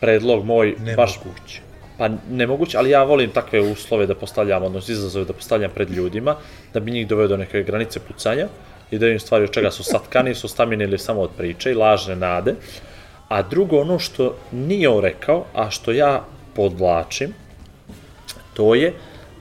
predlog 0.00 0.44
moj 0.44 0.74
baš 0.96 1.18
Nemoguće. 1.18 1.60
Pa 1.98 2.08
nemoguće, 2.30 2.78
ali 2.78 2.90
ja 2.90 3.02
volim 3.02 3.30
takve 3.30 3.60
uslove 3.60 4.06
da 4.06 4.14
postavljam, 4.14 4.62
odnosno 4.62 4.92
izazove 4.92 5.24
da 5.24 5.32
postavljam 5.32 5.70
pred 5.74 5.90
ljudima, 5.90 6.36
da 6.74 6.80
bi 6.80 6.90
njih 6.90 7.06
doveo 7.08 7.28
do 7.28 7.36
neke 7.36 7.62
granice 7.62 8.00
pucanja 8.00 8.48
i 8.90 8.98
da 8.98 9.08
im 9.08 9.20
stvari 9.20 9.44
od 9.44 9.50
čega 9.50 9.70
su 9.70 9.82
satkani, 9.82 10.34
su 10.34 10.48
stamine 10.48 10.84
ili 10.84 10.98
samo 10.98 11.20
od 11.20 11.30
priče 11.36 11.70
i 11.70 11.74
lažne 11.74 12.16
nade. 12.16 12.54
A 13.28 13.42
drugo, 13.42 13.80
ono 13.80 13.98
što 13.98 14.36
nije 14.52 14.88
on 14.88 15.02
rekao, 15.02 15.44
a 15.54 15.70
što 15.70 15.92
ja 15.92 16.24
podvlačim, 16.54 17.34
to 18.54 18.74
je 18.74 18.92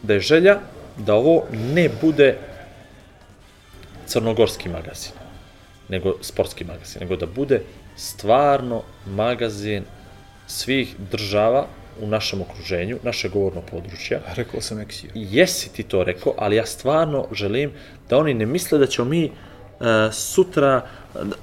da 0.03 0.13
je 0.13 0.19
želja 0.19 0.59
da 0.97 1.13
ovo 1.13 1.43
ne 1.73 1.89
bude 2.01 2.37
crnogorski 4.05 4.69
magazin, 4.69 5.11
nego 5.89 6.15
sportski 6.21 6.63
magazin, 6.63 7.01
nego 7.01 7.15
da 7.15 7.25
bude 7.25 7.61
stvarno 7.95 8.83
magazin 9.05 9.83
svih 10.47 10.95
država 11.11 11.67
u 12.01 12.07
našem 12.07 12.41
okruženju, 12.41 12.97
naše 13.03 13.29
govorno 13.29 13.61
područja. 13.71 14.19
Rekao 14.35 14.61
sam 14.61 14.79
eksiju. 14.79 15.11
Jesi 15.15 15.73
ti 15.73 15.83
to 15.83 16.03
rekao, 16.03 16.33
ali 16.37 16.55
ja 16.55 16.65
stvarno 16.65 17.27
želim 17.31 17.71
da 18.09 18.17
oni 18.17 18.33
ne 18.33 18.45
misle 18.45 18.79
da 18.79 18.85
ćemo 18.85 19.09
mi 19.09 19.25
uh, 19.25 19.85
sutra 20.11 20.81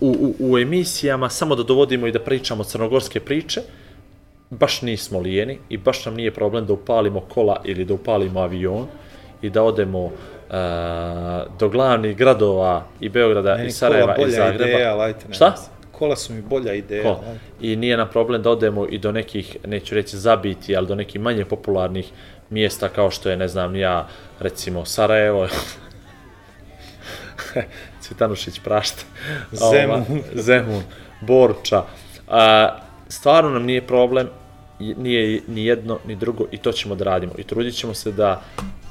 u, 0.01 0.34
u, 0.40 0.53
u 0.53 0.59
emisijama 0.59 1.28
samo 1.30 1.55
da 1.55 1.62
dovodimo 1.62 2.07
i 2.07 2.12
da 2.12 2.20
pričamo 2.20 2.64
crnogorske 2.64 3.20
priče, 3.20 3.61
baš 4.51 4.82
nismo 4.82 5.20
lijeni 5.20 5.59
i 5.68 5.76
baš 5.76 6.05
nam 6.07 6.14
nije 6.14 6.34
problem 6.34 6.66
da 6.66 6.72
upalimo 6.72 7.20
kola 7.20 7.61
ili 7.64 7.84
da 7.84 7.94
upalimo 7.94 8.40
avion 8.40 8.86
i 9.42 9.51
da 9.51 9.62
odemo 9.62 10.05
uh, 10.05 10.12
do 11.59 11.68
glavnih 11.68 12.16
gradova 12.16 12.84
i 13.01 13.09
Beograda 13.09 13.55
Meni 13.55 13.68
i 13.68 13.70
Sarajeva 13.70 14.16
i 14.26 14.30
Zagreba. 14.30 14.64
ideja, 14.64 14.94
lajte, 14.94 15.26
Šta? 15.30 15.49
veze. 15.49 15.78
Kola 15.99 16.16
su 16.16 16.32
mi 16.32 16.42
bolja 16.42 16.74
ideja. 16.74 17.03
Ko? 17.03 17.09
lajte. 17.09 17.38
I 17.61 17.76
nije 17.76 17.96
nam 17.96 18.09
problem 18.12 18.42
da 18.42 18.51
odemo 18.51 18.86
i 18.88 18.99
do 18.99 19.12
nekih, 19.12 19.57
neću 19.66 19.94
reći 19.94 20.16
zabiti, 20.16 20.76
ali 20.76 20.86
do 20.86 20.94
nekih 20.94 21.20
manje 21.20 21.44
popularnih 21.44 22.11
mjesta 22.51 22.88
kao 22.88 23.11
što 23.11 23.30
je, 23.30 23.36
ne 23.36 23.49
znam, 23.49 23.76
ja, 23.76 24.09
recimo 24.38 24.84
Sarajevo, 24.84 25.49
Cvitanušić 28.03 28.61
prašta, 28.64 29.03
Zemun. 29.70 30.05
Zemun, 30.34 30.82
Borča. 31.20 31.82
A, 32.28 32.78
stvarno 33.09 33.51
nam 33.51 33.64
nije 33.64 33.86
problem, 33.86 34.28
nije 34.78 35.40
ni 35.46 35.64
jedno 35.64 35.99
ni 36.07 36.16
drugo 36.16 36.44
i 36.53 36.59
to 36.59 36.72
ćemo 36.72 36.94
da 36.94 37.05
radimo. 37.05 37.32
I 37.38 37.42
trudit 37.42 37.74
ćemo 37.74 37.94
se 37.94 38.12
da, 38.12 38.42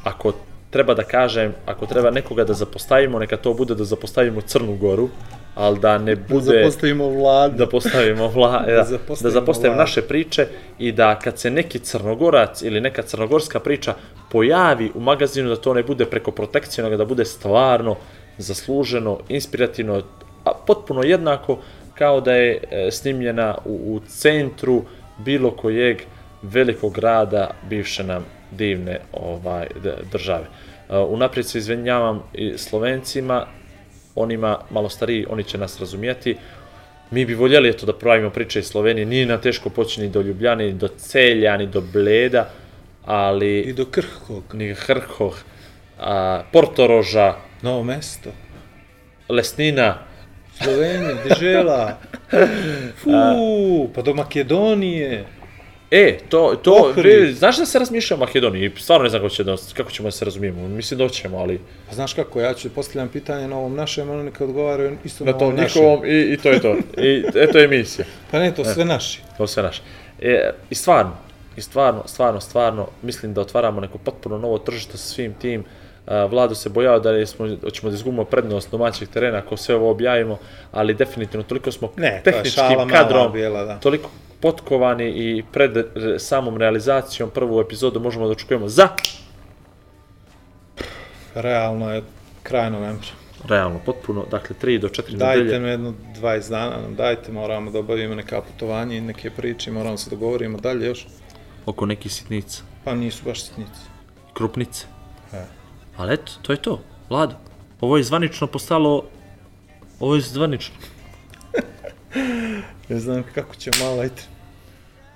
ako 0.03 0.34
treba 0.70 0.93
da 0.93 1.03
kažem, 1.03 1.53
ako 1.66 1.86
treba 1.86 2.12
nekoga 2.12 2.43
da 2.43 2.53
zapostavimo, 2.53 3.20
neka 3.20 3.38
to 3.38 3.53
bude 3.53 3.76
da 3.76 3.84
zapostavimo 3.84 4.41
Crnu 4.41 4.76
Goru, 4.76 5.10
ali 5.58 5.80
da 5.80 5.97
ne 5.97 6.16
bude 6.16 6.60
Zapostavimo 6.60 7.10
vladu. 7.10 7.58
da 7.58 7.68
postavimo 7.68 8.28
vla, 8.28 8.64
da, 8.68 8.74
da 8.76 8.84
zapostavimo 8.84 9.34
zapostavimo 9.34 9.76
vladu. 9.76 9.82
naše 9.82 10.01
priče 10.01 10.47
i 10.80 10.91
da 10.91 11.20
kad 11.20 11.39
se 11.39 11.49
neki 11.51 11.80
crnogorac 11.80 12.62
ili 12.62 12.82
neka 12.82 13.01
crnogorska 13.01 13.60
priča 13.60 13.93
pojavi 14.32 14.91
u 14.95 14.99
magazinu 14.99 15.49
da 15.49 15.55
to 15.55 15.74
ne 15.74 15.84
bude 15.84 16.05
preko 16.05 16.32
protekcije, 16.32 16.84
nego 16.84 16.97
da 16.97 17.05
bude 17.05 17.26
stvarno 17.26 17.95
zasluženo, 18.38 19.20
inspirativno, 19.30 20.01
a 20.43 20.51
potpuno 20.68 21.03
jednako 21.03 21.58
kao 21.95 22.22
da 22.22 22.34
je 22.34 22.64
e, 22.72 22.91
snimljena 22.91 23.58
u, 23.66 23.95
u 23.95 23.99
centru 24.08 24.84
bilo 25.18 25.51
kojeg 25.51 25.97
velikog 26.41 26.93
grada 26.93 27.49
bivše 27.70 28.03
nam 28.03 28.26
divne 28.51 28.99
ovaj 29.14 29.68
države. 30.12 30.45
E, 30.89 30.97
Unaprijed 30.97 31.45
se 31.47 31.58
izvinjavam 31.58 32.24
i 32.34 32.58
Slovencima, 32.58 33.45
onima 34.18 34.59
malo 34.70 34.89
stariji, 34.89 35.26
oni 35.30 35.43
će 35.43 35.57
nas 35.57 35.80
razumijeti. 35.80 36.38
Mi 37.11 37.26
bi 37.26 37.34
voljeli 37.34 37.70
eto 37.70 37.86
da 37.86 37.93
pravimo 37.93 38.30
priče 38.30 38.59
iz 38.59 38.65
Slovenije, 38.65 39.05
nije 39.05 39.26
nam 39.26 39.41
teško 39.41 39.70
poći 39.70 40.01
ni 40.01 40.09
do 40.09 40.22
Ljubljane, 40.22 40.65
ni 40.65 40.74
do 40.74 40.88
Celja, 40.88 41.57
ni 41.57 41.68
do 41.68 41.82
Bleda, 41.82 42.49
ali 43.05 43.59
I 43.59 43.74
do 43.74 43.86
Krhkog. 43.86 44.43
ni 44.53 44.74
Hrhoh, 44.74 45.36
a, 45.99 46.43
Portoroža, 46.51 47.36
Novo 47.61 47.84
mesto. 47.84 48.30
Lesnina, 49.30 49.97
Slovenija, 50.63 51.15
Dežela. 51.24 51.97
Fu, 53.03 53.89
pa 53.95 54.01
do 54.01 54.13
Makedonije. 54.13 55.26
E, 55.92 56.18
to, 56.30 56.56
to, 56.64 56.94
vi, 56.96 57.34
znaš 57.34 57.58
da 57.58 57.66
se 57.66 57.80
razmišlja 57.80 58.18
o 58.18 58.20
Makedoniji? 58.20 58.72
Stvarno 58.78 59.04
ne 59.04 59.10
znam 59.10 59.22
kako, 59.22 59.30
će 59.30 59.44
da, 59.44 59.56
kako 59.74 59.92
ćemo 59.92 60.08
da 60.08 60.12
se 60.12 60.26
razumijemo. 60.26 60.68
Mislim 60.68 60.98
da 60.98 61.10
ćemo, 61.10 61.38
ali 61.38 61.60
Pa 61.90 61.96
znaš 61.96 62.14
kako, 62.14 62.42
ja 62.42 62.54
ću 62.54 62.70
postavljam 62.70 63.10
pitanje 63.10 63.48
na 63.48 63.58
ovom 63.58 63.76
našem, 63.76 64.10
oni 64.10 64.24
neka 64.24 64.44
odgovaraju 64.44 64.98
isto 65.04 65.26
na, 65.26 65.32
na 65.32 65.38
tom 65.38 65.56
njihovom 65.56 66.06
i, 66.06 66.34
i 66.34 66.38
to 66.38 66.50
je 66.50 66.62
to. 66.62 66.76
I 66.98 67.24
eto 67.36 67.58
je 67.58 67.66
emisija. 67.66 68.06
Pa 68.32 68.40
ne, 68.40 68.56
to 68.56 68.66
sve 68.66 68.86
naši. 68.86 69.22
To 69.38 69.48
sve 69.48 69.64
naše. 69.64 69.82
E, 70.22 70.52
I 70.70 70.76
stvarno, 70.76 71.12
i 71.58 71.62
stvarno, 71.62 72.04
stvarno, 72.06 72.42
stvarno, 72.42 72.88
mislim 73.02 73.34
da 73.34 73.42
otvaramo 73.42 73.82
neko 73.82 73.98
potpuno 73.98 74.38
novo 74.38 74.58
tržište 74.58 74.98
sa 74.98 75.08
svim 75.14 75.34
tim. 75.34 75.64
A, 76.08 76.26
Vlado 76.26 76.56
se 76.56 76.70
bojao 76.70 77.00
da 77.00 77.26
smo, 77.26 77.48
hoćemo 77.64 77.90
da 77.90 77.96
izgubimo 77.96 78.24
prednost 78.24 78.72
domaćeg 78.72 79.10
terena 79.10 79.38
ako 79.38 79.58
sve 79.58 79.76
ovo 79.76 79.92
objavimo, 79.92 80.38
ali 80.72 80.94
definitivno 80.94 81.44
toliko 81.44 81.72
smo 81.72 81.92
Ne, 81.98 82.22
tehničkim 82.24 82.64
šala 82.64 82.88
kadrom, 82.88 83.32
bila, 83.32 83.64
da. 83.64 83.80
toliko 83.80 84.10
potkovani 84.40 85.08
i 85.08 85.44
pred 85.52 85.72
re- 85.96 86.20
samom 86.20 86.58
realizacijom 86.58 87.30
prvu 87.30 87.62
epizodu 87.62 88.00
možemo 88.00 88.26
da 88.26 88.32
očekujemo 88.32 88.70
za 88.70 88.88
Realno 91.34 91.94
je 91.94 92.04
kraj 92.44 92.72
novembra. 92.72 93.08
realno, 93.46 93.80
potpuno, 93.80 94.26
dakle 94.32 94.56
3 94.58 94.80
do 94.80 94.88
4 94.90 95.16
Dajte 95.16 95.38
nedelje. 95.38 95.60
nam 95.60 95.70
jedno 95.70 95.94
20 96.16 96.50
dana, 96.50 96.78
nam 96.78 96.96
dajte, 96.96 97.32
moramo 97.32 97.72
da 97.72 97.80
obavimo 97.80 98.16
neka 98.16 98.42
putovanja 98.42 98.96
i 98.96 99.02
neke 99.02 99.30
priče, 99.32 99.72
moramo 99.72 99.98
se 99.98 100.10
dogovorimo 100.10 100.58
dalje 100.58 100.86
još. 100.88 101.08
oko 101.66 101.86
nekih 101.86 102.14
sitnica, 102.14 102.64
Pa 102.84 102.96
nisu 102.96 103.24
baš 103.26 103.44
sitnici. 103.44 103.82
krupnice. 104.34 104.86
E. 105.34 105.44
Ali 105.98 106.14
eto, 106.14 106.32
to 106.42 106.52
je 106.52 106.58
to. 106.58 106.80
Vlado, 107.10 107.36
ovo 107.82 107.98
je 107.98 108.04
zvanično 108.04 108.48
postalo, 108.48 109.04
ovo 110.00 110.16
je 110.16 110.22
zvanično. 110.22 110.76
Ne 112.89 112.99
znam 112.99 113.24
kako 113.36 113.55
će 113.55 113.72
malo, 113.80 114.01
ajte. 114.01 114.24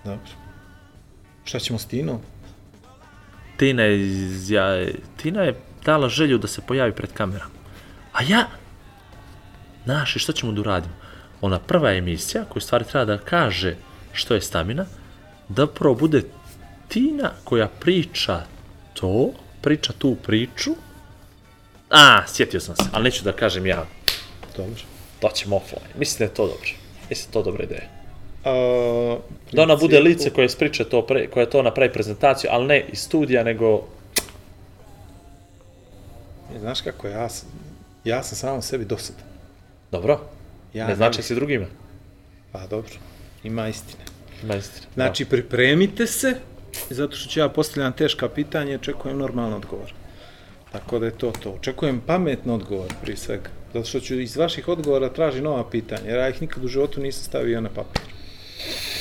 Dobro. 0.04 0.30
Šta 1.44 1.60
ćemo 1.60 1.80
s 1.80 1.86
Tinom? 1.86 2.20
Tina 3.58 3.84
je, 3.84 4.00
ja, 4.48 4.88
Tina 5.18 5.42
je 5.42 5.56
dala 5.86 6.10
želju 6.10 6.38
da 6.38 6.48
se 6.48 6.62
pojavi 6.62 6.92
pred 6.92 7.14
kamerama. 7.14 7.52
A 8.14 8.24
ja, 8.24 8.48
znaš, 9.86 10.16
i 10.16 10.20
što 10.20 10.34
ćemo 10.34 10.52
da 10.52 10.62
uradimo? 10.62 10.94
Ona 11.42 11.60
prva 11.60 11.94
emisija 11.94 12.46
koju 12.46 12.62
stvari 12.62 12.86
treba 12.86 13.06
da 13.06 13.18
kaže 13.18 13.76
što 14.14 14.34
je 14.34 14.42
stamina, 14.42 14.86
da 15.50 15.68
prvo 15.68 15.96
bude 15.96 16.24
Tina 16.88 17.32
koja 17.44 17.68
priča 17.68 18.44
to, 18.94 19.32
priča 19.62 19.94
tu 19.94 20.16
priču. 20.16 20.72
A, 21.90 22.28
sjetio 22.28 22.60
sam 22.60 22.76
se, 22.76 22.84
ali 22.92 23.04
neću 23.04 23.24
da 23.24 23.32
kažem 23.32 23.66
ja. 23.66 23.86
Dobro. 24.58 24.82
To 25.20 25.30
ćemo 25.36 25.56
offline. 25.56 25.94
Mislim 25.96 26.18
da 26.18 26.24
je 26.24 26.36
to 26.36 26.48
dobro. 26.48 26.81
Mislim 27.12 27.32
da 27.32 27.40
je 27.40 27.44
to 27.44 27.52
dobra 27.52 27.64
ideja. 27.64 27.88
A, 28.46 29.18
Da 29.52 29.64
ona 29.64 29.76
bude 29.76 29.98
principu- 29.98 30.04
lice 30.04 30.30
koje 30.30 30.50
spriča 30.50 30.84
to, 30.84 31.02
pre, 31.02 31.28
koja 31.28 31.46
to 31.46 31.62
napravi 31.62 31.94
prezentaciju, 31.94 32.50
ali 32.54 32.68
ne 32.68 32.86
iz 32.92 33.00
studija, 33.00 33.44
nego 33.44 33.84
Znaš 36.60 36.82
kako, 36.82 37.08
ja 37.08 37.30
sam, 37.30 37.50
ja 38.04 38.24
sam 38.24 38.38
samo 38.38 38.62
sebi 38.62 38.86
dosadan. 38.86 39.24
Dobro, 39.92 40.20
Ja 40.74 40.88
ne 40.88 40.96
znači 40.96 41.24
si 41.24 41.36
drugima. 41.36 41.66
Pa 42.52 42.68
dobro, 42.68 42.92
ima 43.44 43.68
istine. 43.68 44.04
Ima 44.44 44.56
istina. 44.56 44.88
Znači, 44.94 45.26
pripremite 45.26 46.08
se, 46.08 46.36
zato 46.90 47.16
što 47.16 47.30
ću 47.30 47.40
ja 47.40 47.50
postavljam 47.50 47.94
teška 47.94 48.30
pitanja 48.30 48.72
i 48.72 48.76
očekujem 48.76 49.18
normalan 49.18 49.54
odgovor. 49.54 49.94
Tako 50.72 51.00
da 51.00 51.06
je 51.06 51.18
to 51.18 51.32
to. 51.44 51.52
Očekujem 51.52 52.02
pametno 52.06 52.56
odgovor, 52.56 52.94
prije 53.02 53.18
svega. 53.18 53.50
Zato 53.74 53.86
što 53.86 54.00
ću 54.00 54.20
iz 54.20 54.38
vaših 54.38 54.68
odgovora 54.68 55.10
traži 55.10 55.42
nova 55.42 55.70
pitanja, 55.70 56.02
jer 56.06 56.18
ja 56.18 56.30
ih 56.30 56.42
nikad 56.42 56.66
u 56.66 56.68
životu 56.68 57.02
nisam 57.02 57.24
stavio 57.24 57.62
na 57.62 57.70
papir. 57.70 58.02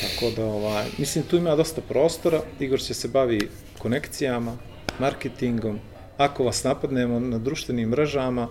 Tako 0.01 0.31
da, 0.37 0.45
ovaj, 0.45 0.85
mislim, 0.99 1.25
tu 1.25 1.37
ima 1.37 1.57
dosta 1.57 1.81
prostora. 1.81 2.41
Igor 2.61 2.81
će 2.81 2.95
se 2.95 3.09
bavi 3.09 3.49
konekcijama, 3.79 4.57
marketingom. 4.99 5.79
Ako 6.19 6.45
vas 6.45 6.65
napadnemo 6.65 7.21
na 7.21 7.39
društvenim 7.39 7.89
mrežama, 7.89 8.49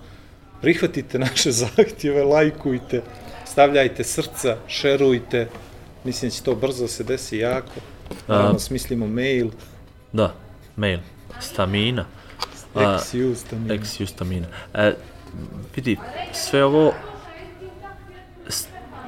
prihvatite 0.61 1.19
naše 1.19 1.51
zahtjeve, 1.61 2.23
lajkujte, 2.23 3.01
stavljajte 3.45 4.03
srca, 4.03 4.57
šerujte. 4.67 5.47
Mislim 6.03 6.29
da 6.29 6.35
će 6.35 6.43
to 6.43 6.55
brzo 6.55 6.87
se 6.87 7.03
desi 7.03 7.37
jako. 7.37 7.79
Naravno, 8.27 8.59
smislimo 8.59 9.07
mail, 9.07 9.49
Da, 10.13 10.33
mail. 10.75 10.99
Stamina. 11.39 12.05
A, 12.75 12.95
ex 12.95 13.13
use, 13.13 13.45
tamo. 13.49 13.73
Ex 13.73 13.99
justamina. 13.99 14.47
E, 14.73 14.93
vidi, 15.75 15.97
sve 16.33 16.63
ovo, 16.63 16.93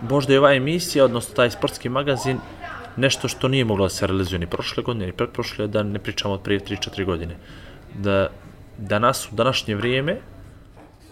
možda 0.10 0.34
je 0.34 0.40
ova 0.40 0.54
emisija, 0.54 1.06
odnosno 1.06 1.36
taj 1.36 1.52
sportski 1.52 1.90
magazin, 1.90 2.38
nešto 2.96 3.28
što 3.28 3.48
nije 3.48 3.66
moglo 3.66 3.86
da 3.86 3.90
se 3.90 4.08
realizuje 4.08 4.40
ni 4.40 4.48
prošle 4.48 4.84
godine, 4.84 5.06
ni 5.06 5.12
pretprošle, 5.12 5.68
da 5.68 5.84
ne 5.84 6.00
pričamo 6.00 6.34
od 6.34 6.42
prije 6.42 6.60
3-4 6.60 7.06
godine. 7.06 7.36
Da 7.96 8.30
danas, 8.78 9.32
u 9.32 9.36
današnje 9.36 9.76
vrijeme, 9.76 10.18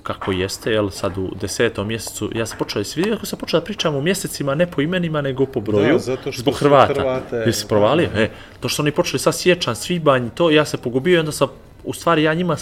kako 0.03 0.32
jeste, 0.32 0.72
jel, 0.72 0.89
sad 0.89 1.18
u 1.18 1.32
desetom 1.41 1.88
mjesecu, 1.88 2.30
ja 2.36 2.45
sam 2.45 2.57
počeo, 2.57 2.80
jesi 2.80 2.99
vidio 2.99 3.16
kako 3.16 3.26
sam 3.26 3.39
počeo 3.39 3.60
da 3.60 3.66
pričam 3.66 3.95
o 3.95 4.01
mjesecima 4.01 4.55
ne 4.55 4.72
po 4.72 4.82
imenima, 4.82 5.22
nego 5.22 5.45
po 5.45 5.62
broju, 5.62 5.93
Da, 5.93 5.99
zato 5.99 6.32
što 6.32 6.41
zbog 6.41 6.55
Hrvata. 6.55 6.93
Hrvate- 6.93 7.36
Jesi 7.45 7.60
se 7.60 7.68
provalio? 7.68 8.10
E, 8.16 8.30
to 8.60 8.70
što 8.70 8.82
oni 8.82 8.91
počeli 8.91 9.20
sad 9.20 9.36
sjećan, 9.36 9.76
svibanj, 9.76 10.30
to, 10.30 10.49
ja 10.49 10.66
se 10.66 10.78
pogubio 10.78 11.16
i 11.16 11.20
onda 11.20 11.32
sam, 11.32 11.47
u 11.84 11.93
stvari, 11.93 12.24
ja 12.24 12.34
njima 12.34 12.55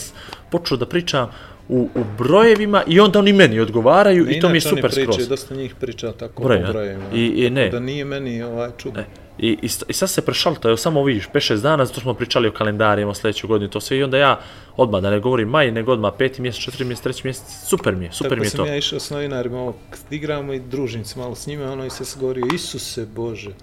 počeo 0.52 0.78
da 0.78 0.86
pričam 0.86 1.30
u, 1.70 1.89
u 1.95 2.03
brojevima 2.18 2.84
i 2.88 2.99
onda 2.99 3.20
oni 3.20 3.34
meni 3.34 3.59
odgovaraju 3.59 4.30
i 4.30 4.39
to 4.39 4.49
mi 4.49 4.53
je 4.53 4.57
Inače, 4.57 4.70
super 4.70 4.91
skroz. 4.91 5.28
Dosta 5.28 5.55
njih 5.55 5.76
priča 5.76 6.11
tako 6.11 6.43
Broj, 6.43 6.61
po 6.61 6.68
brojevima. 6.72 7.03
I- 7.13 7.34
i 7.38 7.49
ne. 7.49 7.63
Tako 7.63 7.72
Da 7.72 7.80
nije 7.80 8.05
meni 8.05 8.43
ovaj 8.43 8.70
čudno. 8.78 9.03
I, 9.39 9.57
i, 9.61 9.70
I 9.88 9.93
sad 9.93 10.09
se 10.09 10.22
prešalta, 10.22 10.68
evo 10.68 10.78
samo 10.78 11.03
vidiš, 11.03 11.28
5-6 11.34 11.61
dana, 11.61 11.86
zato 11.86 12.01
smo 12.01 12.13
pričali 12.13 12.47
o 12.47 12.51
kalendarima 12.51 13.13
sljedeću 13.13 13.47
godinu, 13.47 13.70
to 13.70 13.82
sve 13.82 13.97
i 13.97 14.03
onda 14.03 14.18
ja 14.18 14.39
odmah, 14.78 15.01
da 15.01 15.09
ne 15.09 15.20
govorim 15.20 15.49
maj, 15.49 15.72
nego 15.72 15.91
odmah 15.91 16.13
peti 16.18 16.41
mjesec, 16.41 16.61
četiri 16.63 16.86
mjesec, 16.86 17.03
treći 17.03 17.22
mjesec, 17.24 17.68
super 17.68 17.95
mi 17.95 18.05
je, 18.05 18.11
super 18.11 18.30
Tako 18.30 18.39
mi 18.39 18.45
je 18.45 18.49
sam 18.49 18.57
to. 18.57 18.65
ja 18.65 18.78
išao 18.78 18.99
s 18.99 19.09
novinarima, 19.09 19.59
ovo, 19.59 19.76
igramo 20.09 20.53
i 20.53 20.59
družim 20.59 21.05
se 21.05 21.20
malo 21.20 21.36
s 21.36 21.47
njima, 21.47 21.72
ono 21.72 21.86
i 21.86 21.89
se 21.89 22.20
govorio, 22.20 22.45
Isuse 22.53 23.05
Bože. 23.05 23.49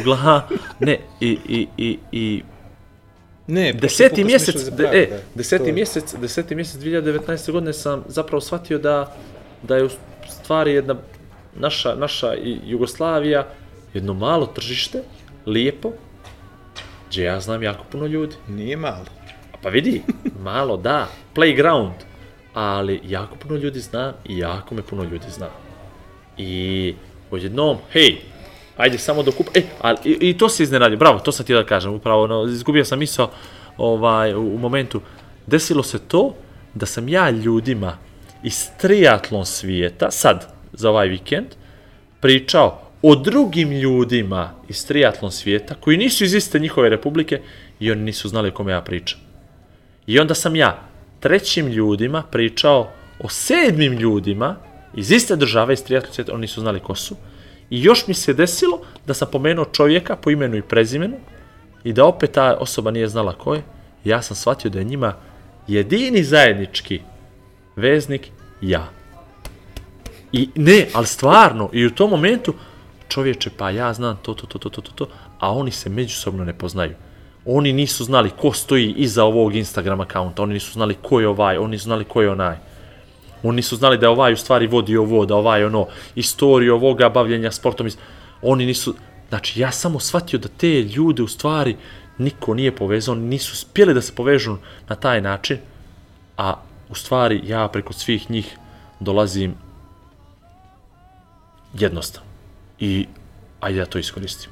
Ugla, 0.00 0.48
ne, 0.80 0.98
i, 1.20 1.38
i, 1.48 1.66
i, 1.76 1.98
i 2.12 2.42
Ne, 3.48 3.72
deseti 3.72 4.24
mjesec, 4.24 4.64
de, 4.64 4.76
Prag, 4.76 4.94
e, 4.94 5.06
da, 5.06 5.16
deseti 5.34 5.64
je. 5.66 5.72
mjesec, 5.72 6.14
deseti 6.20 6.54
mjesec 6.54 6.80
2019. 6.80 7.52
godine 7.52 7.72
sam 7.72 8.04
zapravo 8.08 8.40
shvatio 8.40 8.78
da, 8.78 9.16
da 9.62 9.76
je 9.76 9.84
u 9.84 9.88
stvari 10.28 10.72
jedna 10.72 10.96
naša, 11.56 11.94
naša 11.94 12.34
i 12.34 12.58
Jugoslavija 12.64 13.46
jedno 13.94 14.14
malo 14.14 14.46
tržište, 14.46 15.02
lijepo, 15.46 15.92
gdje 17.08 17.24
ja 17.24 17.40
znam 17.40 17.62
jako 17.62 17.84
puno 17.92 18.06
ljudi. 18.06 18.36
Nije 18.48 18.76
malo. 18.76 19.04
Pa 19.62 19.68
vidi, 19.68 20.02
malo 20.40 20.76
da, 20.76 21.08
playground, 21.34 21.92
ali 22.54 23.00
jako 23.04 23.36
puno 23.36 23.56
ljudi 23.56 23.80
zna 23.80 24.14
i 24.24 24.38
jako 24.38 24.74
me 24.74 24.82
puno 24.82 25.04
ljudi 25.04 25.26
zna. 25.30 25.48
I 26.36 26.94
odjednom, 27.30 27.76
hej, 27.92 28.20
ajde 28.78 28.98
samo 28.98 29.22
do 29.22 29.32
kupa, 29.32 29.50
e, 29.54 29.62
ali, 29.80 29.98
i, 30.04 30.30
i 30.30 30.38
to 30.38 30.48
se 30.48 30.62
iznenadio, 30.62 30.98
bravo, 30.98 31.18
to 31.18 31.32
sam 31.32 31.46
ti 31.46 31.54
da 31.54 31.64
kažem, 31.66 31.92
upravo, 31.92 32.26
no, 32.26 32.44
izgubio 32.44 32.84
sam 32.84 32.98
misao 32.98 33.30
ovaj, 33.76 34.34
u, 34.34 34.54
u 34.54 34.58
momentu, 34.58 35.00
desilo 35.46 35.82
se 35.82 35.98
to 35.98 36.34
da 36.74 36.86
sam 36.86 37.08
ja 37.08 37.30
ljudima 37.30 37.98
iz 38.42 38.66
triatlon 38.80 39.46
svijeta, 39.46 40.10
sad, 40.10 40.46
za 40.72 40.90
ovaj 40.90 41.08
vikend, 41.08 41.46
pričao 42.20 42.80
o 43.02 43.14
drugim 43.14 43.72
ljudima 43.72 44.54
iz 44.68 44.86
triatlon 44.86 45.32
svijeta, 45.32 45.74
koji 45.74 45.96
nisu 45.96 46.24
iz 46.24 46.34
iste 46.34 46.58
njihove 46.58 46.88
republike 46.88 47.40
i 47.80 47.92
oni 47.92 48.02
nisu 48.02 48.28
znali 48.28 48.48
o 48.48 48.52
kome 48.52 48.72
ja 48.72 48.80
pričam. 48.80 49.20
I 50.06 50.18
onda 50.18 50.34
sam 50.34 50.56
ja 50.56 50.88
trećim 51.20 51.66
ljudima 51.66 52.22
pričao 52.22 52.90
o 53.20 53.28
sedmim 53.28 53.92
ljudima 53.92 54.56
iz 54.96 55.10
iste 55.10 55.36
države, 55.36 55.74
iz 55.74 55.84
triatlon 55.84 56.14
svijeta, 56.14 56.32
oni 56.32 56.40
nisu 56.40 56.60
znali 56.60 56.80
ko 56.80 56.94
su. 56.94 57.16
I 57.70 57.82
još 57.82 58.06
mi 58.06 58.14
se 58.14 58.34
desilo 58.34 58.80
da 59.06 59.14
sam 59.14 59.28
pomenuo 59.32 59.64
čovjeka 59.64 60.16
po 60.16 60.30
imenu 60.30 60.56
i 60.56 60.62
prezimenu 60.62 61.16
i 61.84 61.92
da 61.92 62.04
opet 62.04 62.32
ta 62.32 62.56
osoba 62.60 62.90
nije 62.90 63.08
znala 63.08 63.32
ko 63.32 63.54
je. 63.54 63.62
Ja 64.04 64.22
sam 64.22 64.36
shvatio 64.36 64.70
da 64.70 64.78
je 64.78 64.84
njima 64.84 65.14
jedini 65.66 66.24
zajednički 66.24 67.00
veznik 67.76 68.28
ja. 68.60 68.88
I 70.32 70.48
ne, 70.54 70.86
ali 70.94 71.06
stvarno, 71.06 71.70
i 71.72 71.86
u 71.86 71.90
tom 71.90 72.10
momentu, 72.10 72.54
čovječe, 73.08 73.50
pa 73.56 73.70
ja 73.70 73.92
znam 73.92 74.18
to, 74.22 74.34
to, 74.34 74.46
to, 74.46 74.58
to, 74.58 74.68
to, 74.68 74.80
to, 74.80 74.92
to, 74.92 75.08
a 75.38 75.52
oni 75.52 75.70
se 75.70 75.88
međusobno 75.88 76.44
ne 76.44 76.58
poznaju. 76.58 76.94
Oni 77.44 77.72
nisu 77.72 78.04
znali 78.04 78.30
ko 78.30 78.52
stoji 78.52 78.94
iza 78.96 79.24
ovog 79.24 79.54
Instagram 79.54 80.00
akaunta, 80.00 80.42
oni 80.42 80.54
nisu 80.54 80.72
znali 80.72 80.94
ko 81.02 81.20
je 81.20 81.28
ovaj, 81.28 81.56
oni 81.56 81.70
nisu 81.70 81.84
znali 81.84 82.04
ko 82.04 82.22
je 82.22 82.30
onaj. 82.30 82.56
Oni 83.42 83.56
nisu 83.56 83.76
znali 83.76 83.98
da 83.98 84.10
ovaj 84.10 84.32
u 84.32 84.36
stvari 84.36 84.66
vodi 84.66 84.96
ovo, 84.96 85.26
da 85.26 85.36
ovaj 85.36 85.64
ono, 85.64 85.86
istoriju 86.14 86.74
ovoga 86.74 87.08
bavljenja 87.08 87.52
sportom. 87.52 87.88
Oni 88.42 88.66
nisu, 88.66 88.94
znači 89.28 89.60
ja 89.60 89.72
samo 89.72 90.00
shvatio 90.00 90.38
da 90.38 90.48
te 90.48 90.82
ljude 90.82 91.22
u 91.22 91.28
stvari 91.28 91.76
niko 92.18 92.54
nije 92.54 92.76
povezao, 92.76 93.14
nisu 93.14 93.56
spjeli 93.56 93.94
da 93.94 94.00
se 94.00 94.14
povežu 94.14 94.56
na 94.88 94.96
taj 94.96 95.20
način, 95.20 95.58
a 96.36 96.54
u 96.88 96.94
stvari 96.94 97.40
ja 97.44 97.68
preko 97.68 97.92
svih 97.92 98.30
njih 98.30 98.56
dolazim 99.00 99.54
jednostavno. 101.74 102.28
I 102.78 103.06
ajde 103.60 103.78
ja 103.78 103.86
to 103.86 103.98
iskoristim. 103.98 104.50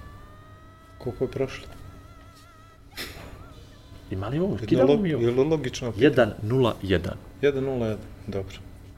Koliko 0.99 1.25
je 1.25 1.31
prošlo? 1.31 1.67
Ima 4.11 4.29
li 4.29 4.39
ovo? 4.39 4.57
Kidamo 4.67 4.97
mi 4.97 5.15
ovo? 5.15 5.25
je 5.25 5.31
li 5.31 5.45
logično? 5.45 5.93
1-0-1. 5.93 7.01
1.01, 7.43 7.97
dobro. 8.27 8.55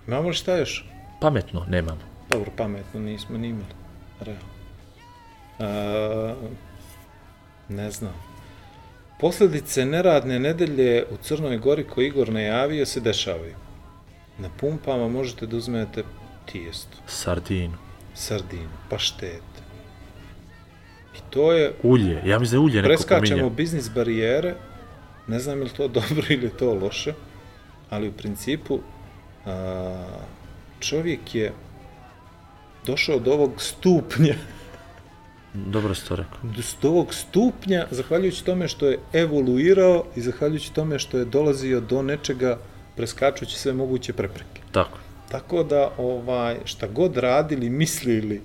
Imamo 0.08 0.28
li 0.28 0.34
šta 0.34 0.56
još? 0.56 0.84
Pametno 1.20 1.64
nemamo. 1.68 2.00
Dobro, 2.30 2.50
pametno 2.56 3.00
nismo 3.00 3.38
ni 3.38 3.48
imali. 3.48 3.74
Realno. 4.20 4.42
A, 5.58 6.34
ne 7.68 7.90
znam. 7.90 8.14
Posljedice 9.20 9.84
neradne 9.84 10.38
nedelje 10.38 11.04
u 11.10 11.16
Crnoj 11.16 11.58
Gori 11.58 11.84
koji 11.84 12.06
Igor 12.06 12.28
najavio 12.28 12.86
se 12.86 13.00
dešavaju. 13.00 13.54
Na 14.38 14.48
pumpama 14.60 15.08
možete 15.08 15.46
da 15.46 15.56
uzmete 15.56 16.02
tijesto, 16.52 16.96
Sardinu. 17.06 17.74
sardinu, 18.14 18.68
paštet. 18.90 19.42
I 21.16 21.18
to 21.30 21.52
je, 21.52 21.72
Ulje. 21.82 22.22
Ja 22.24 22.38
mislim 22.38 22.50
da 22.50 22.62
je 22.62 22.64
ulje 22.64 22.82
neko 22.82 22.88
preskačemo 22.88 23.38
pominje. 23.40 23.56
biznis 23.56 23.90
barijere, 23.94 24.54
ne 25.26 25.38
znam 25.38 25.58
je 25.58 25.64
li 25.64 25.70
to 25.70 25.88
dobro 25.88 26.22
ili 26.28 26.50
to 26.50 26.74
loše, 26.74 27.12
ali 27.90 28.08
u 28.08 28.12
principu 28.12 28.80
čovjek 30.80 31.34
je 31.34 31.52
došao 32.86 33.18
do 33.18 33.32
ovog 33.32 33.62
stupnja 33.62 34.34
Dobro 35.54 35.94
si 35.94 36.08
to 36.08 36.16
rekao. 36.16 36.38
do 36.82 36.88
ovog 36.88 37.14
stupnja, 37.14 37.86
zahvaljujući 37.90 38.44
tome 38.44 38.68
što 38.68 38.86
je 38.86 38.98
evoluirao 39.12 40.04
i 40.16 40.20
zahvaljujući 40.20 40.72
tome 40.72 40.98
što 40.98 41.18
je 41.18 41.24
dolazio 41.24 41.80
do 41.80 42.02
nečega 42.02 42.58
preskačući 42.96 43.58
sve 43.58 43.72
moguće 43.72 44.12
prepreke. 44.12 44.62
Tako. 44.72 44.98
Tako 45.30 45.62
da, 45.62 45.90
ovaj, 45.98 46.56
šta 46.64 46.86
god 46.86 47.16
radili, 47.16 47.70
mislili 47.70 48.40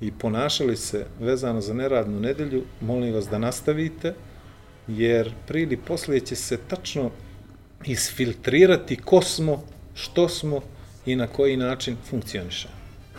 i 0.00 0.12
ponašali 0.12 0.76
se 0.76 1.06
vezano 1.20 1.60
za 1.60 1.74
neradnu 1.74 2.20
nedelju, 2.20 2.64
molim 2.80 3.14
vas 3.14 3.28
da 3.28 3.38
nastavite, 3.38 4.14
jer 4.88 5.32
prije 5.46 5.62
ili 5.62 5.76
poslije 5.76 6.20
će 6.20 6.36
se 6.36 6.56
tačno 6.56 7.10
isfiltrirati 7.84 8.96
ko 8.96 9.22
smo, 9.22 9.62
što 10.00 10.28
smo 10.28 10.60
i 11.06 11.16
na 11.16 11.26
koji 11.26 11.56
način 11.56 11.96
funkcionišemo. 12.10 12.74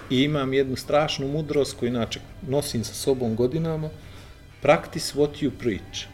I 0.09 0.23
imam 0.23 0.53
jednu 0.53 0.75
strašnu 0.75 1.27
mudrost 1.27 1.77
koju 1.79 1.89
inače 1.89 2.19
nosim 2.47 2.83
sa 2.83 2.93
sobom 2.93 3.35
godinama, 3.35 3.89
practice 4.61 5.13
what 5.15 5.43
you 5.43 5.51
preach. 5.59 6.05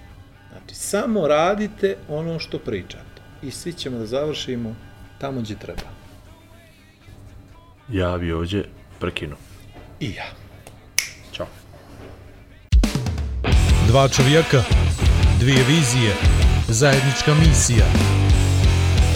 Znači, 0.51 0.76
samo 0.76 1.28
radite 1.28 1.97
ono 2.09 2.39
što 2.39 2.59
pričate. 2.59 3.22
I 3.43 3.51
svi 3.51 3.74
ćemo 3.74 3.97
da 3.97 4.05
završimo 4.05 4.76
tamo 5.20 5.41
gdje 5.41 5.59
treba. 5.59 5.89
Ja 7.89 8.18
bi 8.18 8.32
ovdje 8.32 8.63
prekinuo. 8.99 9.38
I 9.99 10.09
ja. 10.09 10.26
Ćao. 11.32 11.47
Dva 13.88 14.07
čovjeka, 14.07 14.63
dvije 15.39 15.63
vizije, 15.68 16.13
zajednička 16.68 17.34
misija. 17.34 18.16